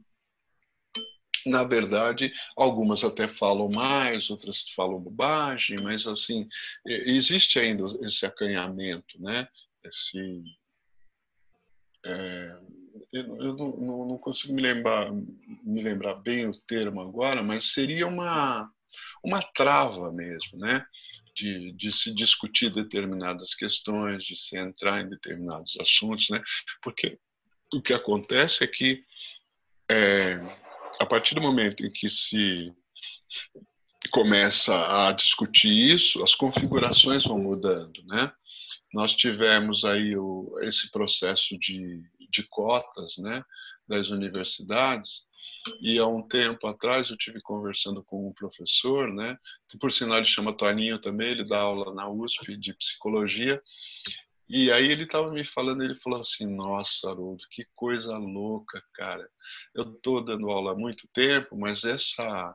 na 1.46 1.62
verdade, 1.64 2.32
algumas 2.56 3.04
até 3.04 3.28
falam 3.28 3.68
mais, 3.70 4.28
outras 4.30 4.68
falam 4.74 5.00
bobagem, 5.00 5.78
mas 5.80 6.06
assim 6.06 6.48
existe 6.84 7.58
ainda 7.58 7.84
esse 8.02 8.26
acanhamento, 8.26 9.20
né? 9.20 9.48
Esse 9.84 10.42
é, 12.04 12.56
eu, 13.12 13.36
eu 13.42 13.56
não, 13.56 14.06
não, 14.08 14.18
consigo 14.18 14.52
me 14.52 14.62
lembrar 14.62 15.10
me 15.12 15.82
lembrar 15.82 16.14
bem 16.14 16.46
o 16.46 16.60
termo 16.66 17.00
agora, 17.00 17.42
mas 17.42 17.72
seria 17.72 18.06
uma 18.06 18.70
uma 19.22 19.42
trava 19.42 20.12
mesmo, 20.12 20.58
né? 20.58 20.84
De, 21.34 21.72
de, 21.72 21.92
se 21.92 22.14
discutir 22.14 22.72
determinadas 22.72 23.54
questões, 23.54 24.24
de 24.24 24.34
se 24.36 24.56
entrar 24.56 25.02
em 25.02 25.10
determinados 25.10 25.76
assuntos, 25.78 26.30
né? 26.30 26.42
Porque 26.82 27.18
o 27.74 27.82
que 27.82 27.92
acontece 27.92 28.64
é 28.64 28.66
que 28.66 29.04
é, 29.90 30.40
a 31.00 31.06
partir 31.06 31.34
do 31.34 31.40
momento 31.40 31.84
em 31.84 31.90
que 31.90 32.08
se 32.08 32.72
começa 34.10 35.08
a 35.08 35.12
discutir 35.12 35.72
isso, 35.72 36.22
as 36.22 36.34
configurações 36.34 37.24
vão 37.24 37.38
mudando, 37.38 38.02
né? 38.04 38.32
Nós 38.92 39.14
tivemos 39.14 39.84
aí 39.84 40.16
o, 40.16 40.58
esse 40.62 40.90
processo 40.90 41.58
de, 41.58 42.02
de 42.30 42.42
cotas, 42.48 43.18
né, 43.18 43.42
das 43.86 44.08
universidades, 44.10 45.26
e 45.80 45.98
há 45.98 46.06
um 46.06 46.22
tempo 46.22 46.66
atrás 46.66 47.10
eu 47.10 47.16
tive 47.16 47.40
conversando 47.40 48.02
com 48.04 48.28
um 48.28 48.32
professor, 48.32 49.12
né, 49.12 49.36
que 49.68 49.76
por 49.76 49.92
sinal 49.92 50.18
ele 50.18 50.26
chama 50.26 50.56
Toninho 50.56 51.00
também, 51.00 51.32
ele 51.32 51.44
dá 51.44 51.58
aula 51.58 51.92
na 51.92 52.08
USP 52.08 52.56
de 52.56 52.72
psicologia, 52.74 53.60
e 54.48 54.70
aí 54.72 54.86
ele 54.90 55.04
estava 55.04 55.30
me 55.32 55.44
falando, 55.44 55.82
ele 55.82 55.96
falou 55.96 56.20
assim, 56.20 56.46
nossa, 56.54 57.10
Haroldo, 57.10 57.44
que 57.50 57.64
coisa 57.74 58.12
louca, 58.14 58.82
cara. 58.94 59.28
Eu 59.74 59.92
estou 59.94 60.24
dando 60.24 60.50
aula 60.50 60.72
há 60.72 60.74
muito 60.76 61.08
tempo, 61.12 61.56
mas 61.58 61.84
essa 61.84 62.54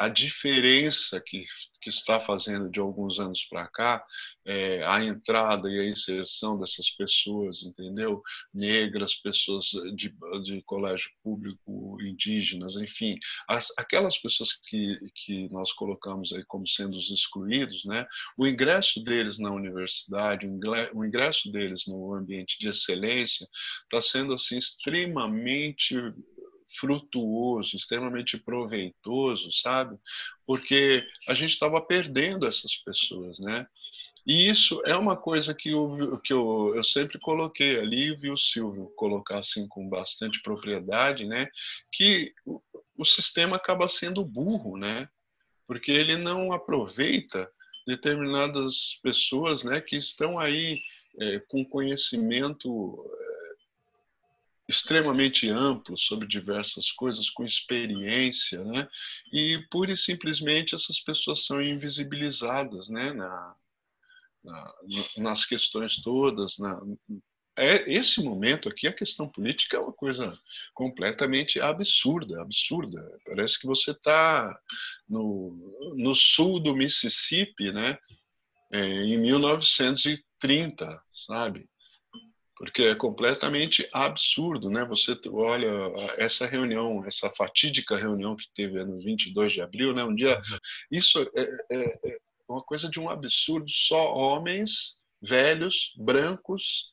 a 0.00 0.08
diferença 0.08 1.20
que, 1.20 1.44
que 1.82 1.90
está 1.90 2.20
fazendo 2.20 2.70
de 2.70 2.80
alguns 2.80 3.20
anos 3.20 3.44
para 3.44 3.68
cá, 3.68 4.02
é, 4.46 4.82
a 4.86 5.04
entrada 5.04 5.68
e 5.70 5.78
a 5.78 5.86
inserção 5.86 6.58
dessas 6.58 6.90
pessoas, 6.90 7.62
entendeu? 7.62 8.22
Negras, 8.52 9.14
pessoas 9.14 9.66
de, 9.94 10.14
de 10.42 10.62
colégio 10.62 11.10
público, 11.22 11.98
indígenas, 12.00 12.76
enfim, 12.76 13.18
as, 13.46 13.68
aquelas 13.76 14.16
pessoas 14.16 14.54
que, 14.70 14.98
que 15.14 15.52
nós 15.52 15.70
colocamos 15.74 16.32
aí 16.32 16.44
como 16.46 16.66
sendo 16.66 16.96
os 16.96 17.10
excluídos, 17.10 17.84
né? 17.84 18.06
O 18.38 18.46
ingresso 18.46 19.04
deles 19.04 19.38
na 19.38 19.50
universidade, 19.50 20.46
o 20.94 21.04
ingresso 21.04 21.52
deles 21.52 21.86
no 21.86 22.14
ambiente 22.14 22.58
de 22.58 22.68
excelência 22.68 23.46
está 23.84 24.00
sendo 24.00 24.32
assim 24.32 24.56
extremamente 24.56 25.94
frutuoso, 26.78 27.76
extremamente 27.76 28.38
proveitoso, 28.38 29.52
sabe? 29.52 29.98
Porque 30.46 31.04
a 31.28 31.34
gente 31.34 31.50
estava 31.50 31.80
perdendo 31.80 32.46
essas 32.46 32.76
pessoas, 32.76 33.38
né? 33.38 33.66
E 34.26 34.48
isso 34.48 34.82
é 34.84 34.94
uma 34.94 35.16
coisa 35.16 35.54
que, 35.54 35.70
eu, 35.70 36.20
que 36.22 36.32
eu, 36.32 36.72
eu 36.76 36.84
sempre 36.84 37.18
coloquei 37.18 37.78
ali, 37.78 38.14
vi 38.14 38.30
o 38.30 38.36
Silvio 38.36 38.92
colocar 38.96 39.38
assim 39.38 39.66
com 39.66 39.88
bastante 39.88 40.42
propriedade, 40.42 41.24
né? 41.24 41.48
Que 41.90 42.32
o, 42.44 42.60
o 42.98 43.04
sistema 43.04 43.56
acaba 43.56 43.88
sendo 43.88 44.24
burro, 44.24 44.76
né? 44.76 45.08
Porque 45.66 45.90
ele 45.90 46.16
não 46.16 46.52
aproveita 46.52 47.50
determinadas 47.86 49.00
pessoas, 49.02 49.64
né? 49.64 49.80
Que 49.80 49.96
estão 49.96 50.38
aí 50.38 50.80
é, 51.18 51.40
com 51.48 51.64
conhecimento 51.64 53.04
extremamente 54.70 55.48
amplo 55.50 55.98
sobre 55.98 56.26
diversas 56.26 56.90
coisas, 56.92 57.28
com 57.28 57.44
experiência, 57.44 58.62
né? 58.64 58.88
E 59.32 59.58
pura 59.70 59.92
e 59.92 59.96
simplesmente 59.96 60.74
essas 60.74 61.00
pessoas 61.00 61.44
são 61.44 61.60
invisibilizadas, 61.60 62.88
né? 62.88 63.12
Na, 63.12 63.54
na 64.44 64.74
nas 65.18 65.44
questões 65.44 66.00
todas, 66.00 66.56
na, 66.58 66.80
é 67.60 67.92
esse 67.92 68.22
momento 68.22 68.68
aqui 68.68 68.86
a 68.86 68.92
questão 68.92 69.28
política 69.28 69.76
é 69.76 69.80
uma 69.80 69.92
coisa 69.92 70.38
completamente 70.72 71.60
absurda, 71.60 72.40
absurda. 72.40 73.06
Parece 73.26 73.58
que 73.58 73.66
você 73.66 73.90
está 73.90 74.58
no, 75.08 75.94
no 75.96 76.14
sul 76.14 76.60
do 76.60 76.74
Mississippi, 76.74 77.70
né? 77.72 77.98
É, 78.72 78.80
em 79.04 79.18
1930, 79.18 81.02
sabe? 81.12 81.68
Porque 82.60 82.82
é 82.82 82.94
completamente 82.94 83.88
absurdo, 83.90 84.68
né? 84.68 84.84
Você 84.84 85.18
olha 85.28 85.66
essa 86.18 86.44
reunião, 86.44 87.02
essa 87.06 87.30
fatídica 87.30 87.96
reunião 87.96 88.36
que 88.36 88.52
teve 88.54 88.84
no 88.84 89.00
22 89.00 89.54
de 89.54 89.62
abril, 89.62 89.94
né? 89.94 90.04
Um 90.04 90.14
dia, 90.14 90.36
uhum. 90.36 90.58
isso 90.90 91.18
é, 91.34 91.42
é, 91.70 92.00
é 92.04 92.18
uma 92.46 92.62
coisa 92.62 92.90
de 92.90 93.00
um 93.00 93.08
absurdo. 93.08 93.64
Só 93.66 94.14
homens 94.14 94.94
velhos, 95.22 95.94
brancos. 95.96 96.92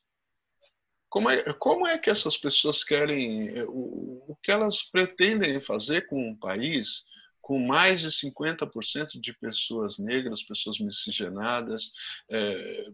Como 1.10 1.30
é, 1.30 1.44
como 1.56 1.86
é 1.86 1.98
que 1.98 2.10
essas 2.10 2.38
pessoas 2.38 2.82
querem, 2.82 3.50
é, 3.50 3.66
o, 3.66 4.24
o 4.26 4.38
que 4.42 4.52
elas 4.52 4.84
pretendem 4.84 5.60
fazer 5.60 6.08
com 6.08 6.30
um 6.30 6.38
país 6.38 7.04
com 7.42 7.60
mais 7.60 8.00
de 8.00 8.08
50% 8.08 9.20
de 9.20 9.34
pessoas 9.34 9.98
negras, 9.98 10.44
pessoas 10.44 10.80
miscigenadas, 10.80 11.92
é, 12.30 12.86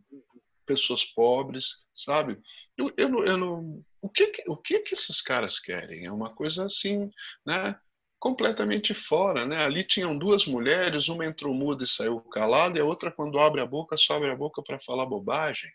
pessoas 0.65 1.03
pobres, 1.03 1.83
sabe? 1.93 2.41
Eu, 2.77 2.91
eu, 2.97 3.09
não, 3.09 3.25
eu 3.25 3.37
não, 3.37 3.83
o 4.01 4.09
que, 4.09 4.31
o 4.47 4.57
que 4.57 4.79
que 4.79 4.95
esses 4.95 5.21
caras 5.21 5.59
querem? 5.59 6.05
É 6.05 6.11
uma 6.11 6.33
coisa 6.33 6.65
assim, 6.65 7.09
né? 7.45 7.79
Completamente 8.19 8.93
fora, 8.93 9.45
né? 9.45 9.63
Ali 9.63 9.83
tinham 9.83 10.17
duas 10.17 10.45
mulheres, 10.45 11.07
uma 11.07 11.25
entrou 11.25 11.53
muda 11.53 11.83
e 11.83 11.87
saiu 11.87 12.19
calada, 12.21 12.77
e 12.77 12.81
a 12.81 12.85
outra, 12.85 13.11
quando 13.11 13.39
abre 13.39 13.61
a 13.61 13.65
boca, 13.65 13.97
só 13.97 14.15
abre 14.15 14.31
a 14.31 14.35
boca 14.35 14.61
para 14.63 14.79
falar 14.79 15.05
bobagem. 15.05 15.69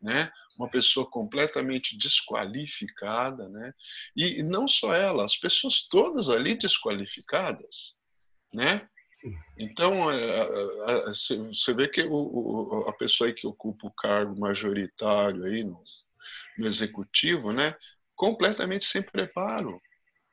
Né? 0.00 0.30
Uma 0.58 0.68
pessoa 0.68 1.08
completamente 1.08 1.96
desqualificada, 1.96 3.48
né? 3.48 3.72
E 4.16 4.42
não 4.42 4.66
só 4.66 4.92
ela, 4.92 5.24
as 5.24 5.36
pessoas 5.36 5.86
todas 5.88 6.28
ali 6.28 6.56
desqualificadas, 6.56 7.94
né? 8.52 8.88
Então, 9.56 10.10
é, 10.10 11.06
você 11.06 11.72
vê 11.72 11.86
que 11.86 12.00
a 12.00 12.92
pessoa 12.94 13.32
que 13.32 13.46
ocupa 13.46 13.86
o 13.86 13.94
cargo 13.94 14.38
majoritário 14.38 15.44
aí 15.44 15.62
no, 15.62 15.80
no 16.58 16.66
executivo, 16.66 17.52
né, 17.52 17.76
completamente 18.14 18.84
sem 18.84 19.02
preparo. 19.02 19.78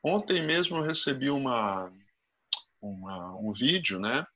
Ontem 0.02 0.44
mesmo 0.44 0.78
eu 0.78 0.82
recebi 0.82 1.30
uma, 1.30 1.92
uma 2.80 3.36
um 3.36 3.52
vídeo, 3.52 3.98
né, 3.98 4.26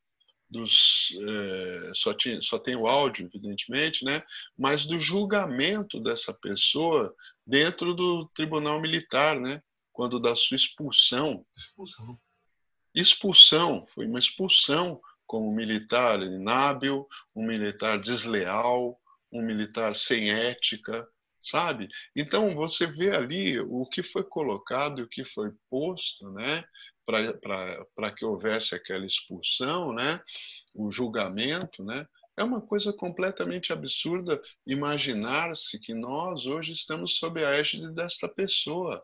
dos 0.49 1.13
é, 1.21 1.91
só, 1.95 2.15
tinha, 2.15 2.41
só 2.41 2.59
tem 2.59 2.77
o 2.77 2.87
áudio, 2.87 3.27
evidentemente, 3.27 4.05
né, 4.05 4.23
mas 4.57 4.85
do 4.85 4.99
julgamento 4.99 6.01
dessa 6.01 6.33
pessoa 6.33 7.15
dentro 7.47 7.95
do 7.95 8.29
Tribunal 8.35 8.81
Militar, 8.81 9.39
né, 9.41 9.63
quando 9.93 10.21
da 10.21 10.35
sua 10.35 10.57
expulsão. 10.57 11.45
Expulsão. 11.57 12.19
Expulsão, 12.95 13.87
foi 13.95 14.07
uma 14.07 14.19
expulsão 14.19 15.01
como 15.27 15.55
militar 15.55 16.21
inábil, 16.21 17.09
um 17.35 17.45
militar 17.45 17.99
desleal, 17.99 19.01
um 19.33 19.43
militar 19.43 19.95
sem 19.97 20.31
ética, 20.31 21.07
sabe? 21.45 21.89
Então 22.17 22.55
você 22.55 22.87
vê 22.87 23.15
ali 23.15 23.61
o 23.61 23.87
que 23.87 24.03
foi 24.03 24.25
colocado 24.25 25.01
e 25.01 25.05
o 25.05 25.09
que 25.09 25.25
foi 25.25 25.53
posto, 25.71 26.31
né, 26.33 26.65
para 27.07 28.13
que 28.13 28.25
houvesse 28.25 28.75
aquela 28.75 29.05
expulsão, 29.05 29.93
né, 29.93 30.21
o 30.75 30.91
julgamento, 30.91 31.85
né? 31.85 32.07
É 32.37 32.43
uma 32.43 32.61
coisa 32.61 32.93
completamente 32.93 33.73
absurda 33.73 34.41
imaginar-se 34.67 35.79
que 35.79 35.95
nós 35.95 36.47
hoje 36.47 36.73
estamos 36.73 37.17
sob 37.19 37.45
a 37.45 37.51
égide 37.51 37.95
desta 37.95 38.29
pessoa, 38.29 39.01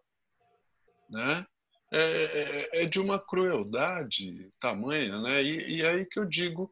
né? 1.09 1.47
é, 1.93 2.69
é, 2.73 2.83
é 2.83 2.87
de 2.87 3.01
uma 3.01 3.19
crueldade 3.19 4.51
tamanha, 4.61 5.21
né? 5.21 5.43
E, 5.43 5.79
e 5.79 5.87
aí 5.87 6.07
que 6.07 6.19
eu 6.19 6.25
digo, 6.25 6.71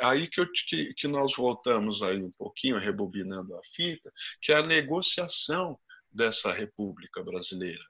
aí 0.00 0.28
que, 0.28 0.40
eu, 0.40 0.46
que, 0.68 0.94
que 0.94 1.08
nós 1.08 1.34
voltamos 1.36 2.02
aí 2.02 2.22
um 2.22 2.32
pouquinho, 2.32 2.78
rebobinando 2.78 3.56
a 3.56 3.60
fita, 3.74 4.12
que 4.40 4.52
é 4.52 4.56
a 4.56 4.66
negociação 4.66 5.78
dessa 6.10 6.52
República 6.52 7.22
Brasileira, 7.22 7.82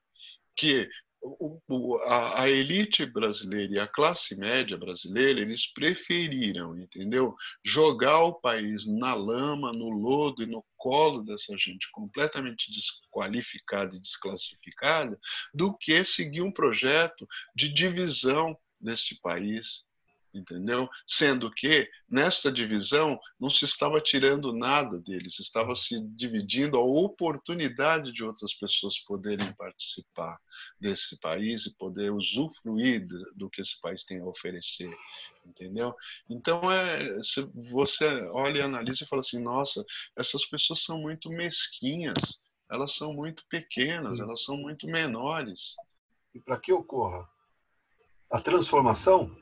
que 0.57 0.89
a, 2.07 2.49
elite 2.49 3.07
brasileira 3.07 3.75
e 3.75 3.79
a 3.79 3.87
classe 3.87 4.37
média 4.37 4.77
brasileira, 4.77 5.41
eles 5.41 5.73
preferiram, 5.73 6.77
entendeu? 6.77 7.35
Jogar 7.65 8.19
o 8.25 8.35
país 8.35 8.87
na 8.87 9.15
lama, 9.15 9.73
no 9.73 9.89
lodo 9.89 10.43
e 10.43 10.47
no 10.47 10.65
colo 10.77 11.23
dessa 11.23 11.57
gente 11.57 11.89
completamente 11.93 12.73
desqualificada 12.73 13.95
e 13.95 14.01
desclassificada, 14.01 15.19
do 15.55 15.77
que 15.77 16.05
seguir 16.05 16.43
um 16.43 16.53
projeto 16.53 17.27
de 17.55 17.73
divisão 17.73 18.59
deste 18.81 19.15
país, 19.21 19.85
entendeu? 20.35 20.89
Sendo 21.07 21.51
que 21.51 21.89
nesta 22.09 22.51
divisão 22.51 23.19
não 23.39 23.51
se 23.51 23.65
estava 23.65 24.01
tirando 24.01 24.53
nada 24.53 24.99
deles, 24.99 25.39
estava 25.39 25.75
se 25.75 26.01
dividindo 26.17 26.77
a 26.77 26.83
oportunidade 26.83 28.13
de 28.13 28.25
outras 28.25 28.55
pessoas 28.55 28.99
poderem 29.01 29.53
participar 29.55 30.39
desse 30.81 31.19
país 31.19 31.67
e 31.67 31.77
poder 31.77 32.11
usufruir 32.11 33.07
do 33.35 33.51
que 33.51 33.61
esse 33.61 33.79
país 33.81 34.05
tem 34.05 34.21
a 34.21 34.27
oferecer, 34.27 34.95
entendeu? 35.45 35.95
Então 36.29 36.71
é, 36.73 37.19
você 37.71 38.07
olha 38.31 38.59
e 38.59 38.63
analisa 38.63 39.05
e 39.05 39.07
fala 39.07 39.21
assim, 39.21 39.41
nossa, 39.41 39.85
essas 40.17 40.47
pessoas 40.47 40.83
são 40.83 40.99
muito 40.99 41.29
mesquinhas, 41.29 42.41
elas 42.71 42.93
são 42.93 43.13
muito 43.13 43.45
pequenas, 43.51 44.19
elas 44.19 44.45
são 44.45 44.57
muito 44.57 44.87
menores. 44.87 45.77
E 46.35 46.41
para 46.41 46.59
que 46.59 46.73
ocorra 46.73 47.29
a 48.31 48.41
transformação 48.41 49.37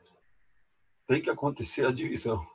tem 1.10 1.20
que 1.20 1.28
acontecer 1.28 1.84
a 1.84 1.90
divisão. 1.90 2.46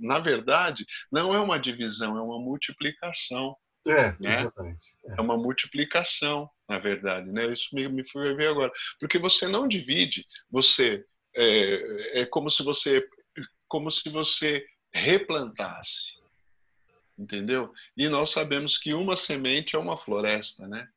Na 0.00 0.18
verdade, 0.18 0.84
não 1.12 1.32
é 1.32 1.38
uma 1.38 1.58
divisão, 1.58 2.18
é 2.18 2.20
uma 2.20 2.40
multiplicação. 2.40 3.56
É, 3.86 4.16
né? 4.18 4.40
exatamente. 4.40 4.84
É. 5.06 5.14
é. 5.16 5.20
uma 5.20 5.36
multiplicação, 5.36 6.50
na 6.68 6.80
verdade. 6.80 7.30
Né? 7.30 7.52
Isso 7.52 7.68
me, 7.72 7.88
me 7.88 8.10
foi 8.10 8.34
ver 8.34 8.48
agora. 8.48 8.72
Porque 8.98 9.16
você 9.16 9.46
não 9.46 9.68
divide, 9.68 10.26
você 10.50 11.04
é, 11.36 12.22
é 12.22 12.26
como 12.26 12.50
se 12.50 12.64
você 12.64 13.06
como 13.68 13.90
se 13.92 14.08
você 14.08 14.66
replantasse. 14.92 16.14
Entendeu? 17.16 17.72
E 17.96 18.08
nós 18.08 18.30
sabemos 18.30 18.76
que 18.76 18.92
uma 18.92 19.14
semente 19.14 19.76
é 19.76 19.78
uma 19.78 19.96
floresta, 19.96 20.66
né? 20.66 20.88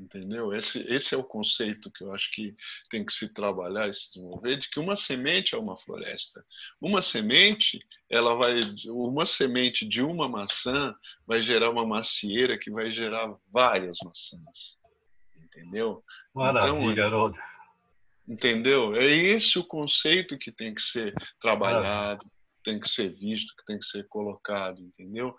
Entendeu? 0.00 0.54
Esse, 0.54 0.80
esse 0.88 1.14
é 1.14 1.18
o 1.18 1.24
conceito 1.24 1.90
que 1.90 2.02
eu 2.02 2.14
acho 2.14 2.30
que 2.32 2.56
tem 2.88 3.04
que 3.04 3.12
se 3.12 3.32
trabalhar 3.32 3.88
e 3.88 3.92
se 3.92 4.14
desenvolver, 4.14 4.56
de 4.56 4.70
que 4.70 4.80
uma 4.80 4.96
semente 4.96 5.54
é 5.54 5.58
uma 5.58 5.76
floresta. 5.76 6.44
Uma 6.80 7.02
semente, 7.02 7.78
ela 8.08 8.34
vai, 8.34 8.60
uma 8.86 9.26
semente 9.26 9.86
de 9.86 10.02
uma 10.02 10.28
maçã 10.28 10.94
vai 11.26 11.42
gerar 11.42 11.70
uma 11.70 11.86
macieira 11.86 12.58
que 12.58 12.70
vai 12.70 12.90
gerar 12.90 13.32
várias 13.52 13.98
maçãs, 14.02 14.78
entendeu? 15.36 16.02
Maravilha, 16.34 17.06
então, 17.06 17.34
Entendeu? 18.28 18.94
É 18.94 19.06
esse 19.06 19.58
o 19.58 19.64
conceito 19.64 20.38
que 20.38 20.52
tem 20.52 20.72
que 20.72 20.82
ser 20.82 21.12
trabalhado, 21.40 22.24
tem 22.62 22.78
que 22.78 22.88
ser 22.88 23.08
visto, 23.08 23.54
que 23.56 23.64
tem 23.64 23.78
que 23.78 23.86
ser 23.86 24.06
colocado, 24.06 24.80
entendeu? 24.80 25.34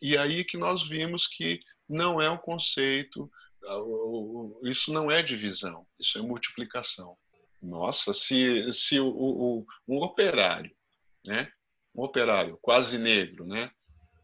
E 0.00 0.16
aí 0.16 0.42
que 0.42 0.56
nós 0.56 0.88
vimos 0.88 1.26
que 1.26 1.60
não 1.86 2.22
é 2.22 2.30
um 2.30 2.38
conceito 2.38 3.30
isso 4.64 4.92
não 4.92 5.10
é 5.10 5.22
divisão, 5.22 5.86
isso 5.98 6.18
é 6.18 6.22
multiplicação. 6.22 7.16
Nossa, 7.62 8.12
se, 8.12 8.70
se 8.72 9.00
o, 9.00 9.08
o, 9.08 9.66
um 9.88 10.02
operário, 10.02 10.70
né, 11.24 11.50
um 11.94 12.02
operário 12.02 12.58
quase 12.60 12.98
negro, 12.98 13.46
né, 13.46 13.70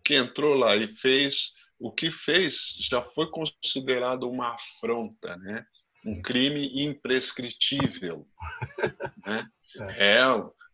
que 0.04 0.14
entrou 0.14 0.54
lá 0.54 0.76
e 0.76 0.94
fez 0.96 1.52
o 1.78 1.90
que 1.90 2.10
fez, 2.10 2.76
já 2.80 3.02
foi 3.02 3.30
considerado 3.30 4.28
uma 4.28 4.54
afronta, 4.54 5.36
né, 5.38 5.64
um 6.06 6.20
crime 6.20 6.84
imprescritível, 6.84 8.26
né? 9.24 9.48
É, 9.96 10.20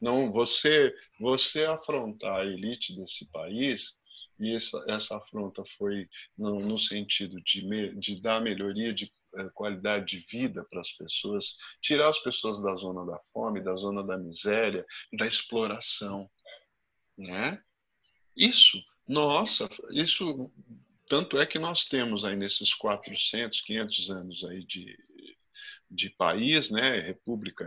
não 0.00 0.32
você 0.32 0.94
você 1.20 1.64
afrontar 1.64 2.40
a 2.40 2.44
elite 2.44 2.96
desse 2.96 3.30
país 3.30 3.92
e 4.38 4.54
essa, 4.54 4.84
essa 4.88 5.16
afronta 5.16 5.64
foi 5.78 6.08
no, 6.36 6.60
no 6.60 6.78
sentido 6.78 7.40
de, 7.42 7.64
me, 7.64 7.94
de 7.94 8.20
dar 8.20 8.40
melhoria 8.40 8.92
de 8.92 9.10
eh, 9.36 9.50
qualidade 9.54 10.06
de 10.06 10.26
vida 10.26 10.64
para 10.64 10.80
as 10.80 10.90
pessoas, 10.92 11.56
tirar 11.80 12.08
as 12.10 12.18
pessoas 12.18 12.60
da 12.62 12.74
zona 12.76 13.04
da 13.06 13.18
fome, 13.32 13.62
da 13.62 13.74
zona 13.76 14.02
da 14.02 14.16
miséria, 14.18 14.84
da 15.12 15.26
exploração, 15.26 16.30
né? 17.16 17.62
Isso, 18.36 18.78
nossa, 19.08 19.68
isso 19.90 20.50
tanto 21.08 21.38
é 21.38 21.46
que 21.46 21.58
nós 21.58 21.86
temos 21.86 22.24
aí 22.24 22.36
nesses 22.36 22.74
400, 22.74 23.60
500 23.62 24.10
anos 24.10 24.44
aí 24.44 24.64
de, 24.64 24.98
de 25.90 26.10
país, 26.10 26.70
né, 26.70 26.98
república 26.98 27.64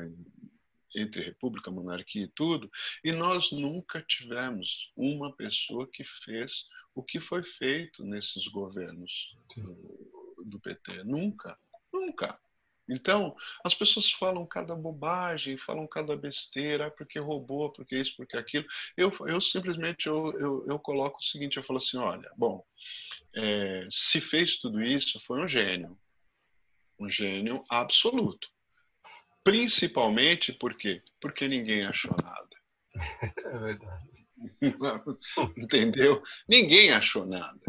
entre 0.95 1.23
república, 1.23 1.71
monarquia 1.71 2.23
e 2.23 2.31
tudo, 2.35 2.69
e 3.03 3.11
nós 3.11 3.51
nunca 3.51 4.01
tivemos 4.01 4.91
uma 4.95 5.35
pessoa 5.35 5.87
que 5.91 6.03
fez 6.23 6.65
o 6.95 7.03
que 7.03 7.19
foi 7.19 7.43
feito 7.43 8.03
nesses 8.03 8.47
governos 8.47 9.35
do, 9.55 10.43
do 10.45 10.59
PT. 10.59 11.03
Nunca, 11.03 11.57
nunca. 11.93 12.39
Então, 12.89 13.35
as 13.63 13.75
pessoas 13.75 14.11
falam 14.11 14.45
cada 14.47 14.75
bobagem, 14.75 15.57
falam 15.57 15.85
cada 15.85 16.15
besteira, 16.17 16.89
porque 16.89 17.19
roubou, 17.19 17.71
porque 17.71 17.95
isso, 17.95 18.15
porque 18.17 18.35
aquilo. 18.35 18.65
Eu, 18.97 19.13
eu 19.27 19.39
simplesmente 19.39 20.07
eu, 20.07 20.37
eu, 20.39 20.65
eu 20.67 20.79
coloco 20.79 21.19
o 21.19 21.23
seguinte, 21.23 21.57
eu 21.57 21.63
falo 21.63 21.77
assim, 21.77 21.97
olha, 21.97 22.31
bom, 22.35 22.65
é, 23.35 23.87
se 23.91 24.19
fez 24.19 24.57
tudo 24.57 24.81
isso, 24.81 25.19
foi 25.21 25.39
um 25.39 25.47
gênio. 25.47 25.97
Um 26.99 27.09
gênio 27.09 27.63
absoluto. 27.69 28.49
Principalmente 29.49 30.53
por 30.53 30.75
quê? 30.75 31.01
Porque 31.19 31.47
ninguém 31.47 31.83
achou 31.83 32.15
nada. 32.21 32.49
É 33.45 33.57
verdade. 33.57 34.09
Entendeu? 35.57 36.21
Ninguém 36.47 36.91
achou 36.91 37.25
nada. 37.25 37.59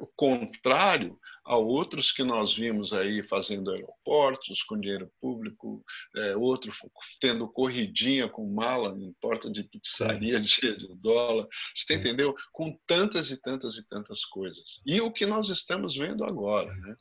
O 0.00 0.06
contrário 0.16 1.18
a 1.44 1.56
outros 1.56 2.10
que 2.10 2.24
nós 2.24 2.54
vimos 2.54 2.94
aí 2.94 3.22
fazendo 3.26 3.70
aeroportos 3.70 4.62
com 4.62 4.80
dinheiro 4.80 5.10
público, 5.20 5.84
é, 6.16 6.36
outro 6.36 6.72
tendo 7.20 7.48
corridinha 7.48 8.28
com 8.28 8.50
mala 8.50 8.96
em 8.98 9.12
porta 9.20 9.50
de 9.50 9.62
pizzaria 9.64 10.40
de 10.40 10.76
dólar, 10.96 11.46
você 11.74 11.94
entendeu? 11.94 12.34
Com 12.52 12.78
tantas 12.86 13.30
e 13.30 13.36
tantas 13.36 13.76
e 13.76 13.86
tantas 13.86 14.24
coisas. 14.24 14.80
E 14.86 15.00
o 15.02 15.12
que 15.12 15.26
nós 15.26 15.50
estamos 15.50 15.96
vendo 15.96 16.24
agora, 16.24 16.74
né? 16.74 16.96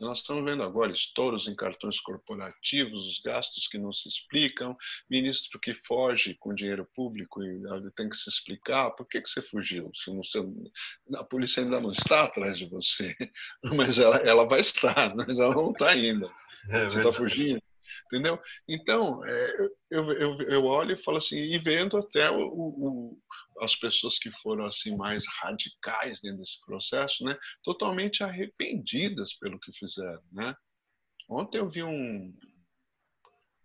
Nós 0.00 0.18
estamos 0.18 0.44
vendo 0.44 0.62
agora 0.62 0.92
estouros 0.92 1.48
em 1.48 1.54
cartões 1.54 2.00
corporativos, 2.00 3.08
os 3.08 3.20
gastos 3.20 3.66
que 3.66 3.78
não 3.78 3.92
se 3.92 4.08
explicam, 4.08 4.76
ministro 5.10 5.58
que 5.58 5.74
foge 5.74 6.34
com 6.34 6.54
dinheiro 6.54 6.88
público 6.94 7.42
e 7.42 7.60
tem 7.96 8.08
que 8.08 8.16
se 8.16 8.28
explicar 8.28 8.90
por 8.92 9.06
que, 9.06 9.20
que 9.20 9.28
você 9.28 9.42
fugiu. 9.42 9.90
Se 9.94 10.10
não, 10.10 10.22
você, 10.22 10.38
a 11.16 11.24
polícia 11.24 11.62
ainda 11.62 11.80
não 11.80 11.92
está 11.92 12.24
atrás 12.24 12.58
de 12.58 12.66
você, 12.66 13.14
mas 13.62 13.98
ela, 13.98 14.16
ela 14.18 14.44
vai 14.44 14.60
estar, 14.60 15.14
mas 15.16 15.38
ela 15.38 15.54
não 15.54 15.72
está 15.72 15.90
ainda. 15.90 16.30
É 16.68 16.84
você 16.86 16.98
está 16.98 17.12
fugindo. 17.12 17.62
Entendeu? 18.06 18.40
Então, 18.66 19.24
é, 19.24 19.68
eu, 19.90 20.12
eu, 20.12 20.40
eu 20.42 20.64
olho 20.64 20.92
e 20.92 20.96
falo 20.96 21.18
assim, 21.18 21.38
e 21.38 21.58
vendo 21.58 21.96
até 21.96 22.30
o, 22.30 22.40
o 22.40 23.18
as 23.60 23.74
pessoas 23.76 24.18
que 24.18 24.30
foram 24.42 24.64
assim 24.66 24.96
mais 24.96 25.24
radicais 25.40 26.20
dentro 26.20 26.38
desse 26.38 26.60
processo, 26.64 27.24
né, 27.24 27.36
totalmente 27.62 28.22
arrependidas 28.22 29.34
pelo 29.34 29.58
que 29.58 29.72
fizeram, 29.72 30.22
né? 30.32 30.54
Ontem 31.28 31.58
eu 31.58 31.68
vi 31.68 31.82
um, 31.82 32.34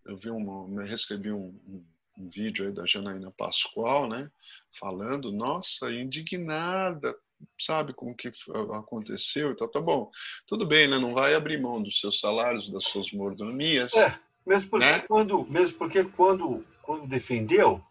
eu 0.06 0.18
vi 0.18 0.30
um, 0.30 0.80
eu 0.80 0.86
recebi 0.86 1.32
um, 1.32 1.60
um, 1.68 1.86
um 2.18 2.30
vídeo 2.30 2.66
aí 2.66 2.74
da 2.74 2.86
Janaína 2.86 3.32
Pascoal, 3.32 4.08
né, 4.08 4.30
falando, 4.80 5.32
nossa, 5.32 5.92
indignada, 5.92 7.16
sabe 7.60 7.94
como 7.94 8.16
que 8.16 8.32
aconteceu 8.74 9.52
e 9.52 9.56
tal, 9.56 9.68
tá 9.68 9.80
bom, 9.80 10.12
tudo 10.48 10.66
bem, 10.66 10.88
né, 10.88 10.98
não 11.00 11.14
vai 11.14 11.36
abrir 11.36 11.62
mão 11.62 11.82
dos 11.82 12.00
seus 12.00 12.20
salários, 12.20 12.72
das 12.72 12.86
suas 12.86 13.12
mordomias. 13.12 13.94
É, 13.94 14.20
mesmo 14.46 14.70
porque 14.70 14.86
né? 14.86 15.00
quando, 15.02 15.46
mesmo 15.46 15.78
porque 15.78 16.04
quando, 16.04 16.66
quando 16.82 17.08
defendeu 17.08 17.84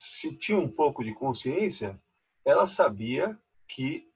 se 0.00 0.34
tinha 0.34 0.58
um 0.58 0.68
pouco 0.68 1.04
de 1.04 1.14
consciência, 1.14 2.00
ela 2.44 2.66
sabia 2.66 3.38
que 3.68 4.08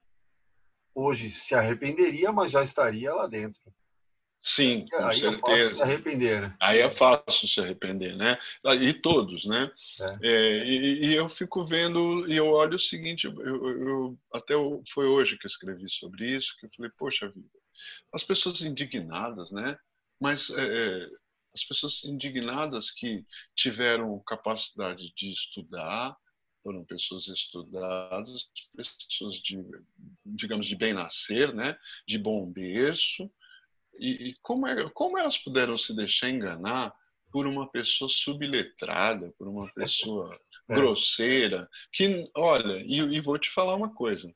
hoje 0.95 1.29
se 1.29 1.53
arrependeria, 1.53 2.31
mas 2.31 2.51
já 2.51 2.63
estaria 2.63 3.13
lá 3.13 3.27
dentro. 3.27 3.61
Sim, 4.41 4.85
com 4.89 4.97
Aí 4.97 5.19
certeza. 5.19 5.35
é 5.35 5.39
fácil 5.39 5.75
se 5.75 5.81
arrepender. 5.81 6.55
Aí 6.61 6.79
é 6.79 6.89
fácil 6.91 7.47
se 7.47 7.59
arrepender, 7.59 8.15
né? 8.15 8.37
E 8.79 8.93
todos, 8.93 9.45
né? 9.45 9.71
É. 9.99 10.27
É, 10.27 10.65
e, 10.65 11.05
e, 11.05 11.15
eu 11.15 11.27
fico 11.27 11.65
vendo, 11.65 12.27
e 12.27 12.35
eu 12.35 12.47
olho 12.47 12.75
o 12.75 12.79
seguinte, 12.79 13.25
eu, 13.25 13.43
eu, 13.43 14.19
até 14.31 14.53
foi 14.93 15.07
hoje 15.07 15.37
que 15.37 15.47
eu 15.47 15.49
escrevi 15.49 15.89
sobre 15.89 16.35
isso, 16.35 16.55
que 16.59 16.67
eu 16.67 16.69
falei, 16.75 16.91
poxa 16.95 17.27
vida, 17.27 17.49
as 18.13 18.23
pessoas 18.23 18.61
indignadas, 18.61 19.51
né? 19.51 19.77
Mas 20.19 20.51
é, 20.51 21.09
as 21.55 21.63
pessoas 21.63 22.03
indignadas 22.03 22.91
que 22.91 23.25
tiveram 23.55 24.19
capacidade 24.19 25.13
de 25.15 25.31
estudar, 25.31 26.15
foram 26.61 26.83
pessoas 26.83 27.27
estudadas, 27.27 28.49
pessoas 28.75 29.35
de, 29.35 29.63
digamos, 30.25 30.67
de 30.67 30.75
bem 30.75 30.93
nascer, 30.93 31.53
né? 31.53 31.77
De 32.07 32.17
bom 32.17 32.45
berço. 32.51 33.31
E, 33.97 34.29
e 34.29 34.35
como, 34.41 34.67
é, 34.67 34.89
como 34.89 35.17
elas 35.17 35.37
puderam 35.37 35.77
se 35.77 35.95
deixar 35.95 36.29
enganar 36.29 36.93
por 37.31 37.47
uma 37.47 37.69
pessoa 37.69 38.09
subletrada, 38.09 39.31
por 39.37 39.47
uma 39.47 39.71
pessoa 39.73 40.37
é. 40.69 40.75
grosseira, 40.75 41.69
que, 41.93 42.29
olha, 42.35 42.83
e, 42.85 42.97
e 42.97 43.21
vou 43.21 43.37
te 43.37 43.49
falar 43.51 43.75
uma 43.75 43.93
coisa, 43.93 44.33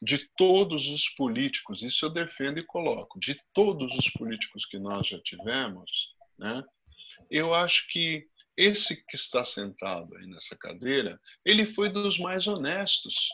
de 0.00 0.18
todos 0.36 0.88
os 0.88 1.08
políticos, 1.10 1.82
isso 1.82 2.04
eu 2.04 2.10
defendo 2.10 2.58
e 2.58 2.64
coloco, 2.64 3.18
de 3.20 3.40
todos 3.52 3.94
os 3.96 4.10
políticos 4.10 4.66
que 4.66 4.78
nós 4.78 5.06
já 5.06 5.18
tivemos, 5.20 6.15
né, 6.38 6.62
eu 7.30 7.54
acho 7.54 7.88
que 7.88 8.26
esse 8.56 8.96
que 8.96 9.16
está 9.16 9.44
sentado 9.44 10.16
aí 10.16 10.26
nessa 10.26 10.56
cadeira, 10.56 11.20
ele 11.44 11.66
foi 11.66 11.90
dos 11.90 12.18
mais 12.18 12.46
honestos, 12.46 13.28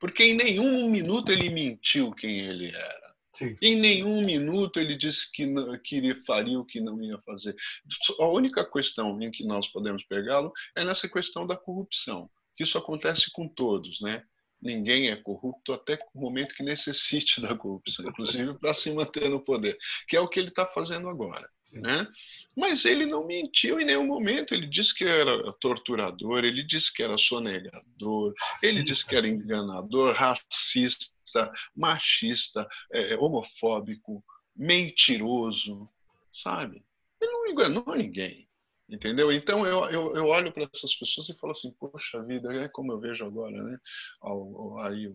porque 0.00 0.24
em 0.24 0.34
nenhum 0.34 0.88
minuto 0.88 1.30
ele 1.30 1.50
mentiu 1.50 2.10
quem 2.12 2.40
ele 2.40 2.68
era. 2.68 3.12
Sim. 3.34 3.56
Em 3.62 3.76
nenhum 3.76 4.22
minuto 4.24 4.78
ele 4.78 4.96
disse 4.96 5.30
que, 5.32 5.46
não, 5.46 5.78
que 5.78 5.96
ele 5.96 6.14
faria 6.24 6.58
o 6.58 6.64
que 6.64 6.80
não 6.80 7.02
ia 7.02 7.18
fazer. 7.22 7.54
A 8.18 8.26
única 8.26 8.64
questão 8.70 9.20
em 9.22 9.30
que 9.30 9.44
nós 9.44 9.68
podemos 9.68 10.04
pegá-lo 10.04 10.52
é 10.76 10.84
nessa 10.84 11.08
questão 11.08 11.46
da 11.46 11.56
corrupção, 11.56 12.30
que 12.56 12.64
isso 12.64 12.76
acontece 12.76 13.30
com 13.32 13.48
todos, 13.48 14.00
né? 14.00 14.22
Ninguém 14.60 15.10
é 15.10 15.16
corrupto 15.16 15.72
até 15.72 15.98
o 16.14 16.20
momento 16.20 16.54
que 16.54 16.62
necessite 16.62 17.40
da 17.42 17.56
corrupção, 17.56 18.06
inclusive 18.06 18.58
para 18.58 18.74
se 18.74 18.90
manter 18.92 19.28
no 19.28 19.42
poder, 19.42 19.76
que 20.08 20.16
é 20.16 20.20
o 20.20 20.28
que 20.28 20.38
ele 20.38 20.48
está 20.48 20.66
fazendo 20.66 21.08
agora. 21.08 21.48
Né? 21.72 22.06
Mas 22.54 22.84
ele 22.84 23.06
não 23.06 23.26
mentiu 23.26 23.80
em 23.80 23.84
nenhum 23.84 24.06
momento. 24.06 24.54
Ele 24.54 24.66
disse 24.66 24.94
que 24.94 25.04
era 25.04 25.52
torturador, 25.54 26.44
ele 26.44 26.62
disse 26.62 26.92
que 26.92 27.02
era 27.02 27.16
sonegador, 27.16 28.34
ele 28.62 28.82
disse 28.82 29.06
que 29.06 29.16
era 29.16 29.26
enganador, 29.26 30.14
racista, 30.14 31.50
machista, 31.74 32.68
é, 32.92 33.16
homofóbico, 33.16 34.22
mentiroso, 34.54 35.88
sabe? 36.32 36.84
Ele 37.20 37.32
não 37.32 37.46
enganou 37.46 37.96
ninguém. 37.96 38.46
Entendeu? 38.88 39.32
Então 39.32 39.66
eu, 39.66 39.86
eu, 39.86 40.16
eu 40.16 40.26
olho 40.26 40.52
para 40.52 40.68
essas 40.74 40.94
pessoas 40.96 41.26
e 41.28 41.38
falo 41.38 41.52
assim, 41.52 41.72
poxa 41.80 42.22
vida, 42.24 42.52
é 42.52 42.68
como 42.68 42.92
eu 42.92 43.00
vejo 43.00 43.24
agora, 43.24 43.62
né? 43.62 43.78
Aí 44.82 45.10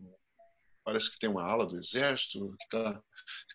parece 0.88 1.12
que 1.12 1.20
tem 1.20 1.30
uma 1.30 1.44
ala 1.44 1.66
do 1.66 1.78
exército 1.78 2.56
que 2.58 2.64
está 2.64 3.04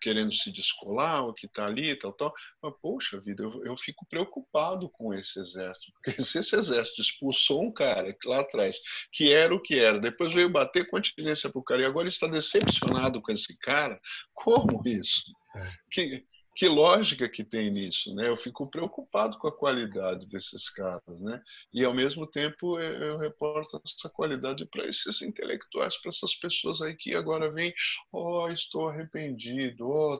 querendo 0.03 0.31
se 0.31 0.51
descolar, 0.51 1.23
ou 1.23 1.33
que 1.33 1.47
está 1.47 1.65
ali, 1.65 1.95
tal, 1.95 2.13
tal. 2.13 2.31
Mas, 2.61 2.75
poxa 2.79 3.19
vida, 3.19 3.41
eu, 3.41 3.65
eu, 3.65 3.75
fico 3.75 4.05
preocupado 4.05 4.87
com 4.89 5.11
esse 5.15 5.39
exército, 5.39 5.91
porque 5.93 6.11
se 6.23 6.37
esse 6.37 6.55
exército 6.55 7.01
expulsou 7.01 7.63
um 7.63 7.73
cara 7.73 8.15
lá 8.25 8.41
atrás, 8.41 8.77
que 9.11 9.33
era 9.33 9.53
o 9.53 9.59
que 9.59 9.79
era, 9.79 9.99
depois 9.99 10.31
veio 10.31 10.47
bater 10.47 10.87
continência 10.87 11.49
para 11.49 11.59
o 11.59 11.63
cara, 11.63 11.81
e 11.81 11.85
agora 11.85 12.07
está 12.07 12.27
decepcionado 12.27 13.19
com 13.19 13.31
esse 13.31 13.57
cara, 13.57 13.99
como 14.35 14.87
isso? 14.87 15.23
É. 15.55 15.71
Que, 15.89 16.23
que 16.55 16.67
lógica 16.67 17.27
que 17.27 17.43
tem 17.43 17.71
nisso, 17.71 18.13
né? 18.15 18.27
Eu 18.27 18.37
fico 18.37 18.69
preocupado 18.69 19.37
com 19.39 19.47
a 19.47 19.57
qualidade 19.57 20.27
desses 20.27 20.69
caras, 20.69 21.19
né? 21.19 21.41
E 21.73 21.83
ao 21.83 21.93
mesmo 21.93 22.27
tempo 22.27 22.79
eu 22.79 23.17
reporto 23.17 23.81
essa 23.83 24.09
qualidade 24.09 24.65
para 24.67 24.87
esses 24.87 25.21
intelectuais, 25.21 25.97
para 25.97 26.09
essas 26.09 26.35
pessoas 26.35 26.81
aí 26.81 26.95
que 26.95 27.15
agora 27.15 27.51
vêm, 27.51 27.73
oh, 28.11 28.47
estou 28.49 28.89
arrependido, 28.89 29.87
oh, 29.87 30.19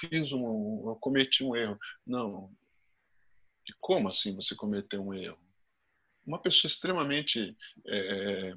fiz 0.00 0.32
um, 0.32 0.96
cometi 1.00 1.44
um 1.44 1.54
erro. 1.54 1.78
Não. 2.06 2.50
Como 3.80 4.08
assim 4.08 4.34
você 4.34 4.56
cometeu 4.56 5.00
um 5.00 5.14
erro? 5.14 5.38
Uma 6.26 6.40
pessoa 6.40 6.68
extremamente 6.68 7.56
é, 7.86 8.54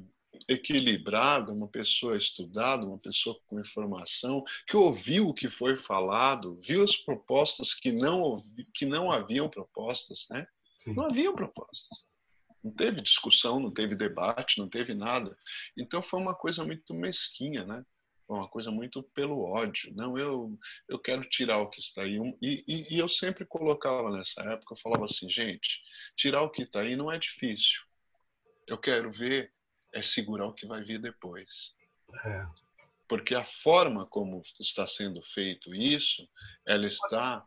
equilibrada, 0.47 1.51
uma 1.51 1.67
pessoa 1.67 2.17
estudada, 2.17 2.85
uma 2.85 2.99
pessoa 2.99 3.39
com 3.47 3.59
informação, 3.59 4.43
que 4.67 4.77
ouviu 4.77 5.29
o 5.29 5.33
que 5.33 5.49
foi 5.49 5.77
falado, 5.77 6.59
viu 6.63 6.83
as 6.83 6.95
propostas 6.95 7.73
que 7.73 7.91
não, 7.91 8.45
que 8.73 8.85
não 8.85 9.11
haviam 9.11 9.49
propostas, 9.49 10.25
né? 10.29 10.47
Sim. 10.79 10.93
Não 10.93 11.05
haviam 11.05 11.35
propostas. 11.35 12.05
Não 12.63 12.71
teve 12.71 13.01
discussão, 13.01 13.59
não 13.59 13.71
teve 13.71 13.95
debate, 13.95 14.59
não 14.59 14.67
teve 14.67 14.93
nada. 14.93 15.37
Então 15.77 16.01
foi 16.01 16.19
uma 16.19 16.33
coisa 16.33 16.63
muito 16.63 16.93
mesquinha, 16.93 17.63
né? 17.63 17.85
Foi 18.25 18.37
uma 18.37 18.47
coisa 18.47 18.71
muito 18.71 19.03
pelo 19.13 19.43
ódio. 19.43 19.93
Não, 19.93 20.17
eu, 20.17 20.57
eu 20.89 20.97
quero 20.97 21.23
tirar 21.29 21.59
o 21.59 21.69
que 21.69 21.79
está 21.79 22.01
aí. 22.01 22.17
E, 22.41 22.63
e, 22.67 22.95
e 22.95 22.99
eu 22.99 23.07
sempre 23.07 23.45
colocava 23.45 24.09
nessa 24.09 24.41
época, 24.41 24.73
eu 24.73 24.79
falava 24.79 25.05
assim, 25.05 25.29
gente, 25.29 25.79
tirar 26.17 26.41
o 26.41 26.49
que 26.49 26.63
está 26.63 26.81
aí 26.81 26.95
não 26.95 27.11
é 27.11 27.19
difícil. 27.19 27.79
Eu 28.67 28.79
quero 28.79 29.11
ver 29.11 29.53
é 29.95 30.01
segurar 30.01 30.45
o 30.45 30.53
que 30.53 30.67
vai 30.67 30.83
vir 30.83 30.99
depois. 30.99 31.73
É. 32.25 32.45
Porque 33.07 33.33
a 33.33 33.45
forma 33.63 34.05
como 34.05 34.43
está 34.59 34.85
sendo 34.85 35.21
feito 35.21 35.73
isso, 35.73 36.27
ela 36.67 36.85
está 36.85 37.45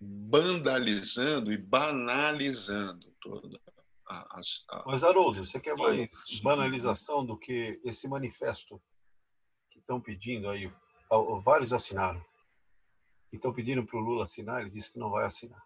bandalizando 0.00 1.52
e 1.52 1.56
banalizando 1.56 3.14
toda 3.20 3.60
a, 4.06 4.38
a, 4.38 4.40
a... 4.70 4.84
Mas, 4.86 5.04
Haroldo, 5.04 5.46
você 5.46 5.60
quer 5.60 5.76
mais 5.76 6.10
banalização 6.42 7.24
do 7.24 7.36
que 7.36 7.80
esse 7.84 8.08
manifesto 8.08 8.80
que 9.70 9.78
estão 9.78 10.00
pedindo 10.00 10.48
aí? 10.48 10.72
Vários 11.44 11.72
assinaram. 11.72 12.24
E 13.32 13.36
estão 13.36 13.52
pedindo 13.52 13.84
para 13.84 13.98
o 13.98 14.02
Lula 14.02 14.24
assinar, 14.24 14.62
ele 14.62 14.70
disse 14.70 14.92
que 14.92 14.98
não 14.98 15.10
vai 15.10 15.26
assinar. 15.26 15.62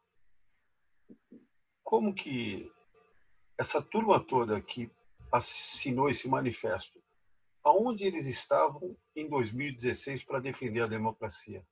Como 1.82 2.12
que 2.14 2.70
essa 3.56 3.80
turma 3.80 4.18
toda 4.18 4.60
que 4.60 4.90
assinou 5.32 6.10
esse 6.10 6.28
manifesto? 6.28 7.02
Aonde 7.64 8.04
eles 8.04 8.26
estavam 8.26 8.96
em 9.16 9.28
2016 9.28 10.24
para 10.24 10.40
defender 10.40 10.82
a 10.82 10.86
democracia? 10.86 11.64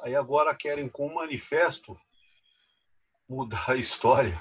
Aí 0.00 0.14
agora 0.14 0.54
querem, 0.54 0.88
com 0.88 1.06
o 1.06 1.14
manifesto, 1.14 1.98
mudar 3.28 3.70
a 3.70 3.76
história. 3.76 4.40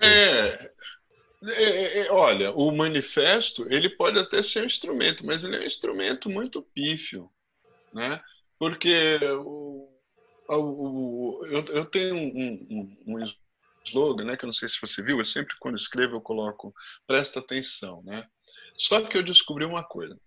É, 0.00 0.70
é, 1.44 1.52
é, 1.52 2.06
é, 2.06 2.10
olha, 2.10 2.50
o 2.52 2.70
manifesto 2.72 3.72
ele 3.72 3.90
pode 3.90 4.18
até 4.18 4.42
ser 4.42 4.62
um 4.62 4.66
instrumento, 4.66 5.24
mas 5.24 5.44
ele 5.44 5.56
é 5.56 5.60
um 5.60 5.66
instrumento 5.66 6.28
muito 6.28 6.62
pífio, 6.62 7.30
né? 7.92 8.20
Porque 8.58 9.18
o, 9.38 9.88
o, 10.48 11.46
eu, 11.46 11.64
eu 11.66 11.84
tenho 11.84 12.16
um, 12.16 12.66
um, 12.70 12.96
um 13.06 13.18
slogan, 13.86 14.24
né, 14.24 14.36
que 14.36 14.44
eu 14.44 14.48
não 14.48 14.54
sei 14.54 14.68
se 14.68 14.80
você 14.80 15.02
viu, 15.02 15.18
eu 15.18 15.24
sempre 15.24 15.54
quando 15.58 15.76
escrevo 15.76 16.16
eu 16.16 16.20
coloco 16.20 16.74
presta 17.06 17.40
atenção, 17.40 17.98
né? 18.04 18.26
Só 18.78 19.00
que 19.00 19.16
eu 19.16 19.22
descobri 19.22 19.64
uma 19.64 19.82
coisa. 19.82 20.18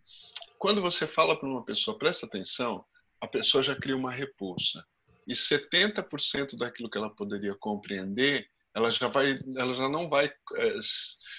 Quando 0.58 0.82
você 0.82 1.08
fala 1.08 1.38
para 1.38 1.48
uma 1.48 1.64
pessoa 1.64 1.98
presta 1.98 2.26
atenção, 2.26 2.84
a 3.22 3.28
pessoa 3.28 3.64
já 3.64 3.76
cria 3.76 3.96
uma 3.96 4.12
repulsa. 4.12 4.84
E 5.28 5.34
70% 5.34 6.58
daquilo 6.58 6.90
que 6.90 6.98
ela 6.98 7.14
poderia 7.16 7.56
compreender, 7.56 8.48
ela 8.74 8.90
já 8.90 9.08
vai 9.08 9.40
ela 9.56 9.76
já 9.76 9.88
não 9.88 10.10
vai 10.10 10.26
é, 10.28 10.76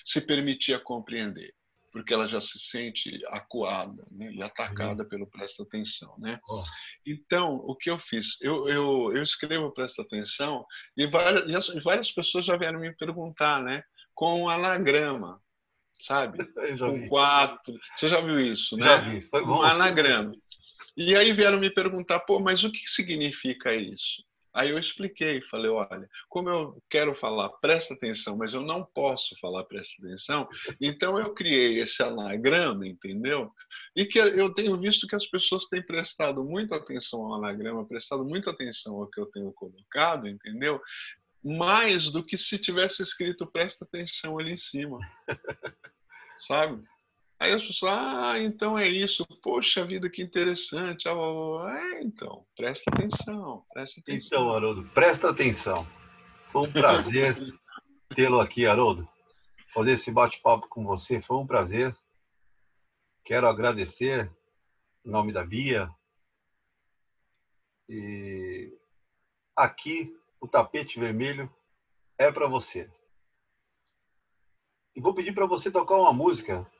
se 0.05 0.21
permitir 0.21 0.75
a 0.75 0.81
compreender 0.81 1.53
porque 1.93 2.15
ela 2.15 2.27
já 2.27 2.41
se 2.41 2.59
sente 2.59 3.21
acuada 3.29 4.07
né, 4.11 4.33
e 4.33 4.43
atacada 4.43 5.03
uhum. 5.03 5.09
pelo 5.09 5.27
presta 5.27 5.63
atenção, 5.63 6.15
né? 6.19 6.39
Oh. 6.49 6.63
Então, 7.07 7.55
o 7.55 7.75
que 7.75 7.91
eu 7.91 7.99
fiz? 7.99 8.41
Eu, 8.41 8.69
eu, 8.69 9.13
eu 9.15 9.23
escrevo 9.23 9.73
presta 9.73 10.03
atenção 10.03 10.65
e 10.97 11.07
várias, 11.07 11.49
e, 11.49 11.57
as, 11.57 11.69
e 11.69 11.81
várias 11.81 12.11
pessoas 12.13 12.45
já 12.45 12.57
vieram 12.57 12.81
me 12.81 12.95
perguntar, 12.95 13.63
né? 13.63 13.83
Com 14.15 14.43
um 14.43 14.49
anagrama, 14.49 15.41
sabe? 16.01 16.39
Com 16.79 17.09
quatro. 17.09 17.79
Você 17.97 18.09
já 18.09 18.21
viu 18.21 18.39
isso, 18.41 18.77
né? 18.77 18.85
Já 18.85 18.97
vi. 18.97 19.21
Foi 19.23 19.45
bom. 19.45 19.59
Um 19.59 19.63
anagrama. 19.63 20.33
E 20.97 21.17
aí 21.17 21.33
vieram 21.33 21.59
me 21.59 21.71
perguntar, 21.71 22.21
pô, 22.21 22.39
mas 22.41 22.63
o 22.63 22.71
que 22.71 22.87
significa 22.89 23.75
isso? 23.75 24.23
Aí 24.53 24.71
eu 24.71 24.79
expliquei, 24.79 25.41
falei, 25.43 25.71
olha, 25.71 26.09
como 26.29 26.49
eu 26.49 26.83
quero 26.91 27.15
falar, 27.15 27.49
presta 27.61 27.95
atenção, 27.95 28.37
mas 28.37 28.53
eu 28.53 28.61
não 28.61 28.85
posso 28.85 29.39
falar 29.41 29.65
presta 29.65 29.95
atenção, 30.03 30.49
então 30.81 31.19
eu 31.19 31.33
criei 31.33 31.81
esse 31.81 32.03
anagrama, 32.03 32.87
entendeu? 32.87 33.53
E 33.95 34.05
que 34.05 34.19
eu 34.19 34.53
tenho 34.53 34.77
visto 34.77 35.07
que 35.07 35.15
as 35.15 35.27
pessoas 35.27 35.67
têm 35.67 35.83
prestado 35.83 36.43
muita 36.43 36.77
atenção 36.77 37.21
ao 37.27 37.35
anagrama, 37.35 37.87
prestado 37.87 38.25
muita 38.25 38.51
atenção 38.51 38.97
ao 38.97 39.07
que 39.07 39.21
eu 39.21 39.27
tenho 39.27 39.53
colocado, 39.53 40.27
entendeu? 40.27 40.81
Mais 41.43 42.11
do 42.11 42.25
que 42.25 42.37
se 42.37 42.59
tivesse 42.59 43.03
escrito 43.03 43.47
presta 43.47 43.85
atenção 43.85 44.39
ali 44.39 44.53
em 44.53 44.57
cima. 44.57 44.99
Sabe? 46.49 46.83
Aí 47.41 47.55
as 47.55 47.63
pessoas, 47.63 47.93
ah, 47.95 48.39
então 48.39 48.79
é 48.79 48.87
isso. 48.87 49.27
Poxa 49.43 49.83
vida, 49.87 50.11
que 50.11 50.21
interessante. 50.21 51.09
é, 51.09 52.03
então, 52.03 52.45
presta 52.55 52.91
atenção, 52.93 53.65
presta 53.73 53.99
atenção. 53.99 54.27
Então, 54.27 54.55
Haroldo, 54.55 54.85
presta 54.91 55.31
atenção. 55.31 55.87
Foi 56.49 56.69
um 56.69 56.73
prazer 56.73 57.35
tê-lo 58.15 58.41
aqui, 58.41 58.67
Haroldo. 58.67 59.09
Fazer 59.73 59.93
esse 59.93 60.13
bate-papo 60.13 60.69
com 60.69 60.85
você 60.85 61.19
foi 61.23 61.39
um 61.39 61.47
prazer. 61.47 61.97
Quero 63.25 63.49
agradecer 63.49 64.31
em 65.03 65.11
nome 65.11 65.33
da 65.33 65.43
Bia, 65.43 65.89
E 67.89 68.71
aqui 69.57 70.15
o 70.39 70.47
tapete 70.47 71.01
vermelho 71.01 71.51
é 72.19 72.31
para 72.31 72.47
você. 72.47 72.91
E 74.95 75.01
vou 75.01 75.15
pedir 75.15 75.33
para 75.33 75.47
você 75.47 75.71
tocar 75.71 75.97
uma 75.97 76.13
música, 76.13 76.71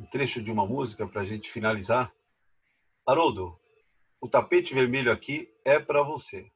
um 0.00 0.06
trecho 0.06 0.42
de 0.42 0.50
uma 0.50 0.66
música 0.66 1.06
para 1.06 1.20
a 1.20 1.24
gente 1.26 1.50
finalizar. 1.50 2.10
Haroldo, 3.06 3.54
o 4.18 4.26
tapete 4.26 4.72
vermelho 4.72 5.12
aqui 5.12 5.52
é 5.62 5.78
para 5.78 6.02
você. 6.02 6.50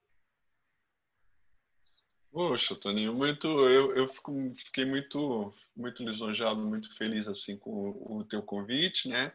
Poxa, 2.32 2.74
Toninho, 2.74 3.14
muito, 3.14 3.46
eu, 3.46 3.94
eu 3.94 4.08
fico, 4.08 4.32
fiquei 4.56 4.86
muito, 4.86 5.52
muito 5.76 6.02
lisonjeado, 6.02 6.60
muito 6.60 6.96
feliz 6.96 7.28
assim 7.28 7.56
com 7.58 7.70
o, 7.70 8.18
o 8.18 8.24
teu 8.24 8.42
convite, 8.42 9.08
né? 9.08 9.32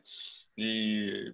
E 0.57 1.33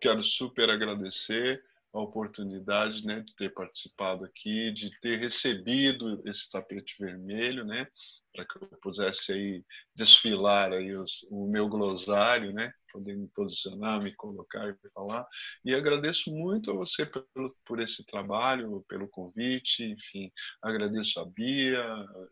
quero 0.00 0.22
super 0.22 0.70
agradecer 0.70 1.62
a 1.92 2.00
oportunidade, 2.00 3.04
né, 3.04 3.20
de 3.20 3.34
ter 3.36 3.52
participado 3.52 4.24
aqui, 4.24 4.72
de 4.72 4.90
ter 5.00 5.18
recebido 5.18 6.22
esse 6.28 6.50
tapete 6.50 6.96
vermelho, 6.98 7.64
né? 7.64 7.86
Para 8.34 8.44
que 8.44 8.56
eu 8.56 8.68
pudesse 8.82 9.32
aí 9.32 9.64
desfilar 9.94 10.72
aí 10.72 10.94
os, 10.96 11.22
o 11.30 11.46
meu 11.46 11.68
glossário, 11.68 12.52
né? 12.52 12.72
Poder 12.92 13.16
me 13.16 13.28
posicionar, 13.28 14.02
me 14.02 14.14
colocar 14.14 14.68
e 14.68 14.90
falar. 14.90 15.26
E 15.64 15.74
agradeço 15.74 16.30
muito 16.30 16.70
a 16.70 16.74
você 16.74 17.06
por, 17.06 17.24
por 17.64 17.80
esse 17.80 18.04
trabalho, 18.04 18.84
pelo 18.88 19.08
convite, 19.08 19.84
enfim, 19.84 20.32
agradeço 20.60 21.20
a 21.20 21.24
Bia, 21.24 21.84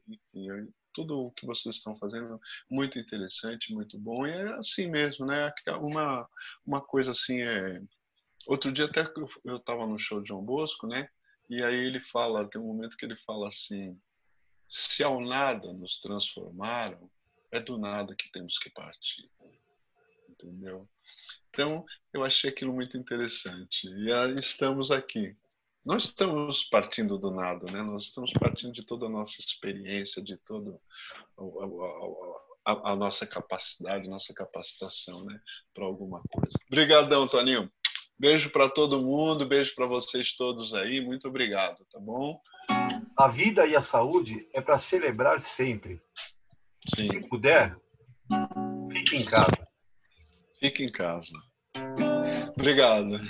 enfim, 0.08 0.68
tudo 0.92 1.26
o 1.26 1.30
que 1.32 1.46
vocês 1.46 1.76
estão 1.76 1.96
fazendo 1.96 2.38
muito 2.70 2.98
interessante, 2.98 3.72
muito 3.72 3.98
bom. 3.98 4.26
E 4.26 4.30
é 4.30 4.52
assim 4.54 4.88
mesmo, 4.90 5.24
né? 5.24 5.52
Uma, 5.80 6.28
uma 6.66 6.80
coisa 6.80 7.12
assim 7.12 7.40
é. 7.42 7.80
Outro 8.46 8.72
dia 8.72 8.86
até 8.86 9.06
eu 9.44 9.56
estava 9.56 9.86
no 9.86 9.98
show 9.98 10.20
de 10.20 10.28
João 10.28 10.44
Bosco, 10.44 10.86
né? 10.88 11.08
E 11.48 11.62
aí 11.62 11.74
ele 11.74 12.00
fala, 12.12 12.48
tem 12.48 12.60
um 12.60 12.66
momento 12.66 12.96
que 12.96 13.04
ele 13.04 13.16
fala 13.24 13.48
assim, 13.48 13.96
se 14.72 15.04
ao 15.04 15.20
nada 15.20 15.70
nos 15.72 16.00
transformaram, 16.00 17.10
é 17.50 17.60
do 17.60 17.76
nada 17.76 18.14
que 18.16 18.32
temos 18.32 18.58
que 18.58 18.70
partir. 18.70 19.30
Entendeu? 20.30 20.88
Então, 21.50 21.84
eu 22.12 22.24
achei 22.24 22.48
aquilo 22.48 22.72
muito 22.72 22.96
interessante. 22.96 23.86
E 23.86 24.10
estamos 24.38 24.90
aqui. 24.90 25.36
Não 25.84 25.98
estamos 25.98 26.64
partindo 26.70 27.18
do 27.18 27.30
nada, 27.30 27.70
né? 27.70 27.82
Nós 27.82 28.04
estamos 28.04 28.32
partindo 28.32 28.72
de 28.72 28.82
toda 28.84 29.06
a 29.06 29.10
nossa 29.10 29.38
experiência, 29.38 30.22
de 30.22 30.38
toda 30.38 30.80
a, 32.64 32.72
a, 32.72 32.92
a 32.92 32.96
nossa 32.96 33.26
capacidade, 33.26 34.08
nossa 34.08 34.32
capacitação, 34.32 35.24
né? 35.24 35.38
Para 35.74 35.84
alguma 35.84 36.22
coisa. 36.30 36.56
Obrigadão, 36.66 37.26
Toninho. 37.26 37.70
Beijo 38.18 38.50
para 38.50 38.70
todo 38.70 39.02
mundo, 39.02 39.44
beijo 39.44 39.74
para 39.74 39.86
vocês 39.86 40.34
todos 40.34 40.72
aí. 40.72 41.00
Muito 41.00 41.28
obrigado, 41.28 41.84
tá 41.92 41.98
bom? 41.98 42.40
A 43.16 43.28
vida 43.28 43.66
e 43.66 43.76
a 43.76 43.80
saúde 43.80 44.48
é 44.54 44.60
para 44.60 44.78
celebrar 44.78 45.40
sempre. 45.40 46.00
Sim. 46.94 47.08
Se 47.08 47.28
puder, 47.28 47.76
fique 48.90 49.16
em 49.16 49.24
casa. 49.24 49.68
Fique 50.58 50.82
em 50.82 50.90
casa. 50.90 51.32
Obrigado. 52.56 53.20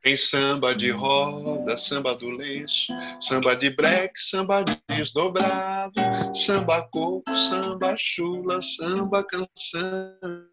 Tem 0.00 0.16
samba 0.16 0.74
de 0.74 0.90
roda, 0.90 1.76
samba 1.76 2.14
do 2.14 2.30
lenço, 2.30 2.92
samba 3.20 3.54
de 3.54 3.68
breque, 3.68 4.18
samba 4.18 4.64
desdobrado, 4.88 6.00
samba 6.34 6.82
coco, 6.88 7.36
samba 7.36 7.94
chula, 7.98 8.62
samba 8.62 9.22
canção 9.24 10.48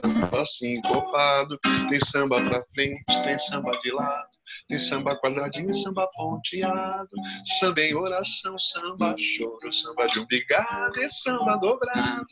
samba 0.00 0.44
sincopado, 0.46 1.58
tem 1.88 2.00
samba 2.10 2.42
pra 2.42 2.64
frente, 2.74 3.04
tem 3.06 3.38
samba 3.38 3.72
de 3.82 3.92
lado, 3.92 4.29
tem 4.68 4.78
samba 4.78 5.16
quadradinho, 5.20 5.74
samba 5.74 6.08
ponteado, 6.14 7.10
samba 7.58 7.80
em 7.80 7.94
oração, 7.94 8.58
samba 8.58 9.14
choro, 9.18 9.72
samba 9.72 10.06
de 10.06 10.20
umbigado 10.20 11.00
e 11.00 11.10
samba 11.10 11.56
dobrado. 11.56 12.26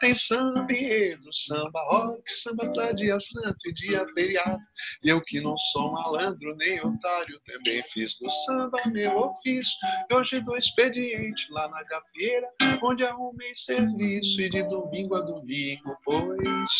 Tem 0.00 0.14
samba 0.14 0.72
enredo, 0.72 1.32
samba 1.32 1.80
rock, 1.90 2.22
samba 2.32 2.70
pra 2.72 2.92
dia 2.92 3.18
santo 3.20 3.58
e 3.66 3.72
dia 3.74 4.06
feriado. 4.14 4.60
Eu 5.02 5.20
que 5.22 5.40
não 5.40 5.56
sou 5.72 5.92
malandro 5.92 6.56
nem 6.56 6.80
otário, 6.80 7.40
também 7.46 7.82
fiz 7.92 8.16
do 8.18 8.30
samba 8.46 8.78
meu 8.86 9.16
ofício. 9.16 9.72
E 10.10 10.14
hoje 10.14 10.40
dou 10.40 10.56
expediente 10.56 11.46
lá 11.50 11.68
na 11.68 11.82
gafieira, 11.84 12.48
onde 12.82 13.04
arrumei 13.04 13.54
serviço 13.54 14.40
e 14.40 14.50
de 14.50 14.62
domingo 14.64 15.14
a 15.14 15.20
domingo, 15.20 15.96
pois 16.04 16.70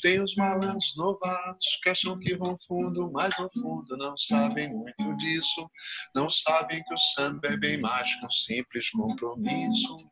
tem 0.00 0.20
os 0.20 0.34
malandros 0.36 0.94
novatos 0.96 1.66
que 1.82 1.90
acham 1.90 2.18
que 2.18 2.36
vão 2.36 2.58
fundo, 2.66 3.10
mas 3.12 3.32
no 3.38 3.50
fundo 3.50 3.96
não 3.96 4.16
sabem 4.28 4.72
muito 4.72 5.16
disso. 5.16 5.70
Não 6.14 6.30
sabem 6.30 6.82
que 6.84 6.94
o 6.94 6.98
samba 7.14 7.48
é 7.48 7.56
bem 7.56 7.80
mais 7.80 8.14
que 8.14 8.26
um 8.26 8.30
simples 8.30 8.90
compromisso. 8.90 10.10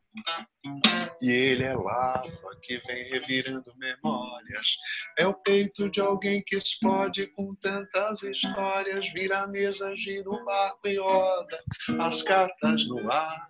E 1.20 1.30
ele 1.30 1.62
é 1.62 1.74
lava 1.74 2.56
que 2.62 2.78
vem 2.86 3.04
revirando 3.04 3.72
memórias. 3.76 4.66
É 5.18 5.26
o 5.26 5.34
peito 5.34 5.90
de 5.90 6.00
alguém 6.00 6.42
que 6.44 6.56
explode 6.56 7.26
com 7.28 7.54
tantas 7.56 8.22
histórias. 8.22 9.06
Vira 9.12 9.40
a 9.40 9.46
mesa, 9.46 9.94
gira 9.96 10.28
o 10.30 10.44
barco 10.44 10.88
e 10.88 10.96
roda 10.96 11.62
as 12.00 12.22
cartas 12.22 12.86
no 12.88 13.10
ar. 13.10 13.46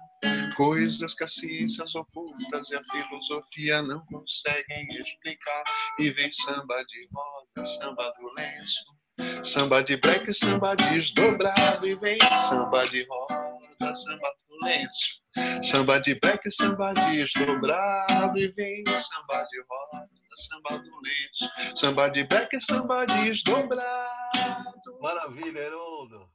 Coisas 0.56 1.14
que 1.14 1.24
as 1.24 1.34
ciências 1.34 1.94
ocultas 1.94 2.70
e 2.70 2.76
a 2.76 2.82
filosofia 2.84 3.82
não 3.82 4.04
conseguem 4.06 4.88
explicar. 5.00 5.64
E 5.98 6.10
vem 6.10 6.32
samba 6.32 6.82
de 6.84 7.08
roda, 7.12 7.64
samba 7.64 8.12
do 8.18 8.32
lenço 8.34 8.95
Samba 9.44 9.82
de 9.82 9.96
break, 9.96 10.32
samba 10.34 10.74
desdobrado 10.74 11.86
e 11.86 11.94
vem 11.96 12.18
samba 12.48 12.84
de 12.86 13.06
roda, 13.06 13.94
samba 13.94 14.32
do 14.48 14.66
lenço. 14.66 15.62
Samba 15.62 15.98
de 16.00 16.14
break, 16.14 16.50
samba 16.50 16.92
desdobrado 16.92 18.38
e 18.38 18.48
vem 18.48 18.84
samba 18.86 19.44
de 19.44 19.62
roda, 19.68 20.08
samba 20.48 20.82
lenço. 21.02 21.78
Samba 21.80 22.08
de 22.08 22.24
break, 22.24 22.60
samba 22.60 23.06
desdobrado. 23.06 24.10
Maravilha, 25.00 25.60
Heroldo. 25.60 26.28